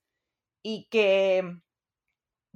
y 0.62 0.88
que, 0.90 1.58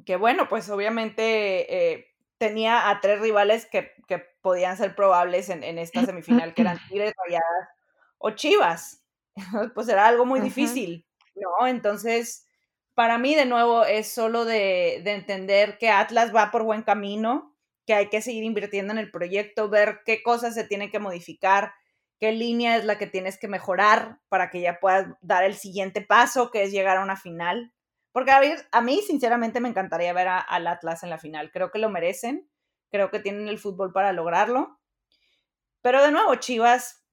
que 0.07 0.17
bueno, 0.17 0.49
pues 0.49 0.71
obviamente 0.71 1.93
eh, 1.93 2.06
tenía 2.39 2.91
a 2.91 3.01
tres 3.01 3.21
rivales 3.21 3.67
que, 3.67 3.93
que 4.07 4.19
podían 4.41 4.77
ser 4.77 4.95
probables 4.95 5.49
en, 5.49 5.63
en, 5.63 5.79
esta 5.79 6.05
semifinal, 6.05 6.55
que 6.55 6.63
eran 6.63 6.79
Tigres, 6.89 7.13
Rayadas 7.25 7.69
o 8.19 8.31
Chivas. 8.31 9.03
Pues 9.75 9.89
era 9.89 10.07
algo 10.07 10.25
muy 10.25 10.41
difícil. 10.41 11.07
¿no? 11.35 11.67
Entonces, 11.67 12.47
para 12.95 13.19
mí, 13.19 13.35
de 13.35 13.45
nuevo, 13.45 13.85
es 13.85 14.09
solo 14.09 14.47
de, 14.47 14.97
entender 15.05 15.77
que 15.79 15.91
Atlas 15.91 16.35
va 16.35 16.51
por 16.51 16.63
buen 16.63 16.83
camino, 16.83 17.55
que 17.87 17.93
hay 17.93 18.09
que 18.09 18.23
seguir 18.23 18.43
invirtiendo 18.43 18.93
en 18.93 18.99
el 18.99 19.11
proyecto, 19.11 19.69
ver 19.69 20.01
qué 20.07 20.23
cosas 20.23 20.55
se 20.55 20.65
tienen 20.65 20.91
que 20.91 20.99
modificar, 20.99 21.73
qué 22.19 22.33
línea 22.33 22.79
es 22.79 22.87
la 22.87 22.97
que 22.97 23.07
tienes 23.07 23.39
que 23.39 23.49
mejorar 23.49 24.19
para 24.29 24.49
que 24.49 24.63
ya 24.63 24.81
puedas 24.81 25.09
dar 25.21 25.45
el 25.45 25.55
siguiente 25.55 26.01
paso, 26.01 26.51
que 26.51 26.63
es 26.63 26.73
llegar 26.73 26.97
a 26.97 27.03
una 27.03 27.17
final. 27.17 27.75
Porque 28.17 28.31
a 28.31 28.41
mí, 28.41 28.51
a 28.73 28.81
mí 28.81 29.03
sinceramente, 29.07 29.61
me 29.61 29.69
encantaría 29.69 30.11
ver 30.15 30.27
al 30.29 30.67
Atlas 30.67 31.03
en 31.03 31.11
la 31.11 31.19
final. 31.19 31.51
Creo 31.53 31.71
que 31.71 31.79
lo 31.79 31.91
merecen, 31.91 32.49
creo 32.91 33.11
que 33.11 33.21
tienen 33.21 33.47
el 33.47 33.59
fútbol 33.59 33.93
para 33.93 34.15
lograrlo. 34.15 34.81
Pero 35.83 36.03
de 36.03 36.11
nuevo, 36.11 36.35
Chivas, 36.37 37.05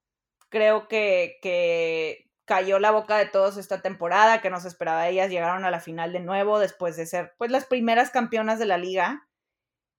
creo 0.47 0.87
que, 0.87 1.39
que 1.41 2.31
cayó 2.45 2.79
la 2.79 2.91
boca 2.91 3.17
de 3.17 3.25
todos 3.25 3.57
esta 3.57 3.81
temporada, 3.81 4.39
que 4.39 4.49
nos 4.49 4.63
esperaba 4.63 5.09
ellas, 5.09 5.29
llegaron 5.29 5.65
a 5.65 5.71
la 5.71 5.81
final 5.81 6.13
de 6.13 6.21
nuevo 6.21 6.57
después 6.57 6.95
de 6.95 7.05
ser 7.05 7.33
pues 7.37 7.51
las 7.51 7.65
primeras 7.65 8.09
campeonas 8.09 8.57
de 8.57 8.65
la 8.65 8.77
liga 8.77 9.27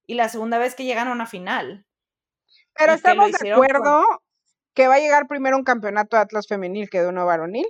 y 0.07 0.15
la 0.15 0.27
segunda 0.27 0.57
vez 0.57 0.73
que 0.73 0.85
llegaron 0.85 1.11
a 1.11 1.15
una 1.17 1.27
final. 1.27 1.85
Pero 2.73 2.93
estamos 2.93 3.31
de 3.31 3.51
acuerdo 3.51 4.03
que 4.73 4.87
va 4.87 4.95
a 4.95 4.99
llegar 4.99 5.27
primero 5.27 5.55
un 5.55 5.65
campeonato 5.65 6.17
de 6.17 6.23
Atlas 6.23 6.47
femenil 6.47 6.89
que 6.89 7.01
de 7.01 7.09
uno 7.09 7.27
varonil. 7.27 7.67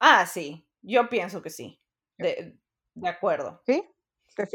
Ah, 0.00 0.26
sí, 0.26 0.63
yo 0.84 1.08
pienso 1.08 1.42
que 1.42 1.50
sí. 1.50 1.80
De, 2.18 2.56
de 2.94 3.08
acuerdo. 3.08 3.62
Sí, 3.66 3.82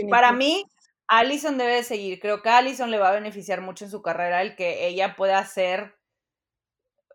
Para 0.09 0.31
mí, 0.31 0.63
Allison 1.07 1.57
debe 1.57 1.83
seguir. 1.83 2.19
Creo 2.19 2.41
que 2.41 2.49
a 2.49 2.57
Allison 2.57 2.91
le 2.91 2.99
va 2.99 3.09
a 3.09 3.13
beneficiar 3.13 3.61
mucho 3.61 3.85
en 3.85 3.91
su 3.91 4.01
carrera 4.01 4.41
el 4.41 4.55
que 4.55 4.87
ella 4.87 5.15
pueda 5.15 5.43
ser 5.45 5.95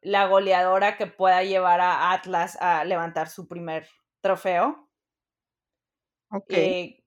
la 0.03 0.27
goleadora 0.27 0.97
que 0.97 1.07
pueda 1.07 1.43
llevar 1.43 1.81
a 1.81 2.13
Atlas 2.13 2.59
a 2.61 2.85
levantar 2.85 3.29
su 3.29 3.49
primer 3.49 3.89
trofeo. 4.21 4.91
Ok. 6.31 6.45
Eh, 6.51 7.05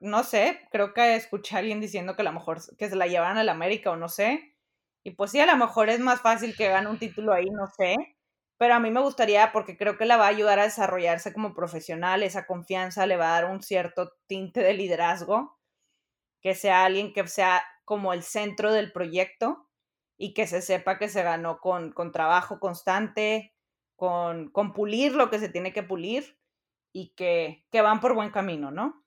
no 0.00 0.24
sé, 0.24 0.66
creo 0.72 0.92
que 0.94 1.14
escuché 1.14 1.54
a 1.54 1.58
alguien 1.60 1.80
diciendo 1.80 2.16
que 2.16 2.22
a 2.22 2.24
lo 2.24 2.32
mejor 2.32 2.58
que 2.76 2.88
se 2.88 2.96
la 2.96 3.06
llevaran 3.06 3.38
al 3.38 3.48
América 3.48 3.92
o 3.92 3.96
no 3.96 4.08
sé. 4.08 4.56
Y 5.04 5.12
pues 5.12 5.30
sí, 5.30 5.40
a 5.40 5.46
lo 5.46 5.56
mejor 5.56 5.88
es 5.90 6.00
más 6.00 6.20
fácil 6.20 6.56
que 6.56 6.68
gane 6.68 6.88
un 6.88 6.98
título 6.98 7.32
ahí, 7.32 7.46
no 7.50 7.66
sé. 7.76 7.96
Pero 8.62 8.74
a 8.74 8.78
mí 8.78 8.92
me 8.92 9.00
gustaría 9.00 9.50
porque 9.50 9.76
creo 9.76 9.98
que 9.98 10.04
la 10.04 10.16
va 10.16 10.26
a 10.26 10.28
ayudar 10.28 10.60
a 10.60 10.62
desarrollarse 10.62 11.32
como 11.32 11.52
profesional, 11.52 12.22
esa 12.22 12.46
confianza 12.46 13.06
le 13.06 13.16
va 13.16 13.30
a 13.30 13.40
dar 13.40 13.50
un 13.50 13.60
cierto 13.60 14.12
tinte 14.28 14.60
de 14.60 14.72
liderazgo, 14.72 15.58
que 16.40 16.54
sea 16.54 16.84
alguien 16.84 17.12
que 17.12 17.26
sea 17.26 17.64
como 17.84 18.12
el 18.12 18.22
centro 18.22 18.72
del 18.72 18.92
proyecto 18.92 19.68
y 20.16 20.32
que 20.32 20.46
se 20.46 20.62
sepa 20.62 20.96
que 20.96 21.08
se 21.08 21.24
ganó 21.24 21.58
con, 21.58 21.92
trabajo 22.12 22.60
constante, 22.60 23.52
con, 23.96 24.52
con, 24.52 24.72
pulir 24.72 25.16
lo 25.16 25.28
que 25.28 25.40
se 25.40 25.48
tiene 25.48 25.72
que 25.72 25.82
pulir 25.82 26.38
y 26.92 27.14
que, 27.16 27.64
van 27.72 27.98
por 27.98 28.14
buen 28.14 28.30
camino, 28.30 28.70
¿no? 28.70 29.04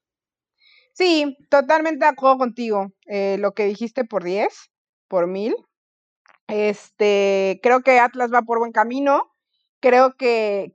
Sí, 0.91 1.37
totalmente 1.49 2.03
de 2.03 2.11
acuerdo 2.11 2.39
contigo. 2.39 2.91
Eh, 3.05 3.37
lo 3.39 3.53
que 3.53 3.63
dijiste 3.63 4.03
por 4.03 4.25
10, 4.25 4.69
por 5.07 5.27
mil. 5.27 5.55
Este, 6.47 7.61
creo 7.63 7.83
que 7.83 7.99
Atlas 7.99 8.33
va 8.33 8.41
por 8.41 8.59
buen 8.59 8.73
camino. 8.73 9.31
Creo 9.85 10.15
que, 10.17 10.71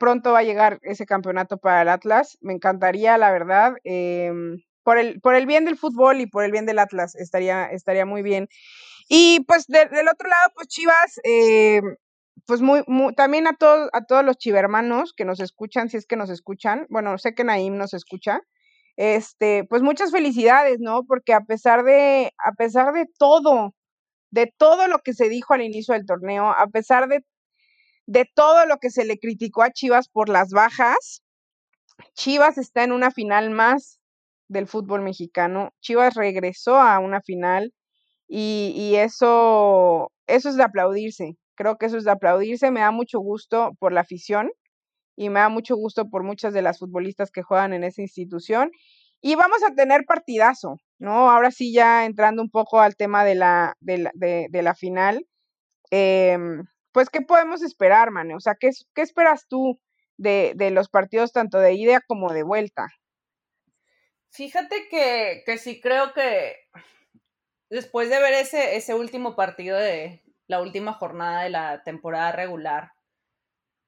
pronto 0.00 0.32
va 0.32 0.38
a 0.38 0.42
llegar 0.42 0.78
ese 0.84 1.04
campeonato 1.04 1.58
para 1.58 1.82
el 1.82 1.90
Atlas. 1.90 2.38
Me 2.40 2.54
encantaría, 2.54 3.18
la 3.18 3.30
verdad. 3.30 3.74
Em, 3.84 4.56
por, 4.82 4.96
el, 4.96 5.20
por 5.20 5.34
el 5.34 5.44
bien 5.44 5.66
del 5.66 5.76
fútbol 5.76 6.22
y 6.22 6.26
por 6.26 6.42
el 6.42 6.50
bien 6.50 6.64
del 6.64 6.78
Atlas, 6.78 7.14
estaría, 7.14 7.66
estaría 7.66 8.06
muy 8.06 8.22
bien. 8.22 8.48
Y 9.10 9.40
pues 9.46 9.66
del 9.66 10.08
otro 10.08 10.30
lado, 10.30 10.50
pues 10.54 10.68
Chivas, 10.68 11.20
eh, 11.24 11.82
pues 12.46 12.62
muy, 12.62 12.82
también 13.16 13.46
a 13.46 13.52
todos, 13.52 13.90
a 13.92 14.06
todos 14.06 14.24
los 14.24 14.38
chivermanos 14.38 15.12
que 15.14 15.26
nos 15.26 15.38
escuchan, 15.38 15.90
si 15.90 15.98
es 15.98 16.06
que 16.06 16.16
nos 16.16 16.30
escuchan, 16.30 16.86
bueno, 16.88 17.18
sé 17.18 17.34
que 17.34 17.44
Naim 17.44 17.76
nos 17.76 17.92
escucha, 17.92 18.40
este, 18.96 19.64
pues 19.68 19.82
muchas 19.82 20.10
felicidades, 20.10 20.78
¿no? 20.80 21.04
Porque 21.04 21.34
a 21.34 21.42
pesar 21.42 21.84
de, 21.84 22.32
a 22.38 22.52
pesar 22.52 22.94
de 22.94 23.06
todo, 23.18 23.74
de 24.30 24.50
todo 24.56 24.88
lo 24.88 25.00
que 25.00 25.12
se 25.12 25.28
dijo 25.28 25.52
al 25.52 25.60
inicio 25.62 25.92
del 25.92 26.06
torneo, 26.06 26.50
a 26.50 26.66
pesar 26.68 27.08
de, 27.08 27.22
de 28.06 28.26
todo 28.34 28.66
lo 28.66 28.78
que 28.78 28.90
se 28.90 29.04
le 29.04 29.18
criticó 29.18 29.62
a 29.62 29.70
Chivas 29.70 30.08
por 30.08 30.28
las 30.28 30.50
bajas, 30.50 31.22
Chivas 32.14 32.58
está 32.58 32.84
en 32.84 32.92
una 32.92 33.10
final 33.10 33.50
más 33.50 34.00
del 34.48 34.66
fútbol 34.66 35.02
mexicano. 35.02 35.70
Chivas 35.80 36.14
regresó 36.14 36.76
a 36.76 36.98
una 36.98 37.20
final 37.20 37.72
y, 38.28 38.94
eso, 38.96 40.10
eso 40.26 40.48
es 40.48 40.56
de 40.56 40.62
aplaudirse. 40.62 41.36
Creo 41.54 41.76
que 41.76 41.86
eso 41.86 41.98
es 41.98 42.04
de 42.04 42.10
aplaudirse. 42.10 42.70
Me 42.70 42.80
da 42.80 42.90
mucho 42.90 43.18
gusto 43.20 43.72
por 43.78 43.92
la 43.92 44.00
afición 44.02 44.50
y 45.16 45.28
me 45.28 45.40
da 45.40 45.48
mucho 45.48 45.76
gusto 45.76 46.08
por 46.08 46.22
muchas 46.24 46.54
de 46.54 46.62
las 46.62 46.78
futbolistas 46.78 47.30
que 47.30 47.42
juegan 47.42 47.72
en 47.72 47.84
esa 47.84 48.02
institución. 48.02 48.70
Y 49.20 49.36
vamos 49.36 49.62
a 49.62 49.74
tener 49.74 50.04
partidazo, 50.04 50.76
¿no? 50.98 51.30
Ahora 51.30 51.50
sí, 51.50 51.72
ya 51.72 52.06
entrando 52.06 52.42
un 52.42 52.50
poco 52.50 52.80
al 52.80 52.96
tema 52.96 53.24
de 53.24 53.36
la, 53.36 53.76
de 53.80 54.50
la, 54.62 54.74
final, 54.74 55.26
em, 55.90 56.64
pues, 56.92 57.10
¿qué 57.10 57.20
podemos 57.20 57.62
esperar, 57.62 58.10
Mane? 58.10 58.34
O 58.34 58.40
sea, 58.40 58.54
¿qué, 58.54 58.70
esperas 58.96 59.46
tú 59.48 59.80
de, 60.16 60.52
de, 60.56 60.70
los 60.70 60.88
partidos 60.88 61.32
tanto 61.32 61.58
de 61.58 61.74
ida 61.74 62.00
como 62.06 62.32
de 62.32 62.42
vuelta? 62.42 62.88
Fíjate 64.30 64.88
que, 64.88 65.42
que 65.44 65.58
sí 65.58 65.80
creo 65.80 66.12
que 66.14 66.56
después 67.68 68.08
de 68.08 68.20
ver 68.20 68.34
ese, 68.34 68.76
ese 68.76 68.94
último 68.94 69.36
partido 69.36 69.78
de 69.78 70.22
la 70.46 70.60
última 70.60 70.92
jornada 70.92 71.42
de 71.42 71.50
la 71.50 71.82
temporada 71.82 72.32
regular, 72.32 72.92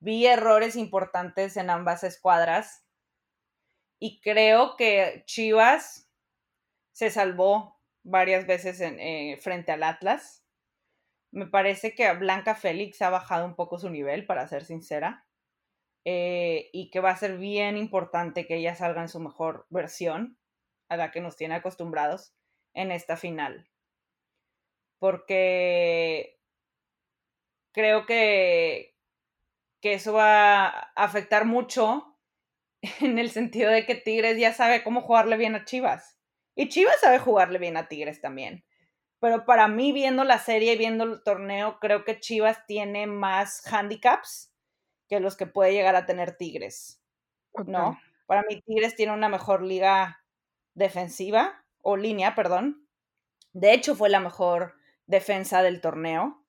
vi 0.00 0.26
errores 0.26 0.76
importantes 0.76 1.56
en 1.56 1.70
ambas 1.70 2.04
escuadras 2.04 2.84
y 3.98 4.20
creo 4.20 4.76
que 4.76 5.22
Chivas 5.26 6.10
se 6.92 7.10
salvó 7.10 7.80
varias 8.02 8.46
veces 8.46 8.80
en, 8.80 9.00
eh, 9.00 9.38
frente 9.40 9.72
al 9.72 9.82
Atlas. 9.82 10.43
Me 11.34 11.46
parece 11.46 11.94
que 11.94 12.10
Blanca 12.12 12.54
Félix 12.54 13.02
ha 13.02 13.10
bajado 13.10 13.44
un 13.44 13.54
poco 13.54 13.78
su 13.78 13.90
nivel, 13.90 14.26
para 14.26 14.48
ser 14.48 14.64
sincera, 14.64 15.26
eh, 16.04 16.70
y 16.72 16.90
que 16.90 17.00
va 17.00 17.10
a 17.10 17.16
ser 17.16 17.38
bien 17.38 17.76
importante 17.76 18.46
que 18.46 18.56
ella 18.56 18.74
salga 18.74 19.02
en 19.02 19.08
su 19.08 19.20
mejor 19.20 19.66
versión, 19.70 20.38
a 20.88 20.96
la 20.96 21.10
que 21.10 21.20
nos 21.20 21.36
tiene 21.36 21.56
acostumbrados 21.56 22.34
en 22.74 22.92
esta 22.92 23.16
final 23.16 23.68
porque 25.04 26.40
creo 27.72 28.06
que, 28.06 28.96
que 29.82 29.92
eso 29.92 30.14
va 30.14 30.66
a 30.66 30.90
afectar 30.94 31.44
mucho 31.44 32.18
en 33.02 33.18
el 33.18 33.28
sentido 33.28 33.70
de 33.70 33.84
que 33.84 33.96
Tigres 33.96 34.38
ya 34.38 34.54
sabe 34.54 34.82
cómo 34.82 35.02
jugarle 35.02 35.36
bien 35.36 35.56
a 35.56 35.66
Chivas. 35.66 36.18
Y 36.54 36.70
Chivas 36.70 37.00
sabe 37.02 37.18
jugarle 37.18 37.58
bien 37.58 37.76
a 37.76 37.86
Tigres 37.86 38.22
también. 38.22 38.64
Pero 39.24 39.46
para 39.46 39.68
mí, 39.68 39.90
viendo 39.90 40.22
la 40.22 40.38
serie 40.38 40.74
y 40.74 40.76
viendo 40.76 41.04
el 41.04 41.22
torneo, 41.22 41.78
creo 41.80 42.04
que 42.04 42.20
Chivas 42.20 42.66
tiene 42.66 43.06
más 43.06 43.66
handicaps 43.72 44.52
que 45.08 45.18
los 45.18 45.34
que 45.34 45.46
puede 45.46 45.72
llegar 45.72 45.96
a 45.96 46.04
tener 46.04 46.36
Tigres. 46.36 47.02
¿No? 47.64 47.98
Para 48.26 48.42
mí, 48.42 48.60
Tigres 48.60 48.96
tiene 48.96 49.14
una 49.14 49.30
mejor 49.30 49.62
liga 49.62 50.22
defensiva, 50.74 51.64
o 51.80 51.96
línea, 51.96 52.34
perdón. 52.34 52.86
De 53.54 53.72
hecho, 53.72 53.96
fue 53.96 54.10
la 54.10 54.20
mejor 54.20 54.74
defensa 55.06 55.62
del 55.62 55.80
torneo. 55.80 56.44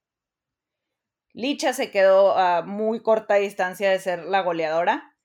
Licha 1.32 1.72
se 1.72 1.92
quedó 1.92 2.38
a 2.38 2.62
muy 2.62 3.02
corta 3.02 3.36
distancia 3.36 3.90
de 3.90 4.00
ser 4.00 4.26
la 4.26 4.42
goleadora, 4.42 5.16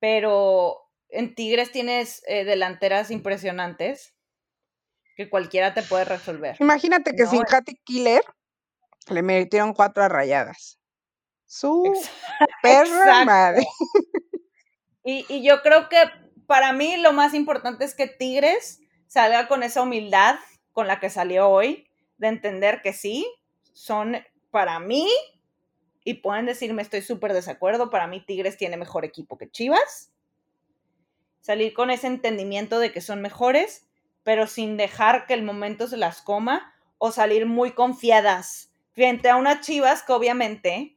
pero 0.00 0.90
en 1.10 1.34
Tigres 1.34 1.70
tienes 1.70 2.22
eh, 2.26 2.46
delanteras 2.46 3.10
impresionantes 3.10 4.17
que 5.18 5.28
cualquiera 5.28 5.74
te 5.74 5.82
puede 5.82 6.04
resolver. 6.04 6.56
Imagínate 6.60 7.16
que 7.16 7.26
sin 7.26 7.42
Katy 7.42 7.74
Killer 7.82 8.22
le 9.08 9.22
metieron 9.22 9.74
cuatro 9.74 10.08
rayadas. 10.08 10.78
Su 11.44 11.82
perra 12.62 13.24
madre. 13.24 13.66
Y, 15.02 15.26
y 15.28 15.42
yo 15.42 15.60
creo 15.62 15.88
que 15.88 15.96
para 16.46 16.72
mí 16.72 16.96
lo 16.98 17.12
más 17.12 17.34
importante 17.34 17.84
es 17.84 17.96
que 17.96 18.06
Tigres 18.06 18.78
salga 19.08 19.48
con 19.48 19.64
esa 19.64 19.82
humildad 19.82 20.36
con 20.72 20.86
la 20.86 21.00
que 21.00 21.10
salió 21.10 21.48
hoy, 21.48 21.90
de 22.18 22.28
entender 22.28 22.80
que 22.80 22.92
sí, 22.92 23.26
son 23.72 24.18
para 24.52 24.78
mí, 24.78 25.08
y 26.04 26.14
pueden 26.14 26.46
decirme 26.46 26.82
estoy 26.82 27.02
súper 27.02 27.32
desacuerdo, 27.32 27.90
para 27.90 28.06
mí 28.06 28.24
Tigres 28.24 28.56
tiene 28.56 28.76
mejor 28.76 29.04
equipo 29.04 29.36
que 29.36 29.50
Chivas. 29.50 30.12
Salir 31.40 31.74
con 31.74 31.90
ese 31.90 32.06
entendimiento 32.06 32.78
de 32.78 32.92
que 32.92 33.00
son 33.00 33.20
mejores, 33.20 33.87
pero 34.22 34.46
sin 34.46 34.76
dejar 34.76 35.26
que 35.26 35.34
el 35.34 35.42
momento 35.42 35.88
se 35.88 35.96
las 35.96 36.22
coma 36.22 36.74
o 36.98 37.12
salir 37.12 37.46
muy 37.46 37.72
confiadas 37.72 38.72
frente 38.92 39.28
a 39.28 39.36
unas 39.36 39.60
Chivas 39.60 40.02
que 40.02 40.12
obviamente 40.12 40.96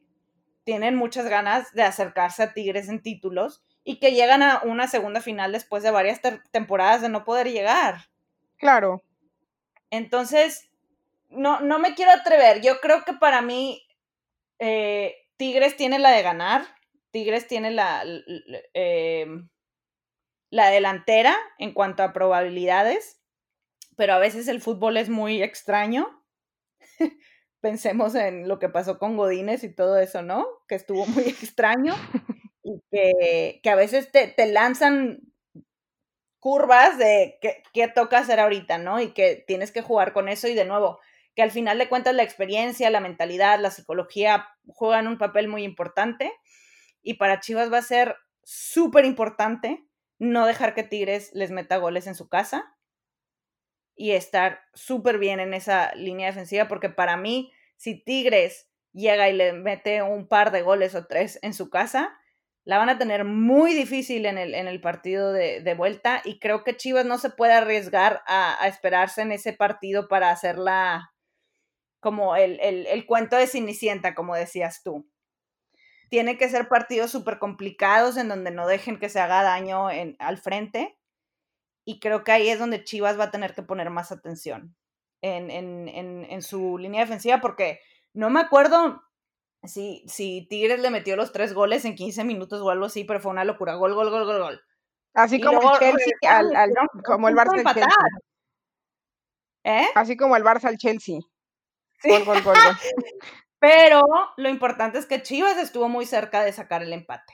tienen 0.64 0.96
muchas 0.96 1.26
ganas 1.28 1.72
de 1.72 1.82
acercarse 1.82 2.42
a 2.42 2.52
Tigres 2.52 2.88
en 2.88 3.02
títulos 3.02 3.64
y 3.84 3.98
que 3.98 4.12
llegan 4.12 4.42
a 4.42 4.62
una 4.64 4.86
segunda 4.86 5.20
final 5.20 5.52
después 5.52 5.82
de 5.82 5.90
varias 5.90 6.20
temporadas 6.50 7.02
de 7.02 7.08
no 7.08 7.24
poder 7.24 7.50
llegar. 7.50 8.08
Claro. 8.58 9.02
Entonces, 9.90 10.70
no, 11.28 11.60
no 11.60 11.78
me 11.78 11.94
quiero 11.94 12.12
atrever. 12.12 12.60
Yo 12.60 12.80
creo 12.80 13.04
que 13.04 13.12
para 13.14 13.42
mí 13.42 13.82
eh, 14.58 15.16
Tigres 15.36 15.76
tiene 15.76 15.98
la 15.98 16.10
de 16.10 16.22
ganar. 16.22 16.64
Tigres 17.10 17.46
tiene 17.46 17.70
la, 17.70 18.04
eh, 18.74 19.26
la 20.52 20.68
delantera 20.68 21.34
en 21.58 21.72
cuanto 21.72 22.02
a 22.02 22.12
probabilidades, 22.12 23.22
pero 23.96 24.12
a 24.12 24.18
veces 24.18 24.48
el 24.48 24.60
fútbol 24.60 24.98
es 24.98 25.08
muy 25.08 25.42
extraño. 25.42 26.22
Pensemos 27.62 28.14
en 28.14 28.46
lo 28.48 28.58
que 28.58 28.68
pasó 28.68 28.98
con 28.98 29.16
Godínez 29.16 29.64
y 29.64 29.74
todo 29.74 29.98
eso, 29.98 30.20
¿no? 30.20 30.46
Que 30.68 30.74
estuvo 30.74 31.06
muy 31.06 31.22
extraño 31.28 31.94
y 32.62 32.82
que, 32.90 33.70
a 33.70 33.74
veces 33.74 34.10
te, 34.12 34.34
lanzan 34.46 35.20
curvas 36.38 36.98
de 36.98 37.38
qué, 37.72 37.88
toca 37.88 38.18
hacer 38.18 38.38
ahorita, 38.38 38.76
¿no? 38.76 39.00
Y 39.00 39.14
que 39.14 39.42
tienes 39.46 39.72
que 39.72 39.80
jugar 39.80 40.12
con 40.12 40.28
eso 40.28 40.48
y 40.48 40.54
de 40.54 40.66
nuevo, 40.66 41.00
que 41.34 41.40
al 41.40 41.50
final 41.50 41.78
de 41.78 41.88
cuentas 41.88 42.14
la 42.14 42.24
experiencia, 42.24 42.90
la 42.90 43.00
mentalidad, 43.00 43.58
la 43.58 43.70
psicología 43.70 44.48
juegan 44.66 45.08
un 45.08 45.16
papel 45.16 45.48
muy 45.48 45.64
importante 45.64 46.30
y 47.00 47.14
para 47.14 47.40
Chivas 47.40 47.72
va 47.72 47.78
a 47.78 47.82
ser 47.82 48.16
súper 48.42 49.06
importante 49.06 49.88
no 50.22 50.46
dejar 50.46 50.74
que 50.74 50.84
Tigres 50.84 51.30
les 51.34 51.50
meta 51.50 51.78
goles 51.78 52.06
en 52.06 52.14
su 52.14 52.28
casa 52.28 52.76
y 53.96 54.12
estar 54.12 54.60
súper 54.72 55.18
bien 55.18 55.40
en 55.40 55.52
esa 55.52 55.92
línea 55.96 56.28
defensiva 56.28 56.68
porque 56.68 56.88
para 56.88 57.16
mí 57.16 57.52
si 57.76 58.00
Tigres 58.00 58.70
llega 58.92 59.28
y 59.28 59.32
le 59.32 59.52
mete 59.52 60.00
un 60.02 60.28
par 60.28 60.52
de 60.52 60.62
goles 60.62 60.94
o 60.94 61.06
tres 61.06 61.40
en 61.42 61.54
su 61.54 61.70
casa, 61.70 62.16
la 62.64 62.78
van 62.78 62.88
a 62.88 62.98
tener 62.98 63.24
muy 63.24 63.74
difícil 63.74 64.24
en 64.26 64.38
el, 64.38 64.54
en 64.54 64.68
el 64.68 64.80
partido 64.80 65.32
de, 65.32 65.74
vuelta 65.74 66.22
y 66.24 66.38
creo 66.38 66.62
que 66.62 66.76
Chivas 66.76 67.04
no 67.04 67.18
se 67.18 67.30
puede 67.30 67.54
arriesgar 67.54 68.22
a, 68.28 68.68
esperarse 68.68 69.22
en 69.22 69.32
ese 69.32 69.52
partido 69.52 70.06
para 70.06 70.30
hacerla 70.30 71.12
como 71.98 72.36
el, 72.36 72.60
el, 72.60 73.06
cuento 73.06 73.36
de 73.36 73.48
Cenicienta, 73.48 74.14
como 74.14 74.36
decías 74.36 74.82
tú. 74.84 75.11
Tiene 76.12 76.36
que 76.36 76.50
ser 76.50 76.68
partidos 76.68 77.10
súper 77.10 77.38
complicados 77.38 78.18
en 78.18 78.28
donde 78.28 78.50
no 78.50 78.66
dejen 78.66 78.98
que 78.98 79.08
se 79.08 79.18
haga 79.18 79.42
daño 79.42 79.90
en, 79.90 80.14
al 80.18 80.36
frente 80.36 80.98
y 81.86 82.00
creo 82.00 82.22
que 82.22 82.32
ahí 82.32 82.50
es 82.50 82.58
donde 82.58 82.84
Chivas 82.84 83.18
va 83.18 83.24
a 83.24 83.30
tener 83.30 83.54
que 83.54 83.62
poner 83.62 83.88
más 83.88 84.12
atención 84.12 84.76
en, 85.22 85.50
en, 85.50 85.88
en 85.88 86.42
su 86.42 86.76
línea 86.76 87.00
defensiva 87.00 87.40
porque 87.40 87.80
no 88.12 88.28
me 88.28 88.40
acuerdo 88.40 89.02
si, 89.64 90.04
si 90.06 90.46
Tigres 90.50 90.80
le 90.80 90.90
metió 90.90 91.16
los 91.16 91.32
tres 91.32 91.54
goles 91.54 91.86
en 91.86 91.94
15 91.94 92.24
minutos 92.24 92.60
o 92.60 92.68
algo 92.68 92.84
así, 92.84 93.04
pero 93.04 93.18
fue 93.18 93.30
una 93.30 93.44
locura. 93.44 93.76
Gol, 93.76 93.94
gol, 93.94 94.10
gol, 94.10 94.26
gol, 94.26 94.38
gol. 94.38 94.62
Así 95.14 95.40
como 95.40 95.60
el 95.62 95.78
Chelsea, 95.78 96.14
al, 96.22 96.54
al, 96.54 96.72
como 97.02 97.30
el 97.30 97.34
Barça 97.34 97.64
al 97.64 97.74
Chelsea. 97.74 97.96
¿Eh? 99.64 99.86
Así 99.94 100.16
como 100.18 100.36
el 100.36 100.44
Barça 100.44 100.64
al 100.64 100.76
Chelsea. 100.76 101.20
Gol, 102.04 102.24
gol, 102.26 102.42
gol, 102.42 102.54
gol. 102.54 102.76
pero 103.62 104.02
lo 104.36 104.48
importante 104.48 104.98
es 104.98 105.06
que 105.06 105.22
Chivas 105.22 105.56
estuvo 105.56 105.88
muy 105.88 106.04
cerca 106.04 106.42
de 106.42 106.52
sacar 106.52 106.82
el 106.82 106.92
empate, 106.92 107.32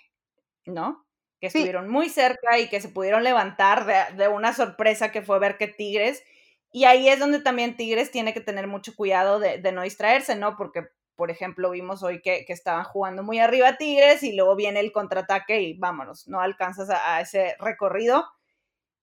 ¿no? 0.67 1.07
Que 1.41 1.47
estuvieron 1.47 1.89
muy 1.89 2.11
cerca 2.11 2.59
y 2.59 2.69
que 2.69 2.83
se 2.83 2.91
pudieron 2.91 3.25
levantar 3.25 3.87
de, 3.87 4.15
de 4.15 4.29
una 4.29 4.53
sorpresa 4.53 5.11
que 5.11 5.23
fue 5.23 5.39
ver 5.39 5.57
que 5.57 5.69
Tigres 5.69 6.23
y 6.71 6.85
ahí 6.85 7.09
es 7.09 7.19
donde 7.19 7.41
también 7.41 7.79
Tigres 7.79 8.11
tiene 8.11 8.35
que 8.35 8.43
tener 8.43 8.67
mucho 8.67 8.95
cuidado 8.95 9.39
de, 9.39 9.57
de, 9.57 9.73
no 9.73 9.81
distraerse, 9.81 10.37
¿no? 10.37 10.55
Porque 10.59 10.89
por 11.17 11.31
ejemplo, 11.31 11.71
vimos 11.71 12.03
hoy 12.03 12.21
que, 12.21 12.45
estaban 12.47 12.85
jugando 12.85 13.23
muy 13.25 13.39
arriba 13.39 13.79
Tigres 13.79 14.23
y 14.23 14.35
luego 14.37 14.55
viene 14.55 14.81
el 14.81 14.93
contraataque 14.93 15.63
y 15.63 15.79
vámonos, 15.79 16.29
no 16.29 16.43
alcanzas 16.43 16.91
a, 16.91 17.23
ese 17.23 17.57
recorrido 17.59 18.25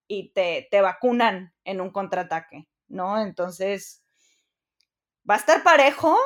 y 0.06 0.30
te, 0.32 0.68
te, 0.70 0.80
vacunan 0.80 1.52
en 1.64 1.80
un 1.80 1.90
contraataque, 1.90 2.68
¿no? 2.86 3.20
Entonces, 3.20 4.04
va 5.28 5.34
a 5.34 5.38
estar 5.38 5.64
parejo 5.64 6.16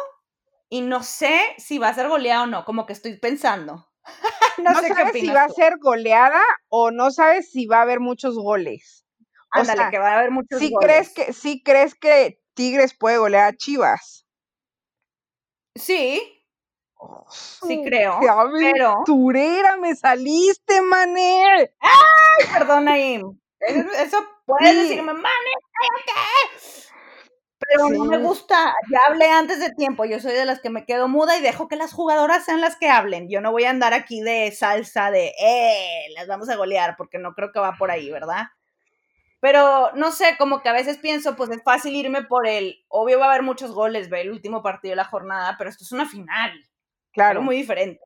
y 0.71 0.83
no 0.83 1.03
sé 1.03 1.39
si 1.59 1.79
va 1.79 1.89
a 1.89 1.95
ser 1.95 2.09
goleada 2.09 2.45
o 2.45 2.47
no, 2.47 2.65
como 2.65 2.87
que 2.87 2.93
estoy 2.93 3.19
pensando. 3.19 3.89
no, 4.59 4.75
sé 4.81 4.89
sabes 4.89 5.13
si 5.13 5.29
va 5.29 5.45
a 5.45 5.49
ser 5.49 5.77
goleada 5.79 6.41
o 6.69 6.91
no 6.91 7.11
sabes 7.11 7.51
si 7.51 7.67
va 7.67 7.79
a 7.79 7.83
haber 7.83 8.01
muchos 8.01 8.37
goles. 8.37 9.05
Ándale, 9.51 9.91
que 9.91 9.99
va 9.99 10.13
a 10.13 10.19
haber 10.21 10.31
muchos 10.31 10.61
goles. 10.61 10.79
Crees 10.81 11.13
que, 11.13 11.33
¿Sí 11.33 11.63
crees 11.65 11.95
que 11.97 12.41
Tigres 12.55 12.95
puede 12.97 13.19
golear 13.19 13.49
a 13.49 13.57
Chivas? 13.57 14.27
Sí. 15.75 16.23
sí 17.37 17.83
creo. 17.85 18.21
¡Qué 18.21 18.29
aventurera 18.29 19.77
me 19.77 19.95
saliste, 19.97 20.83
mané! 20.83 21.73
¡Ay, 21.81 22.47
perdón, 22.53 22.85
Naim! 22.85 23.41
Eso 23.61 24.19
puedes 24.47 24.77
decirme, 24.77 25.15
mané, 25.15 25.53
cállate. 25.73 26.90
Pero 27.69 27.91
no 27.91 28.05
me 28.07 28.19
gusta, 28.19 28.75
ya 28.91 28.99
hablé 29.07 29.31
antes 29.31 29.61
de 29.61 29.71
tiempo, 29.71 30.05
yo 30.05 30.19
soy 30.19 30.33
de 30.33 30.47
las 30.47 30.61
que 30.61 30.71
me 30.71 30.87
quedo 30.87 31.09
muda 31.09 31.37
y 31.37 31.43
dejo 31.43 31.69
que 31.69 31.77
las 31.77 31.93
jugadoras 31.93 32.45
sean 32.45 32.61
las 32.61 32.77
que 32.77 32.89
hablen. 32.89 33.29
Yo 33.29 33.41
no 33.41 33.53
voy 33.53 33.65
a 33.65 33.71
andar 33.71 33.93
aquí 33.93 34.23
de 34.23 34.51
salsa 34.53 35.11
de, 35.11 35.35
eh, 35.41 36.07
las 36.17 36.27
vamos 36.27 36.49
a 36.49 36.57
golear, 36.57 36.97
porque 36.97 37.19
no 37.19 37.35
creo 37.35 37.53
que 37.53 37.61
va 37.61 37.77
por 37.79 37.91
ahí, 37.91 38.11
¿verdad? 38.11 38.47
Pero 39.41 39.91
no 39.95 40.11
sé, 40.11 40.37
como 40.39 40.63
que 40.63 40.69
a 40.69 40.75
veces 40.75 40.99
pienso, 40.99 41.37
pues 41.37 41.51
es 41.51 41.63
fácil 41.63 41.95
irme 41.95 42.23
por 42.25 42.47
el, 42.47 42.85
obvio 42.89 43.19
va 43.19 43.27
a 43.27 43.29
haber 43.31 43.43
muchos 43.43 43.73
goles, 43.73 44.11
ve 44.11 44.23
el 44.23 44.31
último 44.31 44.63
partido 44.63 44.93
de 44.93 44.97
la 44.97 45.05
jornada, 45.05 45.57
pero 45.59 45.71
esto 45.71 45.85
es 45.85 45.93
una 45.93 46.07
final. 46.07 46.53
Claro. 47.13 47.43
muy 47.43 47.57
diferente. 47.57 48.01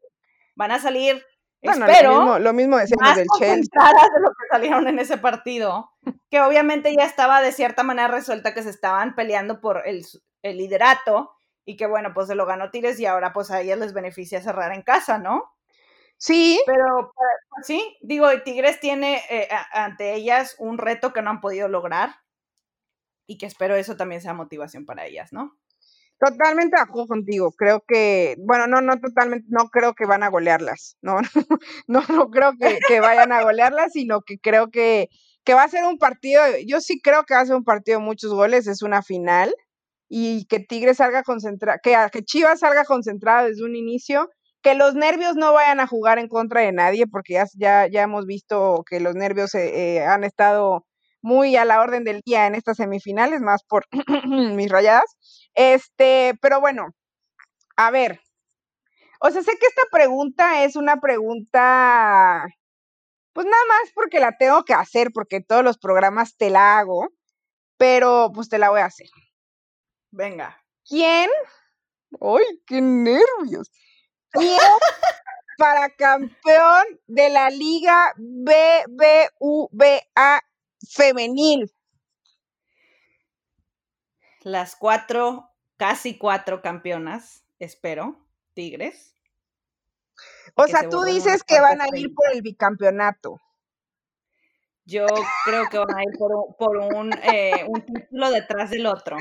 Van 0.54 0.70
a 0.72 0.78
salir, 0.78 1.24
espero, 1.72 2.38
lo 2.38 2.52
mismo, 2.52 2.76
lo 2.78 3.00
más 3.00 3.16
del 3.16 3.26
Chelsea. 3.38 3.68
de 3.72 4.20
lo 4.20 4.28
que 4.30 4.46
salieron 4.50 4.86
en 4.88 4.98
ese 4.98 5.18
partido, 5.18 5.90
que 6.30 6.40
obviamente 6.40 6.94
ya 6.94 7.04
estaba 7.04 7.40
de 7.40 7.52
cierta 7.52 7.82
manera 7.82 8.08
resuelta 8.08 8.54
que 8.54 8.62
se 8.62 8.70
estaban 8.70 9.14
peleando 9.14 9.60
por 9.60 9.86
el, 9.86 10.04
el 10.42 10.58
liderato 10.58 11.30
y 11.64 11.76
que 11.76 11.86
bueno, 11.86 12.12
pues 12.14 12.28
se 12.28 12.34
lo 12.34 12.46
ganó 12.46 12.70
Tigres 12.70 13.00
y 13.00 13.06
ahora 13.06 13.32
pues 13.32 13.50
a 13.50 13.60
ellas 13.60 13.78
les 13.78 13.94
beneficia 13.94 14.42
cerrar 14.42 14.72
en 14.72 14.82
casa, 14.82 15.18
¿no? 15.18 15.54
Sí. 16.18 16.60
Pero 16.66 17.12
sí, 17.62 17.96
digo, 18.02 18.28
Tigres 18.44 18.80
tiene 18.80 19.22
eh, 19.30 19.48
ante 19.72 20.14
ellas 20.14 20.56
un 20.58 20.78
reto 20.78 21.12
que 21.12 21.22
no 21.22 21.30
han 21.30 21.40
podido 21.40 21.68
lograr 21.68 22.16
y 23.26 23.38
que 23.38 23.46
espero 23.46 23.74
eso 23.74 23.96
también 23.96 24.20
sea 24.20 24.34
motivación 24.34 24.84
para 24.84 25.06
ellas, 25.06 25.32
¿no? 25.32 25.56
Totalmente 26.18 26.76
de 26.76 26.82
acuerdo 26.82 27.08
contigo. 27.08 27.52
Creo 27.52 27.82
que, 27.86 28.36
bueno, 28.38 28.66
no, 28.66 28.80
no 28.80 28.98
totalmente, 29.00 29.46
no 29.50 29.68
creo 29.68 29.94
que 29.94 30.06
van 30.06 30.22
a 30.22 30.30
golearlas, 30.30 30.96
no, 31.02 31.16
no, 31.88 32.02
no, 32.08 32.30
creo 32.30 32.52
que, 32.88 33.00
vayan 33.00 33.32
a 33.32 33.42
golearlas, 33.42 33.92
sino 33.92 34.22
que 34.22 34.38
creo 34.38 34.70
que, 34.70 35.08
que 35.44 35.54
va 35.54 35.64
a 35.64 35.68
ser 35.68 35.84
un 35.84 35.98
partido, 35.98 36.42
yo 36.66 36.80
sí 36.80 37.00
creo 37.02 37.24
que 37.24 37.34
va 37.34 37.40
a 37.40 37.46
ser 37.46 37.56
un 37.56 37.64
partido 37.64 37.98
de 37.98 38.04
muchos 38.04 38.32
goles, 38.32 38.66
es 38.66 38.82
una 38.82 39.02
final, 39.02 39.54
y 40.08 40.46
que 40.46 40.60
Tigres 40.60 40.98
salga 40.98 41.22
concentrado, 41.24 41.78
que, 41.82 41.96
que 42.12 42.22
Chivas 42.22 42.60
salga 42.60 42.84
concentrado 42.84 43.48
desde 43.48 43.64
un 43.64 43.76
inicio 43.76 44.30
que 44.62 44.74
los 44.74 44.94
nervios 44.94 45.36
no 45.36 45.52
vayan 45.52 45.78
a 45.80 45.86
jugar 45.86 46.18
en 46.18 46.28
contra 46.28 46.62
de 46.62 46.72
nadie, 46.72 47.06
porque 47.06 47.34
ya, 47.58 47.86
ya, 47.86 48.02
hemos 48.02 48.24
visto 48.24 48.82
que 48.88 48.98
los 48.98 49.14
nervios 49.14 49.54
eh, 49.54 49.96
eh, 49.96 50.04
han 50.04 50.24
estado 50.24 50.86
muy 51.24 51.56
a 51.56 51.64
la 51.64 51.80
orden 51.80 52.04
del 52.04 52.20
día 52.26 52.46
en 52.46 52.54
estas 52.54 52.76
semifinales, 52.76 53.40
más 53.40 53.64
por 53.64 53.86
mis 54.28 54.70
rayadas. 54.70 55.16
Este, 55.54 56.34
pero 56.42 56.60
bueno, 56.60 56.88
a 57.76 57.90
ver. 57.90 58.20
O 59.20 59.30
sea, 59.30 59.42
sé 59.42 59.52
que 59.58 59.66
esta 59.66 59.84
pregunta 59.90 60.64
es 60.64 60.76
una 60.76 61.00
pregunta, 61.00 62.44
pues 63.32 63.46
nada 63.46 63.62
más 63.68 63.90
porque 63.94 64.20
la 64.20 64.36
tengo 64.36 64.64
que 64.64 64.74
hacer, 64.74 65.12
porque 65.14 65.40
todos 65.40 65.64
los 65.64 65.78
programas 65.78 66.36
te 66.36 66.50
la 66.50 66.78
hago, 66.78 67.08
pero 67.78 68.30
pues 68.34 68.50
te 68.50 68.58
la 68.58 68.68
voy 68.68 68.80
a 68.80 68.86
hacer. 68.86 69.08
Venga. 70.10 70.62
¿Quién? 70.86 71.30
¡Ay, 72.20 72.44
qué 72.66 72.82
nervios! 72.82 73.70
para 75.56 75.88
campeón 75.90 76.84
de 77.06 77.30
la 77.30 77.48
Liga 77.48 78.12
BBVA 78.18 79.14
femenil. 80.90 81.70
Las 84.42 84.76
cuatro, 84.76 85.50
casi 85.76 86.18
cuatro 86.18 86.60
campeonas, 86.62 87.44
espero, 87.58 88.26
Tigres. 88.52 89.14
O 90.54 90.66
sea, 90.66 90.88
tú 90.88 91.02
dices 91.02 91.42
que 91.42 91.60
van 91.60 91.80
a 91.80 91.86
ir 91.94 92.14
por 92.14 92.32
el 92.32 92.42
bicampeonato. 92.42 93.40
Yo 94.84 95.06
creo 95.44 95.68
que 95.70 95.78
van 95.78 95.96
a 95.96 96.02
ir 96.02 96.10
por, 96.58 96.76
un, 96.76 97.10
eh, 97.22 97.64
un 97.66 97.80
título 97.86 98.30
detrás 98.30 98.70
del 98.70 98.86
otro. 98.86 99.16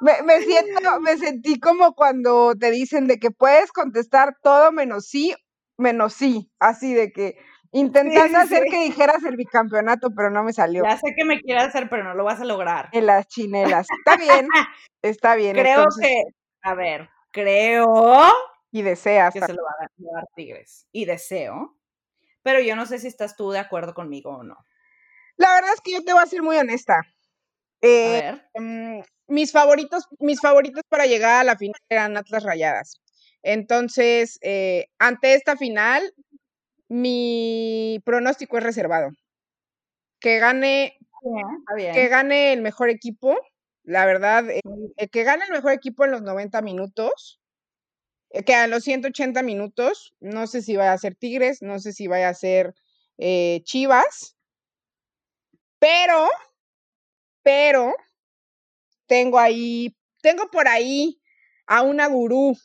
me, 0.00 0.42
siento, 0.42 1.00
me 1.00 1.16
sentí 1.18 1.58
como 1.60 1.94
cuando 1.94 2.54
te 2.58 2.70
dicen 2.70 3.06
de 3.06 3.18
que 3.18 3.30
puedes 3.30 3.72
contestar 3.72 4.36
todo 4.42 4.72
menos 4.72 5.06
sí, 5.06 5.34
menos 5.76 6.14
sí, 6.14 6.50
así 6.58 6.94
de 6.94 7.12
que 7.12 7.36
intentando 7.72 8.38
hacer 8.38 8.64
que 8.70 8.84
dijeras 8.84 9.24
el 9.24 9.36
bicampeonato, 9.36 10.10
pero 10.14 10.30
no 10.30 10.42
me 10.42 10.52
salió. 10.52 10.84
Ya 10.84 10.96
sé 10.96 11.14
que 11.16 11.24
me 11.24 11.40
quieres 11.40 11.64
hacer, 11.64 11.88
pero 11.88 12.04
no 12.04 12.14
lo 12.14 12.24
vas 12.24 12.40
a 12.40 12.44
lograr. 12.44 12.88
En 12.92 13.06
las 13.06 13.26
chinelas. 13.28 13.86
Está 13.98 14.16
bien, 14.16 14.48
está 15.02 15.34
bien. 15.34 15.54
Creo 15.54 15.84
que, 16.00 16.22
a 16.62 16.74
ver, 16.74 17.08
creo. 17.30 18.32
Y 18.70 18.82
deseas. 18.82 19.32
Que 19.32 19.40
se 19.40 19.52
lo 19.52 19.62
va 19.62 19.70
a 19.70 20.14
dar 20.14 20.26
Tigres. 20.34 20.86
Y 20.92 21.04
deseo. 21.04 21.76
Pero 22.42 22.60
yo 22.60 22.76
no 22.76 22.86
sé 22.86 22.98
si 22.98 23.08
estás 23.08 23.36
tú 23.36 23.50
de 23.50 23.58
acuerdo 23.58 23.94
conmigo 23.94 24.30
o 24.30 24.42
no. 24.42 24.56
La 25.36 25.54
verdad 25.54 25.72
es 25.74 25.80
que 25.80 25.92
yo 25.92 26.04
te 26.04 26.12
voy 26.12 26.22
a 26.22 26.26
ser 26.26 26.42
muy 26.42 26.56
honesta. 26.56 27.02
Eh, 27.82 28.40
mm, 28.54 29.00
mis 29.28 29.52
favoritos, 29.52 30.08
mis 30.18 30.40
favoritos 30.40 30.82
para 30.88 31.06
llegar 31.06 31.40
a 31.40 31.44
la 31.44 31.56
final 31.56 31.80
eran 31.88 32.16
Atlas 32.16 32.42
Rayadas. 32.42 33.00
Entonces, 33.42 34.38
eh, 34.42 34.88
ante 34.98 35.34
esta 35.34 35.56
final, 35.56 36.12
mi 36.88 38.00
pronóstico 38.04 38.58
es 38.58 38.64
reservado. 38.64 39.10
Que 40.20 40.38
gane, 40.38 40.98
que 41.92 42.08
gane 42.08 42.52
el 42.52 42.62
mejor 42.62 42.90
equipo. 42.90 43.36
La 43.84 44.06
verdad, 44.06 44.44
eh, 44.50 45.08
que 45.08 45.24
gane 45.24 45.44
el 45.44 45.52
mejor 45.52 45.72
equipo 45.72 46.04
en 46.04 46.10
los 46.10 46.22
90 46.22 46.62
minutos. 46.62 47.40
que 48.44 48.54
a 48.54 48.66
los 48.66 48.84
180 48.84 49.42
minutos, 49.42 50.14
no 50.20 50.46
sé 50.46 50.60
si 50.60 50.76
vaya 50.76 50.92
a 50.92 50.98
ser 50.98 51.14
Tigres, 51.14 51.62
no 51.62 51.78
sé 51.78 51.92
si 51.92 52.06
vaya 52.06 52.28
a 52.28 52.34
ser 52.34 52.74
Chivas, 53.18 54.36
pero 55.78 56.28
pero 57.46 57.94
tengo 59.06 59.38
ahí, 59.38 59.96
tengo 60.20 60.50
por 60.50 60.66
ahí 60.66 61.20
a 61.66 61.82
una 61.82 62.08
gurú 62.08 62.56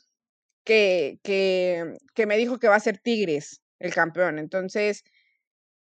que, 0.63 1.19
que, 1.23 1.97
que 2.15 2.25
me 2.25 2.37
dijo 2.37 2.57
que 2.59 2.67
va 2.67 2.75
a 2.77 2.79
ser 2.79 2.97
Tigres 2.97 3.61
el 3.81 3.93
campeón. 3.93 4.39
Entonces, 4.39 5.03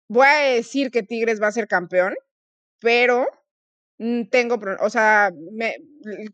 voy 0.07 0.27
a 0.27 0.55
decir 0.55 0.91
que 0.91 1.03
Tigres 1.03 1.41
va 1.41 1.47
a 1.47 1.51
ser 1.51 1.67
campeón, 1.67 2.15
pero 2.79 3.27
mm, 3.99 4.25
tengo, 4.31 4.59
o 4.79 4.89
sea, 4.89 5.31
me, 5.53 5.77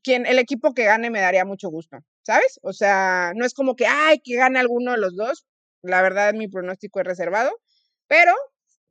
quien, 0.04 0.26
el 0.26 0.40
equipo 0.40 0.74
que 0.74 0.86
gane 0.86 1.10
me 1.10 1.22
daría 1.22 1.46
mucho 1.46 1.70
gusto, 1.70 2.00
¿sabes? 2.24 2.60
O 2.64 2.74
sea, 2.74 3.34
no 3.36 3.46
es 3.46 3.54
como 3.54 3.76
que, 3.76 3.88
ay, 3.88 4.20
que 4.24 4.36
gane 4.36 4.60
alguno 4.60 4.92
de 4.92 5.00
los 5.00 5.16
dos. 5.16 5.46
La 5.82 6.02
verdad, 6.02 6.34
mi 6.34 6.48
pronóstico 6.48 7.00
es 7.00 7.08
reservado, 7.08 7.52
pero 8.08 8.34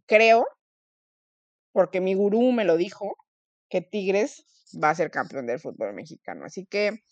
creo, 0.06 0.46
porque 1.72 2.00
mi 2.00 2.14
gurú 2.14 2.52
me 2.52 2.64
lo 2.64 2.76
dijo, 2.76 3.16
que 3.68 3.82
Tigres 3.82 4.44
va 4.82 4.90
a 4.90 4.94
ser 4.94 5.10
campeón 5.10 5.46
del 5.46 5.60
fútbol 5.60 5.92
mexicano. 5.94 6.44
Así 6.44 6.66
que, 6.66 7.02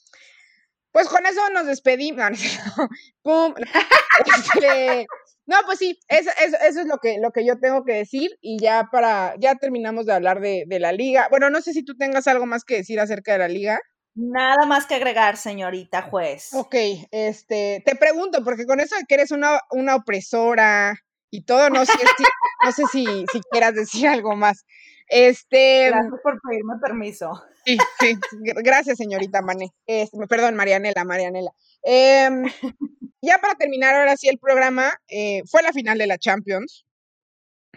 pues 0.93 1.09
con 1.09 1.27
eso 1.27 1.49
nos 1.51 1.67
despedimos. 1.67 2.39
¡Pum! 3.23 3.55
Este, 4.25 5.07
no, 5.47 5.57
pues 5.65 5.79
sí, 5.79 5.99
eso, 6.09 6.31
es 6.41 6.87
lo 6.87 6.99
que, 6.99 7.19
lo 7.19 7.31
que 7.31 7.47
yo 7.47 7.59
tengo 7.59 7.85
que 7.85 7.95
decir 7.95 8.37
y 8.41 8.59
ya 8.61 8.89
para, 8.91 9.35
ya 9.39 9.55
terminamos 9.55 10.07
de 10.07 10.15
hablar 10.15 10.41
de, 10.41 10.65
de, 10.67 10.81
la 10.81 10.93
liga. 10.93 11.29
Bueno, 11.31 11.51
no 11.51 11.61
sé 11.61 11.73
si 11.73 11.85
tú 11.85 11.97
tengas 11.97 12.27
algo 12.27 12.47
más 12.47 12.65
que 12.65 12.77
decir 12.77 12.99
acerca 13.01 13.33
de 13.33 13.39
la 13.39 13.49
liga. 13.49 13.81
Nada 14.15 14.67
más 14.67 14.87
que 14.87 14.95
agregar, 14.95 15.37
señorita 15.37 16.03
juez. 16.03 16.55
Ok, 16.55 16.75
este, 17.11 17.83
te 17.85 17.97
pregunto, 17.97 18.43
porque 18.43 18.67
con 18.67 18.81
eso 18.81 18.97
de 18.97 19.05
que 19.07 19.15
eres 19.15 19.31
una, 19.31 19.61
una 19.71 19.97
opresora 19.97 20.99
y 21.31 21.45
todo, 21.45 21.71
no 21.71 21.85
sé 21.85 21.93
si, 21.93 21.99
no 22.65 22.73
sé 22.73 22.83
si, 22.91 23.05
si 23.31 23.41
quieras 23.51 23.75
decir 23.75 24.09
algo 24.09 24.35
más. 24.35 24.65
Este. 25.09 25.91
Gracias 25.91 26.21
por 26.23 26.41
pedirme 26.41 26.75
permiso. 26.81 27.43
Sí, 27.65 27.79
sí. 28.01 28.19
Gracias, 28.43 28.97
señorita 28.99 29.43
Mané. 29.43 29.73
Este, 29.87 30.17
perdón, 30.29 30.57
Marianela, 30.57 31.05
Marianela. 31.05 31.51
Em, 31.83 32.45
ya 33.27 33.39
para 33.39 33.55
terminar 33.57 33.95
ahora 33.95 34.17
sí 34.17 34.29
el 34.29 34.39
programa, 34.39 34.95
eh, 35.09 35.43
fue 35.47 35.63
la 35.63 35.73
final 35.73 35.99
de 35.99 36.07
la 36.07 36.19
Champions. 36.19 36.85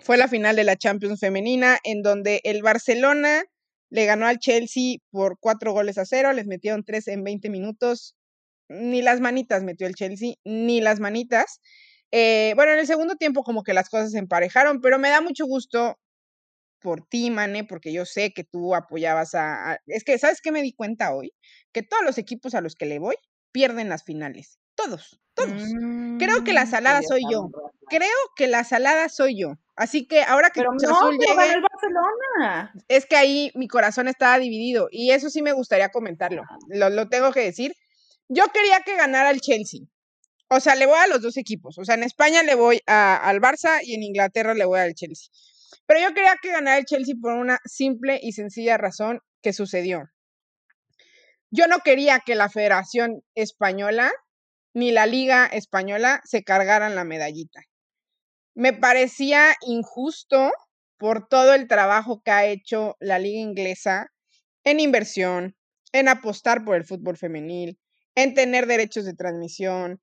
Fue 0.02 0.18
la 0.18 0.28
final 0.28 0.56
de 0.56 0.64
la 0.64 0.78
Champions 0.78 1.20
femenina, 1.20 1.78
en 1.84 2.02
donde 2.02 2.42
el 2.44 2.62
Barcelona 2.62 3.44
le 3.90 4.06
ganó 4.06 4.28
al 4.28 4.40
Chelsea 4.40 4.98
por 5.12 5.38
cuatro 5.40 5.74
goles 5.74 5.98
a 5.98 6.06
cero, 6.06 6.32
les 6.32 6.46
metieron 6.46 6.84
tres 6.86 7.08
en 7.08 7.24
20 7.24 7.50
minutos. 7.50 8.16
Ni 8.70 9.02
las 9.02 9.20
manitas 9.20 9.64
metió 9.64 9.88
el 9.88 9.96
Chelsea, 9.96 10.36
ni 10.46 10.80
las 10.80 11.00
manitas. 11.00 11.60
Eh, 12.12 12.54
bueno, 12.56 12.74
en 12.74 12.80
el 12.80 12.88
segundo 12.88 13.16
tiempo 13.16 13.44
como 13.44 13.64
que 13.64 13.74
las 13.74 13.90
cosas 13.90 14.12
se 14.12 14.20
emparejaron, 14.20 14.80
pero 14.82 15.00
me 15.00 15.10
da 15.10 15.22
mucho 15.22 15.46
gusto 15.46 15.98
por 16.80 17.06
ti, 17.08 17.30
Mane, 17.32 17.64
porque 17.66 17.92
yo 17.92 18.06
sé 18.06 18.32
que 18.34 18.44
tú 18.44 18.76
apoyabas 18.76 19.36
a, 19.36 19.80
Es 19.88 20.04
que, 20.04 20.18
¿sabes 20.18 20.40
qué 20.42 20.52
me 20.52 20.62
di 20.62 20.74
cuenta 20.74 21.14
hoy? 21.14 21.34
Que 21.74 21.84
todos 21.84 22.04
los 22.04 22.18
equipos 22.18 22.56
a 22.56 22.62
los 22.62 22.76
que 22.76 22.86
le 22.86 23.00
voy 23.00 23.16
pierden 23.52 23.90
las 23.90 24.04
finales. 24.04 24.60
Todos, 24.84 25.20
todos. 25.34 25.62
Creo 26.20 26.44
que 26.46 26.54
la 26.54 26.66
mm, 26.66 26.70
salada 26.70 27.02
soy 27.02 27.22
yo. 27.30 27.50
Creo 27.90 28.10
que 28.38 28.48
la 28.48 28.64
salada 28.64 29.10
soy 29.10 29.38
yo. 29.38 29.56
Así 29.76 30.08
que 30.08 30.24
ahora 30.24 30.52
que 30.52 30.62
pero 30.62 30.72
no, 30.72 30.90
Azul 30.90 31.18
llegue, 31.18 31.54
el 31.54 31.62
Barcelona. 31.62 32.74
Es 32.88 33.06
que 33.06 33.18
ahí 33.18 33.52
mi 33.56 33.68
corazón 33.68 34.08
estaba 34.08 34.40
dividido 34.40 34.88
y 34.92 35.12
eso 35.12 35.30
sí 35.30 35.42
me 35.42 35.52
gustaría 35.52 35.90
comentarlo. 35.90 36.44
Lo, 36.70 36.90
lo 36.90 37.10
tengo 37.10 37.32
que 37.34 37.42
decir. 37.42 37.74
Yo 38.30 38.46
quería 38.54 38.80
que 38.86 38.96
ganara 38.96 39.32
el 39.32 39.42
Chelsea. 39.42 39.82
O 40.50 40.60
sea, 40.60 40.76
le 40.76 40.86
voy 40.86 40.98
a 40.98 41.08
los 41.08 41.22
dos 41.22 41.36
equipos. 41.36 41.78
O 41.78 41.84
sea, 41.84 41.96
en 41.96 42.04
España 42.04 42.42
le 42.44 42.56
voy 42.56 42.82
a, 42.88 43.18
al 43.18 43.42
Barça 43.42 43.80
y 43.84 43.96
en 43.96 44.04
Inglaterra 44.04 44.54
le 44.54 44.66
voy 44.66 44.80
al 44.80 44.94
Chelsea. 44.94 45.30
Pero 45.86 46.00
yo 46.00 46.14
quería 46.14 46.36
que 46.42 46.52
ganara 46.52 46.78
el 46.78 46.86
Chelsea 46.86 47.16
por 47.22 47.34
una 47.34 47.60
simple 47.66 48.20
y 48.22 48.32
sencilla 48.32 48.78
razón 48.78 49.20
que 49.42 49.52
sucedió. 49.52 50.04
Yo 51.52 51.68
no 51.68 51.80
quería 51.80 52.20
que 52.20 52.36
la 52.36 52.50
Federación 52.50 53.24
Española 53.36 54.12
ni 54.74 54.92
la 54.92 55.06
Liga 55.06 55.46
Española 55.48 56.22
se 56.26 56.44
cargaran 56.44 56.96
la 56.96 57.04
medallita. 57.04 57.62
Me 58.56 58.74
parecía 58.74 59.56
injusto 59.66 60.52
por 60.98 61.28
todo 61.28 61.54
el 61.54 61.68
trabajo 61.68 62.22
que 62.24 62.32
ha 62.32 62.46
hecho 62.46 62.96
la 63.00 63.20
Liga 63.20 63.40
Inglesa 63.40 64.08
en 64.64 64.80
inversión, 64.80 65.56
en 65.94 66.08
apostar 66.08 66.66
por 66.66 66.76
el 66.76 66.86
fútbol 66.86 67.18
femenil, 67.18 67.80
en 68.16 68.34
tener 68.34 68.68
derechos 68.68 69.06
de 69.06 69.14
transmisión, 69.14 70.02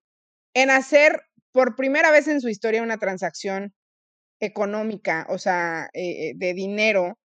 en 0.55 0.71
hacer 0.71 1.21
por 1.53 1.77
primera 1.77 2.11
vez 2.11 2.29
en 2.29 2.41
su 2.41 2.49
historia 2.49 2.83
una 2.83 2.99
transacción 2.99 3.75
económica, 4.41 5.27
o 5.29 5.39
sea, 5.39 5.89
eh, 5.93 6.33
de 6.37 6.55
dinero, 6.55 7.19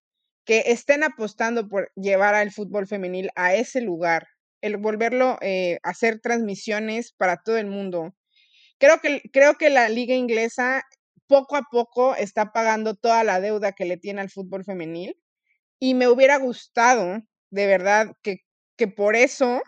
que 0.45 0.63
estén 0.67 1.03
apostando 1.03 1.67
por 1.67 1.91
llevar 1.95 2.35
al 2.35 2.51
fútbol 2.51 2.87
femenil 2.87 3.29
a 3.35 3.53
ese 3.55 3.81
lugar, 3.81 4.27
el 4.61 4.77
volverlo 4.77 5.37
eh, 5.41 5.79
hacer 5.83 6.19
transmisiones 6.19 7.13
para 7.13 7.37
todo 7.37 7.57
el 7.57 7.67
mundo. 7.67 8.15
Creo 8.79 8.99
que, 9.01 9.21
creo 9.31 9.55
que 9.55 9.69
la 9.69 9.89
liga 9.89 10.15
inglesa 10.15 10.83
poco 11.27 11.55
a 11.55 11.63
poco 11.71 12.15
está 12.15 12.51
pagando 12.51 12.95
toda 12.95 13.23
la 13.23 13.39
deuda 13.39 13.71
que 13.73 13.85
le 13.85 13.97
tiene 13.97 14.21
al 14.21 14.29
fútbol 14.29 14.65
femenil 14.65 15.15
y 15.79 15.93
me 15.93 16.07
hubiera 16.07 16.37
gustado, 16.37 17.21
de 17.49 17.67
verdad, 17.67 18.13
que, 18.21 18.41
que 18.77 18.87
por 18.87 19.15
eso 19.15 19.61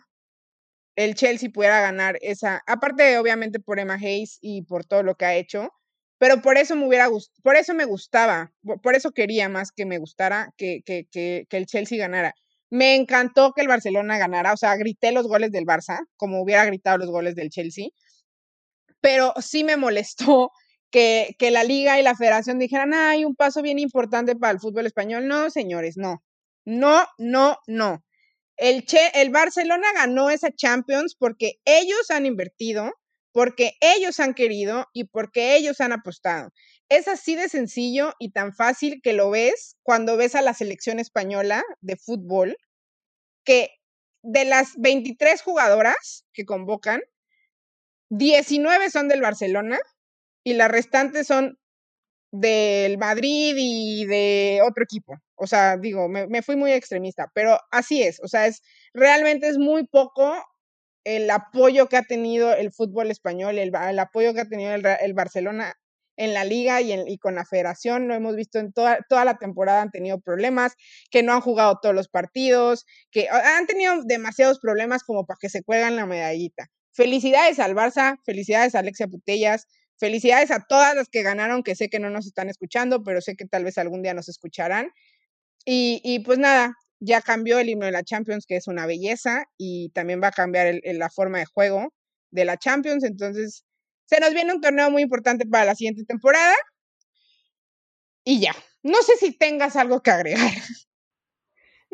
el 0.96 1.14
Chelsea 1.14 1.50
pudiera 1.50 1.80
ganar 1.80 2.18
esa, 2.20 2.62
aparte 2.66 3.18
obviamente 3.18 3.60
por 3.60 3.80
Emma 3.80 3.94
Hayes 3.94 4.38
y 4.40 4.62
por 4.62 4.84
todo 4.84 5.02
lo 5.02 5.16
que 5.16 5.24
ha 5.24 5.34
hecho, 5.34 5.70
pero 6.18 6.40
por 6.40 6.56
eso 6.56 6.76
me 6.76 6.86
hubiera 6.86 7.08
por 7.42 7.56
eso 7.56 7.74
me 7.74 7.84
gustaba, 7.84 8.52
por 8.82 8.94
eso 8.94 9.12
quería 9.12 9.48
más 9.48 9.72
que 9.72 9.86
me 9.86 9.98
gustara 9.98 10.52
que, 10.56 10.82
que, 10.84 11.06
que, 11.10 11.46
que, 11.48 11.56
el 11.56 11.66
Chelsea 11.66 11.98
ganara. 11.98 12.34
Me 12.74 12.96
encantó 12.96 13.52
que 13.52 13.62
el 13.62 13.68
Barcelona 13.68 14.18
ganara, 14.18 14.52
o 14.52 14.56
sea, 14.56 14.74
grité 14.74 15.12
los 15.12 15.28
goles 15.28 15.52
del 15.52 15.64
Barça, 15.64 16.00
como 16.16 16.42
hubiera 16.42 16.64
gritado 16.64 16.98
los 16.98 17.08
goles 17.08 17.36
del 17.36 17.50
Chelsea, 17.50 17.90
pero 19.00 19.32
sí 19.40 19.62
me 19.62 19.76
molestó 19.76 20.50
que, 20.90 21.36
que 21.38 21.52
la 21.52 21.62
liga 21.62 22.00
y 22.00 22.02
la 22.02 22.16
federación 22.16 22.58
dijeran, 22.58 22.92
hay 22.92 23.24
un 23.24 23.36
paso 23.36 23.62
bien 23.62 23.78
importante 23.78 24.34
para 24.34 24.52
el 24.52 24.58
fútbol 24.58 24.86
español. 24.86 25.28
No, 25.28 25.50
señores, 25.50 25.96
no, 25.96 26.24
no, 26.64 27.06
no, 27.16 27.58
no. 27.68 28.02
El, 28.56 28.84
el 29.14 29.30
Barcelona 29.30 29.86
ganó 29.94 30.28
esa 30.28 30.50
Champions 30.50 31.14
porque 31.16 31.60
ellos 31.64 32.10
han 32.10 32.26
invertido, 32.26 32.90
porque 33.30 33.74
ellos 33.80 34.18
han 34.18 34.34
querido 34.34 34.86
y 34.92 35.04
porque 35.04 35.54
ellos 35.54 35.80
han 35.80 35.92
apostado. 35.92 36.50
Es 36.88 37.06
así 37.06 37.36
de 37.36 37.48
sencillo 37.48 38.14
y 38.18 38.32
tan 38.32 38.52
fácil 38.52 39.00
que 39.00 39.12
lo 39.12 39.30
ves 39.30 39.76
cuando 39.84 40.16
ves 40.16 40.34
a 40.34 40.42
la 40.42 40.54
selección 40.54 40.98
española 40.98 41.62
de 41.80 41.96
fútbol, 41.96 42.56
que 43.44 43.70
de 44.22 44.44
las 44.44 44.72
23 44.78 45.42
jugadoras 45.42 46.24
que 46.32 46.44
convocan, 46.44 47.02
19 48.10 48.90
son 48.90 49.08
del 49.08 49.20
Barcelona 49.20 49.78
y 50.44 50.54
las 50.54 50.70
restantes 50.70 51.26
son 51.26 51.58
del 52.32 52.98
Madrid 52.98 53.54
y 53.56 54.06
de 54.06 54.60
otro 54.66 54.82
equipo. 54.82 55.14
O 55.36 55.46
sea, 55.46 55.76
digo, 55.76 56.08
me, 56.08 56.42
fui 56.42 56.56
muy 56.56 56.72
extremista, 56.72 57.30
pero 57.34 57.58
así 57.70 58.02
es. 58.02 58.20
O 58.22 58.28
sea, 58.28 58.46
es 58.46 58.62
realmente 58.92 59.48
es 59.48 59.58
muy 59.58 59.86
poco 59.86 60.34
el 61.04 61.30
apoyo 61.30 61.88
que 61.88 61.96
ha 61.96 62.02
tenido 62.02 62.54
el 62.54 62.72
fútbol 62.72 63.10
español, 63.10 63.58
el, 63.58 63.72
el 63.74 63.98
apoyo 63.98 64.32
que 64.34 64.40
ha 64.40 64.48
tenido 64.48 64.74
el 64.74 65.14
Barcelona 65.14 65.76
en 66.16 66.34
la 66.34 66.44
liga 66.44 66.80
y, 66.80 66.92
y, 66.92 67.18
con 67.18 67.34
la 67.34 67.44
federación. 67.44 68.08
Lo 68.08 68.14
hemos 68.14 68.36
visto 68.36 68.58
en 68.58 68.72
toda, 68.72 68.98
toda 69.08 69.24
la 69.24 69.36
temporada, 69.36 69.82
han 69.82 69.90
tenido 69.90 70.20
problemas, 70.20 70.74
que 71.10 71.22
no 71.22 71.32
han 71.32 71.40
jugado 71.40 71.78
todos 71.80 71.94
los 71.94 72.08
partidos, 72.08 72.84
que 73.10 73.28
han 73.28 73.66
tenido 73.66 74.02
demasiados 74.04 74.58
problemas 74.60 75.02
como 75.02 75.26
para 75.26 75.38
que 75.40 75.48
se 75.48 75.62
cuelgan 75.62 75.96
la 75.96 76.06
medallita. 76.06 76.68
Felicidades 76.92 77.58
al 77.58 77.74
Barça, 77.74 78.18
felicidades 78.24 78.74
a 78.74 78.78
Alexia 78.80 79.08
Putellas, 79.08 79.66
felicidades 79.98 80.50
a 80.50 80.60
todas 80.60 80.94
las 80.94 81.08
que 81.08 81.22
ganaron, 81.22 81.62
que 81.62 81.74
sé 81.74 81.88
que 81.88 81.98
no 81.98 82.10
nos 82.10 82.26
están 82.26 82.48
escuchando, 82.48 83.02
pero 83.02 83.20
sé 83.20 83.36
que 83.36 83.46
tal 83.46 83.64
vez 83.64 83.78
algún 83.78 84.02
día 84.02 84.14
nos 84.14 84.28
escucharán. 84.28 84.90
Y, 85.64 86.00
y 86.04 86.20
pues 86.20 86.38
nada, 86.38 86.74
ya 87.00 87.20
cambió 87.20 87.58
el 87.58 87.68
himno 87.68 87.86
de 87.86 87.92
la 87.92 88.04
Champions, 88.04 88.46
que 88.46 88.56
es 88.56 88.68
una 88.68 88.86
belleza, 88.86 89.44
y 89.58 89.90
también 89.90 90.22
va 90.22 90.28
a 90.28 90.32
cambiar 90.32 90.80
la 90.82 91.10
forma 91.10 91.38
de 91.38 91.46
juego 91.46 91.92
de 92.30 92.44
la 92.44 92.56
Champions. 92.56 93.04
Entonces, 93.04 93.63
se 94.06 94.20
nos 94.20 94.32
viene 94.32 94.52
un 94.52 94.60
torneo 94.60 94.90
muy 94.90 95.02
importante 95.02 95.46
para 95.46 95.64
la 95.64 95.74
siguiente 95.74 96.04
temporada. 96.04 96.54
Y 98.24 98.40
ya, 98.40 98.54
no 98.82 99.02
sé 99.02 99.16
si 99.16 99.36
tengas 99.36 99.76
algo 99.76 100.02
que 100.02 100.10
agregar. 100.10 100.52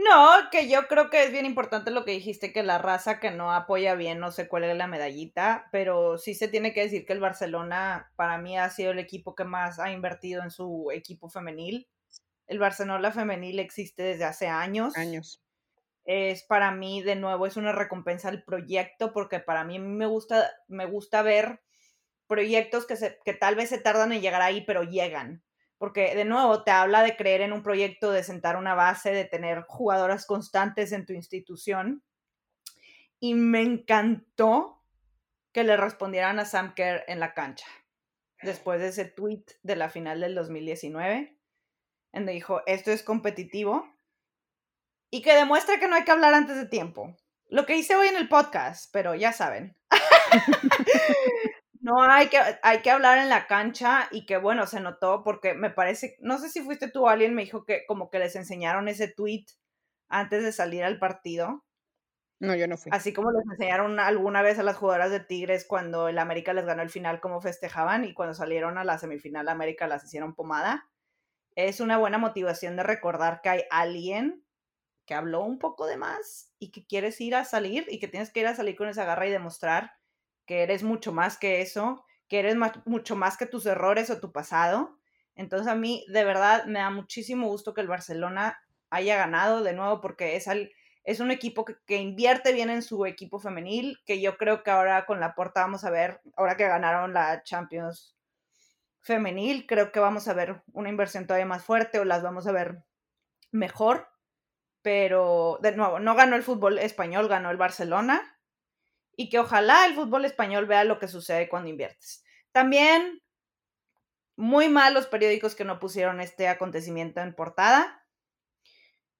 No, 0.03 0.49
que 0.51 0.69
yo 0.69 0.87
creo 0.89 1.11
que 1.11 1.25
es 1.25 1.31
bien 1.33 1.45
importante 1.45 1.91
lo 1.91 2.07
que 2.07 2.13
dijiste, 2.13 2.55
que 2.55 2.63
la 2.63 2.79
raza 2.79 3.21
que 3.21 3.31
no 3.31 3.53
apoya 3.53 3.95
bien 3.95 4.19
no 4.19 4.33
se 4.33 4.49
cuelgue 4.49 4.75
la 4.75 4.87
medallita, 4.87 5.69
pero 5.73 6.17
sí 6.17 6.35
se 6.35 6.49
tiene 6.49 6.73
que 6.73 6.83
decir 6.83 7.05
que 7.05 7.13
el 7.13 7.21
Barcelona 7.21 8.11
para 8.17 8.39
mí 8.39 8.59
ha 8.59 8.71
sido 8.71 8.93
el 8.93 8.99
equipo 8.99 9.35
que 9.35 9.45
más 9.45 9.79
ha 9.79 9.93
invertido 9.93 10.43
en 10.43 10.51
su 10.51 10.91
equipo 10.91 11.29
femenil. 11.29 11.87
El 12.47 12.59
Barcelona 12.59 13.13
femenil 13.13 13.59
existe 13.59 14.03
desde 14.03 14.25
hace 14.25 14.47
años. 14.47 14.97
Años. 14.97 15.43
Es 16.07 16.45
para 16.45 16.71
mí, 16.71 17.03
de 17.03 17.17
nuevo, 17.17 17.47
es 17.47 17.59
una 17.59 17.73
recompensa 17.73 18.31
al 18.31 18.43
proyecto, 18.43 19.13
porque 19.13 19.39
para 19.39 19.65
mí 19.65 19.79
me 19.79 20.07
gusta, 20.07 20.51
me 20.67 20.87
gusta 20.87 21.21
ver 21.21 21.61
proyectos 22.31 22.87
que, 22.87 22.97
se, 22.97 23.19
que 23.27 23.35
tal 23.35 23.57
vez 23.57 23.69
se 23.69 23.79
tardan 23.79 24.13
en 24.13 24.23
llegar 24.23 24.41
ahí, 24.41 24.63
pero 24.65 24.85
llegan 24.85 25.43
porque 25.81 26.15
de 26.15 26.27
nuevo 26.27 26.63
te 26.63 26.73
habla 26.73 27.03
de 27.03 27.17
creer 27.17 27.41
en 27.41 27.55
un 27.55 27.63
proyecto, 27.63 28.13
de 28.13 28.23
sentar 28.23 28.59
una 28.59 28.75
base, 28.75 29.13
de 29.13 29.25
tener 29.25 29.63
jugadoras 29.63 30.27
constantes 30.27 30.93
en 30.93 31.07
tu 31.07 31.15
institución. 31.15 32.05
Y 33.19 33.33
me 33.33 33.63
encantó 33.63 34.85
que 35.53 35.65
le 35.65 35.79
respondieran 35.79 36.39
a 36.39 36.45
Sam 36.45 36.75
Kerr 36.75 37.05
en 37.09 37.19
la 37.19 37.33
cancha, 37.33 37.65
después 38.43 38.79
de 38.79 38.89
ese 38.89 39.07
tweet 39.07 39.45
de 39.63 39.77
la 39.77 39.89
final 39.89 40.21
del 40.21 40.35
2019, 40.35 41.17
en 42.13 42.21
donde 42.21 42.33
dijo, 42.35 42.61
esto 42.67 42.91
es 42.91 43.03
competitivo, 43.03 43.91
y 45.11 45.23
que 45.23 45.35
demuestra 45.35 45.81
que 45.81 45.89
no 45.89 45.97
hay 45.97 46.05
que 46.05 46.13
hablar 46.13 46.35
antes 46.35 46.57
de 46.57 46.67
tiempo. 46.67 47.17
Lo 47.49 47.65
que 47.65 47.79
hice 47.79 47.97
hoy 47.97 48.09
en 48.09 48.17
el 48.17 48.29
podcast, 48.29 48.91
pero 48.93 49.15
ya 49.15 49.33
saben. 49.33 49.79
No, 51.81 52.03
hay 52.03 52.29
que, 52.29 52.39
hay 52.63 52.83
que 52.83 52.91
hablar 52.91 53.19
en 53.19 53.31
la 53.31 53.47
cancha 53.47 54.09
y 54.11 54.27
que 54.27 54.37
bueno, 54.37 54.67
se 54.67 54.81
notó 54.81 55.25
porque 55.25 55.55
me 55.55 55.71
parece, 55.71 56.17
no 56.21 56.37
sé 56.39 56.51
si 56.51 56.61
fuiste 56.61 56.91
tú 56.91 57.05
o 57.05 57.09
alguien 57.09 57.35
me 57.35 57.43
dijo 57.43 57.65
que 57.65 57.87
como 57.87 58.11
que 58.11 58.19
les 58.19 58.37
enseñaron 58.37 58.87
ese 58.89 59.09
tweet 59.09 59.47
antes 60.09 60.43
de 60.43 60.53
salir 60.53 60.85
al 60.85 60.99
partido. 60.99 61.65
No, 62.39 62.55
yo 62.55 62.67
no 62.69 62.77
fui. 62.77 62.91
Así 62.93 63.13
como 63.15 63.31
les 63.33 63.45
enseñaron 63.51 63.99
alguna 63.99 64.43
vez 64.43 64.59
a 64.59 64.63
las 64.63 64.77
jugadoras 64.77 65.11
de 65.11 65.21
Tigres 65.21 65.65
cuando 65.67 66.09
el 66.09 66.19
América 66.19 66.53
les 66.53 66.67
ganó 66.67 66.83
el 66.83 66.91
final, 66.91 67.21
cómo 67.21 67.41
festejaban 67.41 68.05
y 68.05 68.13
cuando 68.13 68.35
salieron 68.35 68.77
a 68.77 68.85
la 68.85 68.99
semifinal 68.99 69.49
América 69.49 69.87
las 69.87 70.05
hicieron 70.05 70.35
pomada. 70.35 70.91
Es 71.57 71.81
una 71.81 71.99
buena 71.99 72.19
motivación 72.19 72.77
de 72.77 72.83
recordar 72.83 73.41
que 73.43 73.49
hay 73.49 73.63
alguien 73.71 74.45
que 75.07 75.15
habló 75.15 75.45
un 75.45 75.59
poco 75.59 75.87
de 75.87 75.97
más 75.97 76.53
y 76.59 76.71
que 76.73 76.87
quieres 76.87 77.21
ir 77.21 77.35
a 77.35 77.45
salir 77.45 77.87
y 77.89 77.99
que 78.01 78.09
tienes 78.09 78.31
que 78.33 78.41
ir 78.41 78.47
a 78.47 78.55
salir 78.55 78.77
con 78.77 78.89
esa 78.89 79.05
garra 79.05 79.27
y 79.27 79.31
demostrar 79.31 80.00
que 80.51 80.65
eres 80.65 80.83
mucho 80.83 81.13
más 81.13 81.39
que 81.39 81.63
eso, 81.63 82.05
que 82.27 82.41
eres 82.41 82.57
mucho 82.85 83.15
más 83.15 83.37
que 83.37 83.47
tus 83.47 83.67
errores 83.67 84.11
o 84.11 84.19
tu 84.19 84.33
pasado. 84.33 84.99
Entonces 85.37 85.69
a 85.69 85.77
mí 85.77 86.05
de 86.09 86.25
verdad 86.25 86.65
me 86.65 86.81
da 86.81 86.91
muchísimo 86.91 87.47
gusto 87.47 87.73
que 87.73 87.83
el 87.83 87.87
Barcelona 87.87 88.61
haya 88.91 89.17
ganado 89.17 89.63
de 89.63 89.75
nuevo 89.75 90.01
porque 90.01 90.35
es, 90.35 90.49
al, 90.49 90.73
es 91.05 91.21
un 91.21 91.31
equipo 91.31 91.65
que, 91.65 91.77
que, 91.87 91.99
invierte 91.99 92.53
bien 92.53 92.69
en 92.69 92.83
su 92.83 93.07
equipo 93.07 93.39
femenil, 93.39 93.99
que 94.05 94.21
yo 94.21 94.37
creo 94.39 94.65
que 94.65 94.73
ahora 94.73 95.07
con 95.07 95.21
la 95.21 95.37
porta 95.37 95.61
vamos 95.61 95.85
a 95.85 95.91
ver, 95.91 96.21
ahora 96.37 96.57
que 96.57 96.67
ganaron 96.67 97.15
la 97.15 97.45
Champions 97.45 98.17
femenil, 98.99 99.69
creo 99.69 99.93
que 99.93 100.01
vamos 100.01 100.27
a 100.27 100.35
ver 100.35 100.65
una 100.73 100.89
inversión 100.89 101.29
todavía 101.29 101.47
más 101.47 101.63
fuerte 101.63 102.01
o 102.01 102.05
las 102.05 102.25
vamos 102.25 102.49
a 102.49 102.53
ver 102.53 102.83
mejor. 103.53 104.09
Pero 104.83 105.61
de 105.63 105.77
nuevo, 105.77 106.01
no 106.01 106.17
ganó 106.17 106.35
el 106.35 106.43
fútbol 106.43 106.81
español, 106.81 107.29
ganó 107.29 107.53
el 107.53 107.57
Barcelona 107.57 108.40
y 109.21 109.29
que 109.29 109.39
ojalá 109.39 109.85
el 109.85 109.93
fútbol 109.93 110.25
español 110.25 110.65
vea 110.65 110.83
lo 110.85 110.99
que 110.99 111.07
sucede 111.07 111.47
cuando 111.51 111.69
inviertes. 111.69 112.25
También 112.53 113.21
muy 114.35 114.71
mal 114.71 114.95
los 114.95 115.09
periódicos 115.09 115.55
que 115.55 115.67
no 115.67 115.79
pusieron 115.79 116.23
este 116.23 116.49
acontecimiento 116.49 117.21
en 117.21 117.35
portada, 117.35 118.07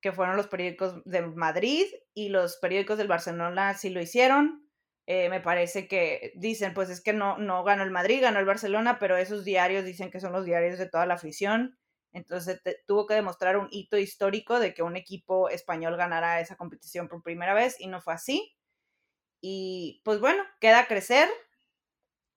que 0.01 0.13
fueron 0.13 0.39
los 0.39 0.47
periódicos 0.47 1.05
de 1.05 1.21
Madrid 1.21 1.85
y 2.15 2.31
los 2.31 2.57
periódicos 2.57 2.97
del 2.97 3.09
Barcelona 3.09 3.75
sí 3.75 3.91
lo 3.91 4.01
hicieron. 4.01 4.67
Eh, 5.05 5.29
me 5.29 5.43
parece 5.43 5.87
que 5.87 6.33
dicen, 6.35 6.73
pues 6.73 6.89
es 6.89 7.03
que 7.03 7.13
no, 7.13 7.37
no 7.37 7.63
ganó 7.63 7.83
el 7.83 7.91
Madrid, 7.91 8.23
ganó 8.23 8.39
el 8.39 8.47
Barcelona, 8.47 8.99
pero 8.99 9.19
esos 9.19 9.45
diarios 9.45 9.85
dicen 9.85 10.11
que 10.11 10.21
son 10.21 10.33
los 10.33 10.47
diarios 10.47 10.79
de 10.79 10.89
toda 10.89 11.05
la 11.05 11.15
afición. 11.15 11.79
Entonces 12.15 12.63
tuvo 12.87 13.07
que 13.07 13.13
demostrar 13.13 13.59
un 13.59 13.69
hito 13.71 13.99
histórico 13.99 14.61
de 14.61 14.73
que 14.73 14.83
un 14.83 14.97
equipo 14.97 15.51
español 15.51 15.99
ganara 15.99 16.41
esa 16.41 16.57
competición 16.57 17.07
por 17.07 17.23
primera 17.23 17.53
vez 17.53 17.79
y 17.79 17.87
no 17.87 18.01
fue 18.01 18.15
así. 18.15 18.57
Y 19.41 20.03
pues 20.05 20.21
bueno, 20.21 20.43
queda 20.61 20.87
crecer, 20.87 21.29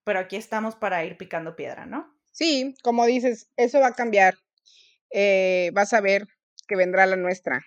pero 0.03 0.19
aquí 0.19 0.35
estamos 0.35 0.75
para 0.75 1.03
ir 1.05 1.17
picando 1.17 1.55
piedra, 1.55 1.85
¿no? 1.85 2.13
Sí, 2.31 2.75
como 2.83 3.05
dices, 3.05 3.49
eso 3.57 3.79
va 3.79 3.87
a 3.87 3.95
cambiar. 3.95 4.35
Eh, 5.11 5.71
vas 5.73 5.93
a 5.93 6.01
ver 6.01 6.27
que 6.67 6.75
vendrá 6.75 7.05
la 7.05 7.15
nuestra. 7.15 7.61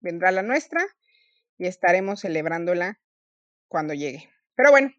Vendrá 0.00 0.30
la 0.30 0.42
nuestra 0.42 0.82
y 1.58 1.66
estaremos 1.66 2.20
celebrándola 2.20 3.00
cuando 3.68 3.94
llegue. 3.94 4.30
Pero 4.54 4.70
bueno, 4.70 4.90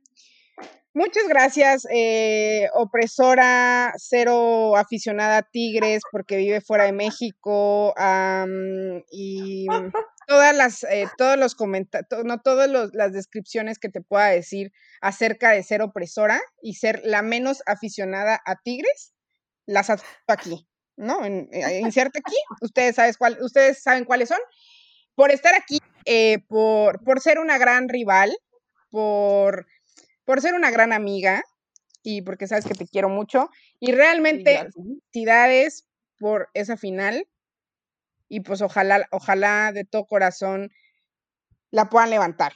muchas 0.94 1.28
gracias, 1.28 1.88
eh, 1.92 2.70
opresora, 2.74 3.94
cero 3.98 4.76
aficionada 4.78 5.38
a 5.38 5.44
Tigres 5.44 6.04
porque 6.12 6.38
vive 6.38 6.62
fuera 6.62 6.86
de 6.86 6.92
México 6.92 7.94
um, 7.94 9.02
y 9.12 9.68
todas 10.30 10.56
las, 10.56 10.84
eh, 10.84 11.08
todos 11.18 11.38
los 11.38 11.56
comentarios, 11.56 12.24
no 12.24 12.40
todas 12.40 12.70
las 12.94 13.14
descripciones 13.14 13.80
que 13.80 13.90
te 13.90 14.00
pueda 14.00 14.28
decir 14.28 14.72
acerca 15.02 15.50
de 15.50 15.64
ser 15.64 15.82
opresora 15.82 16.40
y 16.62 16.76
ser 16.76 17.02
la 17.04 17.24
menos 17.24 17.64
aficionada 17.66 18.40
a 18.46 18.56
tigres, 18.64 19.14
las 19.66 19.90
aquí, 20.28 20.68
¿no? 20.96 21.26
En, 21.26 21.50
eh, 21.52 21.80
inserte 21.80 22.20
aquí, 22.20 22.36
ustedes, 22.62 22.96
sabes 22.96 23.18
cuál, 23.18 23.40
ustedes 23.42 23.82
saben 23.82 24.06
cuáles 24.06 24.30
son. 24.30 24.38
Por 25.16 25.32
estar 25.32 25.56
aquí, 25.56 25.80
eh, 26.06 26.38
por, 26.48 27.04
por 27.04 27.22
ser 27.22 27.40
una 27.40 27.58
gran 27.58 27.90
rival, 27.90 28.32
por, 28.92 29.66
por 30.26 30.42
ser 30.42 30.54
una 30.54 30.70
gran 30.70 30.94
amiga 30.94 31.44
y 32.04 32.22
porque 32.22 32.48
sabes 32.48 32.66
que 32.66 32.76
te 32.76 32.88
quiero 32.88 33.10
mucho. 33.10 33.50
Y 33.80 33.94
realmente, 33.94 34.70
felicidades 34.76 35.88
por 36.20 36.50
esa 36.54 36.78
final 36.78 37.28
y 38.30 38.42
pues 38.42 38.62
ojalá, 38.62 39.08
ojalá 39.12 39.72
de 39.74 39.84
todo 39.84 40.06
corazón 40.06 40.72
la 41.72 41.90
puedan 41.90 42.12
levantar. 42.12 42.54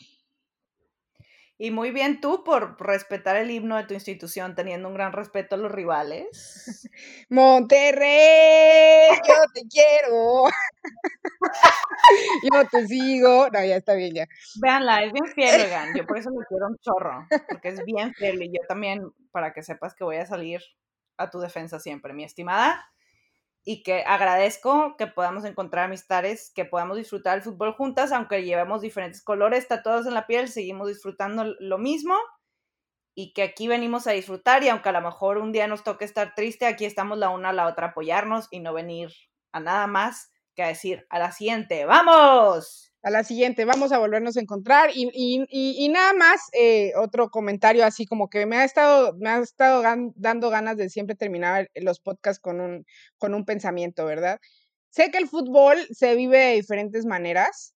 Y 1.58 1.72
muy 1.72 1.92
bien 1.92 2.20
tú 2.20 2.44
por 2.44 2.82
respetar 2.82 3.36
el 3.36 3.50
himno 3.52 3.78
de 3.78 3.84
tu 3.86 3.94
institución, 3.94 4.56
teniendo 4.56 4.88
un 4.90 4.96
gran 4.96 5.14
respeto 5.14 5.56
a 5.56 5.58
los 5.58 5.72
rivales. 5.72 6.90
Monterrey, 7.30 9.08
yo 9.28 9.36
te 9.54 9.62
quiero. 9.70 10.44
yo 12.52 12.68
te 12.70 12.88
sigo. 12.88 13.50
No, 13.50 13.64
ya 13.64 13.78
está 13.78 13.94
bien, 13.94 14.14
ya. 14.14 14.28
Véanla, 14.62 15.04
es 15.04 15.14
bien 15.14 15.28
fiel, 15.28 15.62
oigan. 15.66 15.96
Yo 15.96 16.06
por 16.06 16.18
eso 16.18 16.32
me 16.32 16.44
quiero 16.50 16.68
un 16.68 16.78
chorro, 16.80 17.28
porque 17.48 17.70
es 17.70 17.86
bien 17.86 18.14
fiel. 18.14 18.42
Y 18.44 18.48
yo 18.48 18.60
también, 18.68 19.02
para 19.32 19.54
que 19.54 19.64
sepas 19.64 19.94
que 19.94 20.04
voy 20.04 20.18
a 20.18 20.26
salir 20.26 20.62
a 21.18 21.30
tu 21.30 21.40
defensa 21.40 21.80
siempre, 21.80 22.14
mi 22.14 22.24
estimada 22.24 22.84
y 23.66 23.84
que 23.84 24.04
agradezco 24.06 24.96
que 24.98 25.08
podamos 25.08 25.46
encontrar 25.46 25.86
amistades, 25.86 26.52
que 26.54 26.66
podamos 26.66 26.98
disfrutar 26.98 27.38
el 27.38 27.44
fútbol 27.44 27.74
juntas, 27.74 28.12
aunque 28.12 28.44
llevemos 28.44 28.82
diferentes 28.82 29.22
colores 29.24 29.68
tatuados 29.68 30.06
en 30.06 30.14
la 30.14 30.28
piel, 30.28 30.50
seguimos 30.50 30.88
disfrutando 30.88 31.46
lo 31.60 31.78
mismo 31.78 32.16
y 33.16 33.34
que 33.34 33.44
aquí 33.44 33.68
venimos 33.68 34.08
a 34.08 34.12
disfrutar 34.12 34.64
y 34.64 34.70
aunque 34.70 34.90
a 34.90 34.94
lo 34.94 35.02
mejor 35.02 35.38
un 35.38 35.52
día 35.52 35.68
nos 35.68 35.84
toque 35.84 36.06
estar 36.06 36.36
triste, 36.36 36.66
aquí 36.66 36.86
estamos 36.86 37.18
la 37.18 37.30
una 37.30 37.50
a 37.50 37.54
la 37.54 37.68
otra 37.68 37.88
apoyarnos 37.88 38.48
y 38.52 38.60
no 38.60 38.74
venir 38.74 39.12
a 39.52 39.60
nada 39.60 39.88
más 39.88 40.32
que 40.56 40.64
a 40.64 40.68
decir 40.68 41.06
a 41.10 41.20
la 41.20 41.32
siguiente, 41.32 41.86
¡vamos! 41.86 42.93
A 43.04 43.10
la 43.10 43.26
siguiente, 43.26 43.66
vamos 43.66 43.92
a 43.92 44.00
volvernos 44.00 44.38
a 44.38 44.42
encontrar. 44.42 44.90
Y, 44.94 45.10
y, 45.14 45.46
y, 45.50 45.90
nada 45.90 46.14
más, 46.14 46.42
eh, 46.54 46.94
otro 46.96 47.30
comentario 47.30 47.86
así 47.86 48.06
como 48.06 48.30
que 48.30 48.46
me 48.46 48.58
ha 48.58 48.64
estado, 48.64 49.14
me 49.20 49.30
ha 49.30 49.40
estado 49.40 49.84
dando 50.16 50.50
ganas 50.50 50.78
de 50.78 50.90
siempre 50.90 51.16
terminar 51.16 51.70
los 51.76 52.00
podcasts 52.00 52.40
con 52.42 52.62
un, 52.62 52.86
con 53.18 53.34
un 53.34 53.46
pensamiento, 53.46 54.06
¿verdad? 54.06 54.40
Sé 54.90 55.12
que 55.12 55.18
el 55.18 55.28
fútbol 55.28 55.78
se 55.92 56.16
vive 56.16 56.38
de 56.38 56.54
diferentes 56.56 57.06
maneras. 57.06 57.76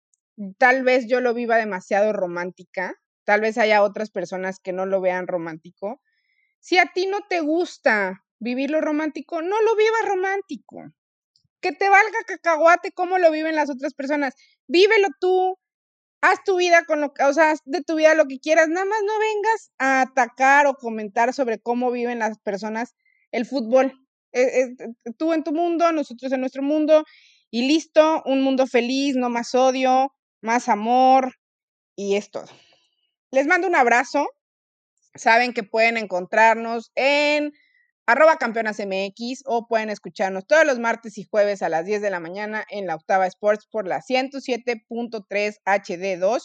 Tal 0.60 0.84
vez 0.84 1.08
yo 1.08 1.22
lo 1.22 1.34
viva 1.34 1.58
demasiado 1.58 2.14
romántica, 2.14 2.94
tal 3.24 3.42
vez 3.42 3.58
haya 3.58 3.82
otras 3.84 4.12
personas 4.12 4.60
que 4.60 4.74
no 4.74 4.86
lo 4.86 5.02
vean 5.02 5.26
romántico. 5.26 6.02
Si 6.60 6.78
a 6.78 6.92
ti 6.94 7.08
no 7.08 7.22
te 7.28 7.40
gusta 7.40 8.24
vivir 8.40 8.70
lo 8.70 8.82
romántico, 8.82 9.42
no 9.42 9.62
lo 9.62 9.76
vivas 9.76 10.06
romántico. 10.08 10.84
Que 11.62 11.72
te 11.72 11.90
valga 11.90 12.20
cacahuate 12.28 12.92
cómo 12.92 13.18
lo 13.18 13.32
viven 13.32 13.56
las 13.56 13.70
otras 13.72 13.94
personas. 13.96 14.36
Vívelo 14.68 15.08
tú, 15.20 15.58
haz 16.22 16.44
tu 16.44 16.58
vida 16.58 16.86
con 16.86 17.02
lo 17.02 17.14
o 17.28 17.34
sea, 17.34 17.52
haz 17.52 17.60
de 17.66 17.82
tu 17.84 17.96
vida 17.96 18.16
lo 18.16 18.26
que 18.28 18.40
quieras, 18.40 18.68
nada 18.70 18.86
más 18.86 19.00
no 19.06 19.14
vengas 19.20 19.72
a 19.78 20.02
atacar 20.02 20.68
o 20.68 20.76
comentar 20.76 21.34
sobre 21.34 21.60
cómo 21.60 21.92
viven 21.92 22.20
las 22.20 22.40
personas 22.40 22.96
el 23.32 23.46
fútbol. 23.46 23.94
E, 24.32 24.42
e, 24.42 24.76
tú 25.18 25.34
en 25.34 25.44
tu 25.44 25.54
mundo, 25.54 25.92
nosotros 25.92 26.32
en 26.32 26.42
nuestro 26.42 26.64
mundo, 26.64 27.06
y 27.52 27.68
listo, 27.68 28.24
un 28.26 28.42
mundo 28.42 28.68
feliz, 28.68 29.16
no 29.16 29.30
más 29.30 29.56
odio, 29.56 30.14
más 30.42 30.68
amor, 30.68 31.36
y 31.96 32.16
es 32.16 32.32
todo. 32.32 32.48
Les 33.32 33.48
mando 33.48 33.68
un 33.68 33.76
abrazo. 33.76 34.28
Saben 35.16 35.54
que 35.54 35.64
pueden 35.64 35.98
encontrarnos 35.98 36.92
en 36.96 37.54
arroba 38.06 38.38
campeonas 38.38 38.80
MX 38.80 39.44
o 39.46 39.68
pueden 39.68 39.90
escucharnos 39.90 40.46
todos 40.46 40.66
los 40.66 40.80
martes 40.80 41.18
y 41.18 41.24
jueves 41.24 41.62
a 41.62 41.70
las 41.70 41.86
10 41.86 42.02
de 42.02 42.10
la 42.10 42.20
mañana 42.20 42.66
en 42.70 42.88
la 42.88 42.96
Octava 42.96 43.28
Sports 43.28 43.68
por 43.70 43.88
la 43.88 44.02
107.3 44.02 45.56
HD2. 45.66 46.42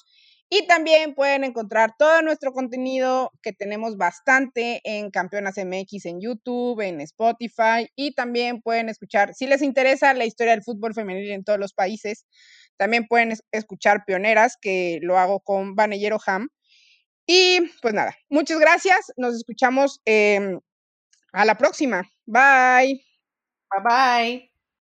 Y 0.52 0.66
también 0.66 1.14
pueden 1.14 1.44
encontrar 1.44 1.92
todo 1.96 2.22
nuestro 2.22 2.52
contenido 2.52 3.30
que 3.40 3.52
tenemos 3.52 3.96
bastante 3.96 4.80
en 4.82 5.10
Campeonas 5.12 5.54
MX 5.56 6.06
en 6.06 6.20
YouTube, 6.20 6.80
en 6.80 7.00
Spotify 7.02 7.88
y 7.94 8.14
también 8.14 8.60
pueden 8.60 8.88
escuchar, 8.88 9.32
si 9.32 9.46
les 9.46 9.62
interesa 9.62 10.12
la 10.12 10.24
historia 10.24 10.52
del 10.52 10.64
fútbol 10.64 10.92
femenil 10.92 11.30
en 11.30 11.44
todos 11.44 11.60
los 11.60 11.72
países, 11.72 12.26
también 12.76 13.06
pueden 13.06 13.32
escuchar 13.52 14.04
Pioneras, 14.04 14.56
que 14.60 14.98
lo 15.02 15.18
hago 15.18 15.38
con 15.38 15.76
Vanellero 15.76 16.18
Ham. 16.26 16.48
Y 17.26 17.60
pues 17.80 17.94
nada, 17.94 18.16
muchas 18.28 18.58
gracias. 18.58 19.12
Nos 19.16 19.36
escuchamos 19.36 20.00
em, 20.04 20.58
a 21.32 21.44
la 21.44 21.56
próxima. 21.56 22.02
Bye. 22.26 23.00
Bye 23.70 23.80
bye. 23.84 24.49